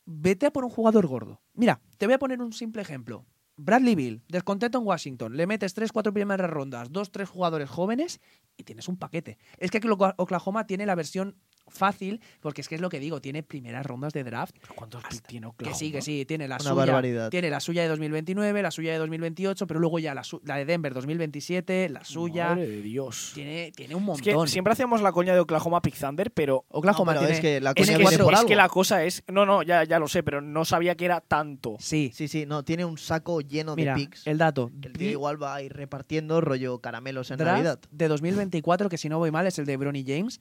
vete 0.05 0.47
a 0.47 0.51
por 0.53 0.65
un 0.65 0.71
jugador 0.71 1.07
gordo. 1.07 1.41
Mira, 1.55 1.81
te 1.99 2.07
voy 2.07 2.15
a 2.15 2.19
poner 2.19 2.41
un 2.43 2.53
simple 2.53 2.83
ejemplo. 2.83 3.25
Bradley 3.57 3.95
Bill, 3.95 4.23
descontento 4.29 4.79
en 4.79 4.87
Washington, 4.87 5.37
le 5.37 5.47
metes 5.47 5.75
3, 5.75 5.93
4 5.93 6.13
primeras 6.13 6.51
rondas, 6.51 6.91
2, 6.91 7.13
3 7.13 7.29
jugadores 7.29 7.69
jóvenes 7.69 8.21
y 8.57 8.65
tienes 8.65 8.89
un 8.89 8.97
paquete. 8.99 9.39
Es 9.59 9.71
que 9.71 9.81
Ocla- 9.81 10.15
Oklahoma 10.17 10.67
tiene 10.67 10.87
la 10.87 10.95
versión 10.95 11.37
fácil, 11.69 12.21
porque 12.41 12.61
es 12.61 12.69
que 12.69 12.75
es 12.75 12.81
lo 12.81 12.89
que 12.89 13.01
digo, 13.01 13.21
tiene 13.21 13.43
primeras 13.43 13.87
rondas 13.87 14.13
de 14.13 14.25
draft. 14.25 14.55
¿Cuántos 14.75 15.03
Hasta- 15.05 15.27
tiene 15.29 15.49
Que 15.57 15.75
sí, 15.75 15.91
que 15.93 16.03
sí, 16.03 16.25
tiene 16.27 16.47
la 16.49 16.57
Una 16.57 16.63
suya. 16.65 16.75
barbaridad. 16.75 17.31
Tiene 17.31 17.49
la 17.51 17.61
suya 17.61 17.83
de 17.83 17.89
2029, 17.89 18.63
la 18.63 18.71
suya 18.71 18.93
de 18.93 18.99
2028, 18.99 19.67
pero 19.67 19.81
luego 19.81 19.99
ya 19.99 20.15
la, 20.15 20.25
su- 20.25 20.41
la 20.45 20.57
de 20.57 20.65
Denver 20.65 20.93
2027, 20.95 21.89
la 21.89 22.05
suya. 22.05 22.51
Madre 22.51 22.69
de 22.69 22.83
Dios. 22.83 23.33
Tiene, 23.35 23.73
tiene 23.75 23.95
un 23.95 24.03
Es 24.03 24.07
montón. 24.07 24.45
que 24.47 24.51
siempre 24.51 24.73
hacíamos 24.73 25.01
la 25.03 25.13
coña 25.13 25.35
de 25.35 25.41
Oklahoma 25.41 25.81
Pick 25.81 25.97
Thunder, 25.99 26.31
pero 26.33 26.65
Oklahoma 26.69 27.15
No, 27.15 27.21
pero 27.21 27.33
tiene. 27.33 27.35
es 27.37 27.41
que 27.41 27.61
la 27.61 27.71
es 27.71 27.75
coña 27.87 27.97
que, 27.99 28.03
es, 28.05 28.19
por 28.19 28.33
es 28.35 28.39
algo. 28.41 28.49
que 28.49 28.57
la 28.57 28.69
cosa 28.69 29.05
es. 29.05 29.23
No, 29.29 29.47
no, 29.47 29.63
ya, 29.63 29.85
ya 29.85 29.99
lo 29.99 30.09
sé, 30.09 30.23
pero 30.23 30.41
no 30.41 30.65
sabía 30.65 30.95
que 30.97 31.05
era 31.05 31.21
tanto. 31.21 31.77
Sí, 31.79 32.11
Sí, 32.15 32.29
sí, 32.29 32.45
no, 32.47 32.65
tiene 32.65 32.85
un 32.85 32.99
saco 32.99 33.41
lleno 33.41 33.77
mira, 33.77 33.95
de 33.95 34.01
picks. 34.01 34.27
el 34.27 34.39
dato. 34.39 34.71
El 34.83 34.93
tío 34.93 35.11
igual 35.11 35.43
va 35.43 35.55
a 35.55 35.63
ir 35.63 35.73
repartiendo 35.73 36.41
rollo 36.41 36.79
caramelos 36.81 37.31
en 37.31 37.39
draft 37.39 37.53
Navidad. 37.57 37.81
de 37.91 38.09
2024, 38.09 38.89
que 38.89 38.99
si 38.99 39.09
no 39.09 39.19
voy 39.19 39.31
mal 39.31 39.47
es 39.47 39.59
el 39.59 39.67
de 39.67 39.77
Bronny 39.77 40.05
James. 40.07 40.41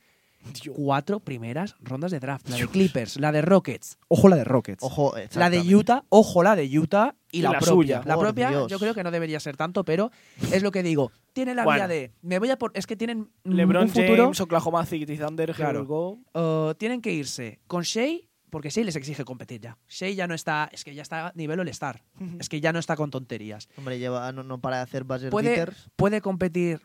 Dios. 0.61 0.75
cuatro 0.77 1.19
primeras 1.19 1.75
rondas 1.81 2.11
de 2.11 2.19
draft. 2.19 2.49
La 2.49 2.57
de 2.57 2.67
Clippers, 2.67 3.19
la 3.19 3.31
de 3.31 3.41
Rockets, 3.41 3.97
ojo 4.07 4.29
la 4.29 4.35
de 4.35 4.43
Rockets. 4.43 4.83
Ojo, 4.83 5.13
La 5.35 5.49
de. 5.49 5.59
Utah, 5.75 6.03
ojo 6.09 6.43
la 6.43 6.55
de 6.55 6.79
Utah 6.79 7.15
y, 7.31 7.39
Y 7.39 7.41
la, 7.41 7.51
la 7.51 7.59
propia. 7.59 7.73
suya. 7.73 8.01
La 8.05 8.15
Por 8.15 8.25
propia 8.25 8.49
Dios. 8.49 8.71
yo 8.71 8.79
creo 8.79 8.93
que 8.93 9.03
no 9.03 9.11
debería 9.11 9.39
ser 9.39 9.55
tanto, 9.57 9.83
pero 9.85 10.11
es 10.51 10.63
lo 10.63 10.71
que 10.71 10.83
digo. 10.83 11.11
Tiene 11.33 11.55
la 11.55 11.63
Bueno. 11.63 11.79
vía 11.79 11.87
de 11.87 12.11
me 12.21 12.39
voy 12.39 12.49
a 12.49 12.57
por 12.57 12.71
es 12.75 12.85
que 12.87 12.95
tienen 12.97 13.29
LeBron 13.43 13.83
un 13.83 13.89
futuro 13.89 14.23
James, 14.25 14.41
Oklahoma 14.41 14.85
City 14.85 15.17
Thunder, 15.17 15.53
Claro. 15.53 16.19
Uh, 16.33 16.73
tienen 16.75 17.01
que 17.01 17.11
irse 17.13 17.59
con 17.67 17.83
Shea 17.83 18.17
porque 18.49 18.69
Shea 18.69 18.83
les 18.83 18.97
exige 18.97 19.23
competir 19.23 19.61
ya. 19.61 19.77
Shea 19.87 20.09
ya 20.11 20.27
no 20.27 20.33
está, 20.33 20.69
es 20.73 20.83
que 20.83 20.93
ya 20.93 21.03
está 21.03 21.27
a 21.27 21.31
nivel 21.35 21.61
All-Star. 21.61 22.03
Es 22.37 22.49
que 22.49 22.59
ya 22.59 22.73
no 22.73 22.79
está 22.79 22.97
con 22.97 23.09
tonterías. 23.09 23.69
Hombre, 23.77 23.97
lleva, 23.97 24.29
no, 24.33 24.43
no 24.43 24.59
para 24.59 24.75
de 24.77 24.81
hacer 24.83 25.05
buzzer 25.05 25.29
Puede, 25.29 25.51
beaters. 25.55 25.89
puede 25.95 26.19
competir, 26.19 26.81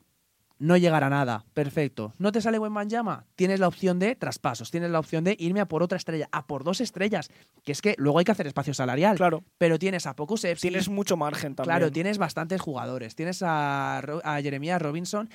no 0.59 0.77
llegar 0.77 1.05
a 1.05 1.11
nada, 1.11 1.45
perfecto. 1.53 2.15
¿No 2.19 2.33
te 2.33 2.41
sale 2.41 2.59
buen 2.59 2.73
Manjama? 2.73 3.27
Tienes 3.37 3.61
la 3.61 3.69
opción 3.69 3.99
de 3.99 4.15
traspasos, 4.17 4.71
tienes 4.71 4.91
la 4.91 4.99
opción 4.99 5.23
de 5.23 5.37
irme 5.39 5.61
a 5.61 5.67
por 5.69 5.83
otra 5.83 5.99
estrella, 5.99 6.29
a 6.33 6.47
por 6.47 6.65
dos 6.65 6.81
estrellas, 6.81 7.31
que 7.63 7.73
es 7.73 7.83
que 7.83 7.95
luego 7.99 8.19
hay 8.19 8.25
que 8.25 8.33
hacer 8.33 8.47
espacio 8.47 8.73
salarial. 8.73 9.17
Claro, 9.17 9.45
Pero 9.59 9.79
tienes 9.79 10.07
a 10.07 10.17
Pokusevski, 10.17 10.69
tienes 10.69 10.89
mucho 10.89 11.17
margen 11.17 11.55
también. 11.55 11.77
claro, 11.77 11.93
tienes 11.93 12.17
bastantes 12.19 12.61
jugadores, 12.61 13.15
tienes 13.15 13.43
a, 13.43 13.99
a 13.99 14.41
Jeremiah 14.41 14.79
Robinson, 14.79 15.29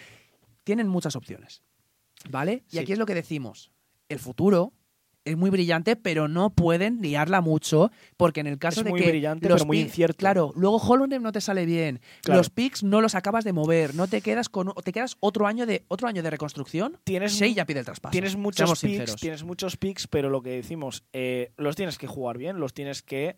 tienen 0.64 0.88
muchas 0.88 1.16
opciones, 1.16 1.62
¿vale? 2.30 2.64
Y 2.70 2.78
Sí. 2.78 2.80
aquí 2.80 2.94
es 2.94 2.98
lo 3.00 3.06
que 3.06 3.16
decimos, 3.16 3.72
el 4.10 4.20
futuro 4.20 4.74
es 5.24 5.38
muy 5.38 5.50
brillante, 5.50 5.96
pero 5.96 6.28
no 6.28 6.50
pueden 6.50 7.02
liarla 7.02 7.42
mucho, 7.42 7.92
porque 8.18 8.40
en 8.40 8.48
el 8.48 8.58
caso 8.58 8.82
Es 8.82 8.86
de 8.86 8.90
muy 8.92 9.02
que 9.02 9.10
brillante, 9.10 9.48
los 9.48 9.60
pero 9.60 9.66
muy 9.68 9.80
incierto. 9.80 10.18
Claro, 10.18 10.52
luego 10.56 10.78
Holland 10.78 11.14
no 11.22 11.32
te 11.32 11.42
sale 11.42 11.66
bien, 11.66 12.00
Claro. 12.22 12.40
los 12.40 12.50
picks 12.50 12.84
no 12.84 13.02
los 13.02 13.14
acabas 13.16 13.44
de 13.44 13.54
mover, 13.54 13.94
no 13.96 14.08
te 14.08 14.22
quedas 14.22 14.50
con 14.50 14.74
te 14.84 14.92
quedas 14.92 15.18
otro 15.20 15.48
año 15.48 15.66
de 15.66 15.84
otro 15.88 16.08
año 16.08 16.24
de 16.24 16.30
reconstrucción. 16.30 16.98
Tienes, 17.04 17.34
Shea 17.34 17.50
ya 17.50 17.66
pide 17.66 17.80
el 17.80 17.86
traspaso. 17.86 18.12
tienes 18.12 18.36
muchos 18.36 18.82
picks, 18.82 19.16
tienes 19.16 19.44
muchos 19.44 19.78
picks, 19.78 20.08
pero 20.08 20.30
lo 20.30 20.42
que 20.42 20.50
decimos, 20.52 21.04
eh, 21.14 21.52
los 21.58 21.76
tienes 21.76 21.98
que 21.98 22.08
jugar 22.08 22.38
bien, 22.38 22.60
los 22.60 22.74
tienes 22.74 23.02
que 23.02 23.36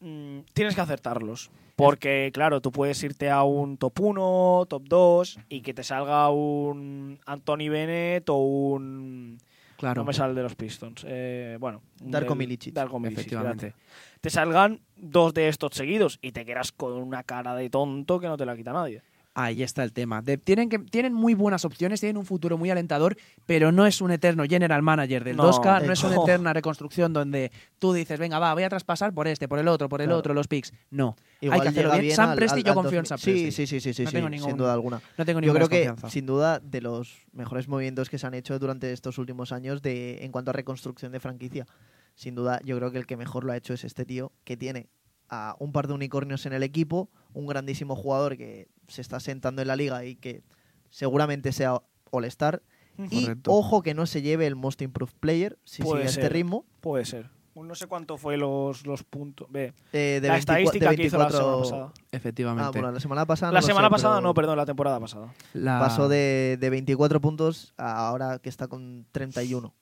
mm, 0.00 0.40
tienes 0.54 0.74
que 0.74 0.80
acertarlos. 0.80 1.50
Porque, 1.76 2.30
claro, 2.34 2.60
tú 2.60 2.70
puedes 2.70 3.02
irte 3.02 3.30
a 3.30 3.42
un 3.44 3.78
top 3.78 3.98
1, 4.00 4.66
top 4.68 4.82
2 4.86 5.40
y 5.48 5.62
que 5.62 5.72
te 5.74 5.82
salga 5.82 6.28
un 6.30 7.18
Anthony 7.26 7.68
Bennett 7.70 8.28
o 8.28 8.36
un. 8.36 9.38
Claro. 9.82 10.02
No 10.02 10.06
me 10.06 10.12
sale 10.12 10.32
de 10.32 10.44
los 10.44 10.54
Pistons. 10.54 11.04
Eh, 11.08 11.56
bueno. 11.58 11.82
Darko 12.00 12.36
Milicic. 12.36 12.72
Darko 12.72 13.00
Milicic, 13.00 13.18
Efectivamente. 13.18 13.74
Te 14.20 14.30
salgan 14.30 14.80
dos 14.94 15.34
de 15.34 15.48
estos 15.48 15.72
seguidos 15.74 16.20
y 16.22 16.30
te 16.30 16.44
quedas 16.44 16.70
con 16.70 16.92
una 16.92 17.24
cara 17.24 17.56
de 17.56 17.68
tonto 17.68 18.20
que 18.20 18.28
no 18.28 18.36
te 18.36 18.46
la 18.46 18.54
quita 18.54 18.72
nadie. 18.72 19.02
Ahí 19.34 19.62
está 19.62 19.82
el 19.82 19.94
tema. 19.94 20.20
De- 20.20 20.36
tienen, 20.36 20.68
que, 20.68 20.78
tienen 20.78 21.14
muy 21.14 21.32
buenas 21.32 21.64
opciones, 21.64 22.00
tienen 22.00 22.18
un 22.18 22.26
futuro 22.26 22.58
muy 22.58 22.68
alentador, 22.70 23.16
pero 23.46 23.72
no 23.72 23.86
es 23.86 24.02
un 24.02 24.10
eterno 24.10 24.44
general 24.44 24.82
manager 24.82 25.24
del 25.24 25.36
No, 25.38 25.44
2K, 25.50 25.80
de 25.80 25.86
no 25.86 25.92
es 25.94 26.04
una 26.04 26.16
eterna 26.16 26.52
reconstrucción 26.52 27.14
donde 27.14 27.50
tú 27.78 27.94
dices, 27.94 28.18
venga, 28.18 28.38
va, 28.38 28.52
voy 28.52 28.64
a 28.64 28.68
traspasar 28.68 29.14
por 29.14 29.26
este, 29.26 29.48
por 29.48 29.58
el 29.58 29.68
otro, 29.68 29.88
por 29.88 30.02
el 30.02 30.08
Claro. 30.08 30.18
otro, 30.18 30.34
los 30.34 30.48
picks. 30.48 30.74
No, 30.90 31.16
Igual 31.40 31.60
hay 31.60 31.62
que 31.62 31.68
hacerlo 31.70 31.90
bien. 31.92 32.02
bien 32.02 32.16
Sam 32.16 32.30
al- 32.30 32.36
Presti, 32.36 32.58
al- 32.58 32.64
yo 32.64 32.70
al 32.72 32.74
confío 32.74 32.98
en 32.98 33.04
2000. 33.04 33.08
Sam 33.08 33.18
Sí, 33.18 33.30
Presti. 33.30 33.52
sí, 33.52 33.66
sí, 33.66 33.80
sí, 33.80 33.94
sí, 33.94 34.02
No 34.04 34.10
sí, 34.10 34.16
tengo 34.16 34.46
sin 34.48 34.56
duda 34.58 34.72
alguna. 34.74 35.00
No 35.16 35.24
tengo 35.24 35.40
Yo 35.40 35.46
ninguna 35.54 35.66
creo 35.66 35.94
que, 35.96 36.10
sin 36.10 36.26
duda, 36.26 36.60
de 36.60 36.80
los 36.82 37.24
mejores 37.32 37.68
movimientos 37.68 38.10
que 38.10 38.18
se 38.18 38.26
han 38.26 38.34
hecho 38.34 38.58
durante 38.58 38.92
estos 38.92 39.16
últimos 39.16 39.50
años 39.52 39.80
de, 39.80 40.24
en 40.26 40.30
cuanto 40.30 40.50
a 40.50 40.52
reconstrucción 40.52 41.10
de 41.10 41.20
franquicia. 41.20 41.66
Sin 42.14 42.34
duda, 42.34 42.60
yo 42.64 42.76
creo 42.76 42.90
que 42.90 42.98
el 42.98 43.06
que 43.06 43.16
mejor 43.16 43.44
lo 43.44 43.52
ha 43.52 43.56
hecho 43.56 43.72
es 43.72 43.84
este 43.84 44.04
tío, 44.04 44.30
que 44.44 44.58
tiene 44.58 44.90
a 45.30 45.56
un 45.58 45.72
par 45.72 45.86
de 45.88 45.94
unicornios 45.94 46.44
en 46.44 46.52
el 46.52 46.62
equipo, 46.62 47.08
un 47.34 47.46
grandísimo 47.46 47.96
jugador 47.96 48.36
que 48.36 48.68
se 48.88 49.00
está 49.00 49.20
sentando 49.20 49.62
en 49.62 49.68
la 49.68 49.76
liga 49.76 50.04
y 50.04 50.16
que 50.16 50.42
seguramente 50.90 51.52
sea 51.52 51.80
All-Star. 52.10 52.62
Y 53.10 53.22
Correcto. 53.24 53.52
ojo 53.52 53.82
que 53.82 53.94
no 53.94 54.04
se 54.06 54.20
lleve 54.22 54.46
el 54.46 54.54
Most 54.54 54.82
Improved 54.82 55.14
Player 55.18 55.58
si 55.64 55.82
Puede 55.82 56.08
sigue 56.08 56.10
este 56.24 56.28
ritmo. 56.28 56.66
Puede 56.80 57.04
ser. 57.06 57.30
No 57.54 57.74
sé 57.74 57.86
cuánto 57.86 58.16
fue 58.16 58.36
los, 58.38 58.86
los 58.86 59.02
puntos. 59.02 59.46
Eh, 59.54 59.72
de 59.92 60.28
la 60.28 60.34
24 60.34 60.38
estadística 60.38 60.90
de 60.90 60.96
que 60.96 61.02
hizo 61.04 61.18
la 61.18 61.24
24 61.26 61.38
semana 61.38 61.62
pasada. 61.62 61.92
Efectivamente. 62.12 62.64
Ah, 62.66 62.70
bueno, 62.70 62.92
la 62.92 63.00
semana 63.00 63.26
pasada 63.26 63.50
no 63.50 63.54
la 63.54 63.60
lo 63.60 63.66
semana 63.66 63.88
sé, 63.88 63.90
pasada, 63.92 64.14
pero 64.16 64.22
no, 64.28 64.34
perdón, 64.34 64.56
la 64.56 64.66
temporada 64.66 65.00
pasada. 65.00 65.34
La- 65.52 65.78
Pasó 65.78 66.08
de, 66.08 66.56
de 66.60 66.70
24 66.70 67.20
puntos 67.20 67.74
a 67.76 68.08
ahora 68.08 68.38
que 68.38 68.48
está 68.48 68.68
con 68.68 69.06
31. 69.12 69.74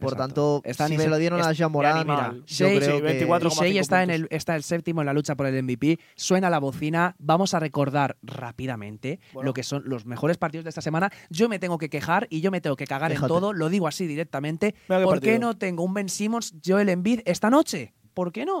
Por 0.00 0.16
tanto, 0.16 0.62
si 0.64 0.96
se 0.96 1.08
lo 1.08 1.16
dieron 1.18 1.40
a 1.40 1.52
Jean 1.52 1.70
Morán, 1.70 1.98
animal. 1.98 2.44
yo 2.46 2.66
Shea, 2.66 2.76
creo 2.78 2.96
sí, 2.96 2.96
que 2.96 3.02
24. 3.02 3.48
Y 3.48 3.52
Shea 3.52 3.66
4,5 3.68 3.80
está, 3.80 4.02
en 4.02 4.10
el, 4.10 4.26
está 4.30 4.56
el 4.56 4.62
séptimo 4.62 5.02
en 5.02 5.06
la 5.06 5.12
lucha 5.12 5.34
por 5.36 5.46
el 5.46 5.62
MVP. 5.62 5.98
Suena 6.16 6.50
la 6.50 6.58
bocina. 6.58 7.14
Vamos 7.18 7.54
a 7.54 7.60
recordar 7.60 8.16
rápidamente 8.22 9.20
Bueno. 9.32 9.46
lo 9.48 9.54
que 9.54 9.62
son 9.62 9.82
los 9.86 10.06
mejores 10.06 10.38
partidos 10.38 10.64
de 10.64 10.70
esta 10.70 10.80
semana. 10.80 11.10
Yo 11.28 11.48
me 11.48 11.58
tengo 11.58 11.78
que 11.78 11.88
quejar 11.88 12.26
y 12.30 12.40
yo 12.40 12.50
me 12.50 12.60
tengo 12.60 12.76
que 12.76 12.86
cagar 12.86 13.12
en 13.12 13.20
todo. 13.20 13.52
Lo 13.52 13.68
digo 13.68 13.86
así 13.86 14.06
directamente. 14.06 14.74
Mira 14.88 15.00
qué 15.00 15.04
¿Por 15.04 15.20
qué 15.20 15.38
no 15.38 15.56
tengo 15.56 15.84
un 15.84 15.94
Ben 15.94 16.08
Simmons, 16.08 16.54
Joel 16.64 16.88
Embiid 16.88 17.20
esta 17.24 17.50
noche? 17.50 17.94
¿Por 18.14 18.32
qué 18.32 18.44
no? 18.44 18.60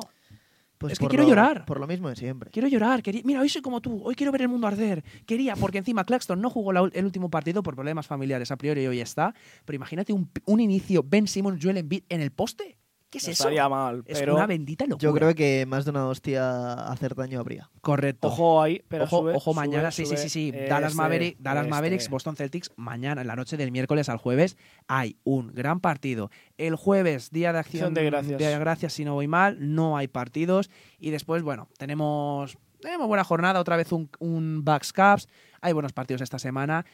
Pues 0.80 0.94
es 0.94 0.98
que 0.98 1.06
quiero 1.08 1.24
lo- 1.24 1.28
llorar. 1.28 1.66
Por 1.66 1.78
lo 1.78 1.86
mismo 1.86 2.08
de 2.08 2.16
siempre. 2.16 2.50
Quiero 2.50 2.66
llorar. 2.66 3.02
quería- 3.02 3.20
Mira, 3.24 3.40
hoy 3.42 3.48
soy 3.50 3.60
como 3.60 3.80
tú. 3.82 4.00
Hoy 4.02 4.14
quiero 4.14 4.32
ver 4.32 4.40
el 4.42 4.48
mundo 4.48 4.66
arder. 4.66 5.04
Quería, 5.26 5.54
porque 5.54 5.76
encima 5.78 6.04
Claxton 6.04 6.40
no 6.40 6.48
jugó 6.48 6.72
la 6.72 6.80
el 6.92 7.04
último 7.04 7.30
partido 7.30 7.62
por 7.62 7.74
problemas 7.74 8.06
familiares 8.06 8.50
a 8.50 8.56
priori 8.56 8.86
hoy 8.86 9.00
está. 9.00 9.34
Pero 9.66 9.76
imagínate 9.76 10.12
un, 10.14 10.30
un 10.46 10.58
inicio 10.60 11.04
Ben 11.06 11.28
Simmons, 11.28 11.62
Joel 11.62 11.76
Embiid 11.76 12.04
en 12.08 12.22
el 12.22 12.30
poste. 12.32 12.78
¿Qué 13.10 13.18
es 13.18 13.24
No 13.26 13.32
eso? 13.32 13.42
estaría 13.42 13.68
mal, 13.68 14.04
Es 14.06 14.22
una 14.22 14.46
bendita 14.46 14.84
locura. 14.86 15.02
Yo 15.02 15.12
creo 15.12 15.34
que 15.34 15.66
más 15.66 15.84
de 15.84 15.90
una 15.90 16.06
hostia 16.06 16.72
hacer 16.90 17.16
daño 17.16 17.40
habría. 17.40 17.68
Correcto. 17.80 18.28
ojo 18.28 18.62
ahí, 18.62 18.82
pero 18.86 19.04
ojo, 19.04 19.18
sube, 19.18 19.32
ojo, 19.34 19.52
sube, 19.52 19.54
mañana, 19.66 19.90
sí, 19.90 20.04
sí, 20.04 20.10
sube. 20.10 20.16
sí, 20.18 20.28
sí. 20.28 20.48
Este, 20.54 20.68
Dallas, 20.68 20.94
Maverick- 20.94 21.36
Dallas 21.40 21.64
este. 21.64 21.70
Mavericks, 21.70 22.08
Boston 22.08 22.36
Celtics, 22.36 22.70
mañana, 22.76 23.20
en 23.22 23.26
la 23.26 23.34
noche 23.34 23.56
del 23.56 23.72
miércoles 23.72 24.08
al 24.08 24.18
jueves, 24.18 24.56
hay 24.86 25.16
un 25.24 25.52
gran 25.52 25.80
partido. 25.80 26.30
El 26.56 26.76
jueves, 26.76 27.30
día 27.30 27.52
de 27.52 27.58
acción 27.58 27.82
Acción 27.82 27.94
de 27.94 28.04
gracias. 28.04 28.38
Día 28.38 28.50
de 28.50 28.58
gracias, 28.60 28.92
si 28.92 29.04
no 29.04 29.14
voy 29.14 29.26
mal, 29.26 29.56
no 29.74 29.96
hay 29.96 30.06
partidos. 30.06 30.70
Y 31.00 31.10
después, 31.10 31.42
bueno, 31.42 31.66
tenemos, 31.78 32.58
tenemos 32.80 33.08
buena 33.08 33.24
jornada, 33.24 33.58
otra 33.58 33.76
vez 33.76 33.90
un, 33.90 34.08
un 34.20 34.64
Bucks 34.64 34.92
Caps. 34.92 35.28
Hay 35.60 35.72
buenos 35.72 35.92
partidos 35.92 36.22
esta 36.22 36.38
semana. 36.38 36.86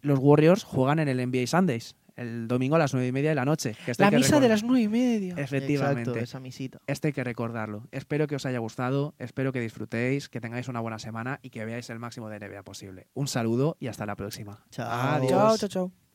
Los 0.00 0.20
Warriors 0.20 0.62
juegan 0.62 1.00
en 1.00 1.08
el 1.08 1.16
NBA 1.28 1.48
Sundays, 1.48 1.96
el 2.16 2.48
domingo 2.48 2.76
a 2.76 2.78
las 2.78 2.92
nueve 2.92 3.08
y 3.08 3.12
media 3.12 3.30
de 3.30 3.36
la 3.36 3.44
noche. 3.44 3.76
que 3.84 3.92
La 3.98 4.10
que 4.10 4.16
misa 4.16 4.40
de 4.40 4.48
las 4.48 4.62
nueve 4.62 4.82
y 4.82 4.88
media. 4.88 5.34
Efectivamente. 5.36 6.02
Exacto, 6.02 6.18
esa 6.18 6.40
misita. 6.40 6.80
Este 6.86 7.08
hay 7.08 7.12
que 7.12 7.24
recordarlo. 7.24 7.86
Espero 7.92 8.26
que 8.26 8.36
os 8.36 8.46
haya 8.46 8.58
gustado, 8.58 9.14
espero 9.18 9.52
que 9.52 9.60
disfrutéis, 9.60 10.28
que 10.28 10.40
tengáis 10.40 10.68
una 10.68 10.80
buena 10.80 10.98
semana 10.98 11.38
y 11.42 11.50
que 11.50 11.64
veáis 11.64 11.88
el 11.90 11.98
máximo 11.98 12.28
de 12.28 12.40
NBA 12.40 12.62
posible. 12.62 13.06
Un 13.14 13.28
saludo 13.28 13.76
y 13.78 13.88
hasta 13.88 14.06
la 14.06 14.16
próxima. 14.16 14.64
Chao. 14.70 14.90
Adiós. 14.90 15.30
Chao, 15.30 15.56
chao, 15.56 15.68
chao. 15.68 16.05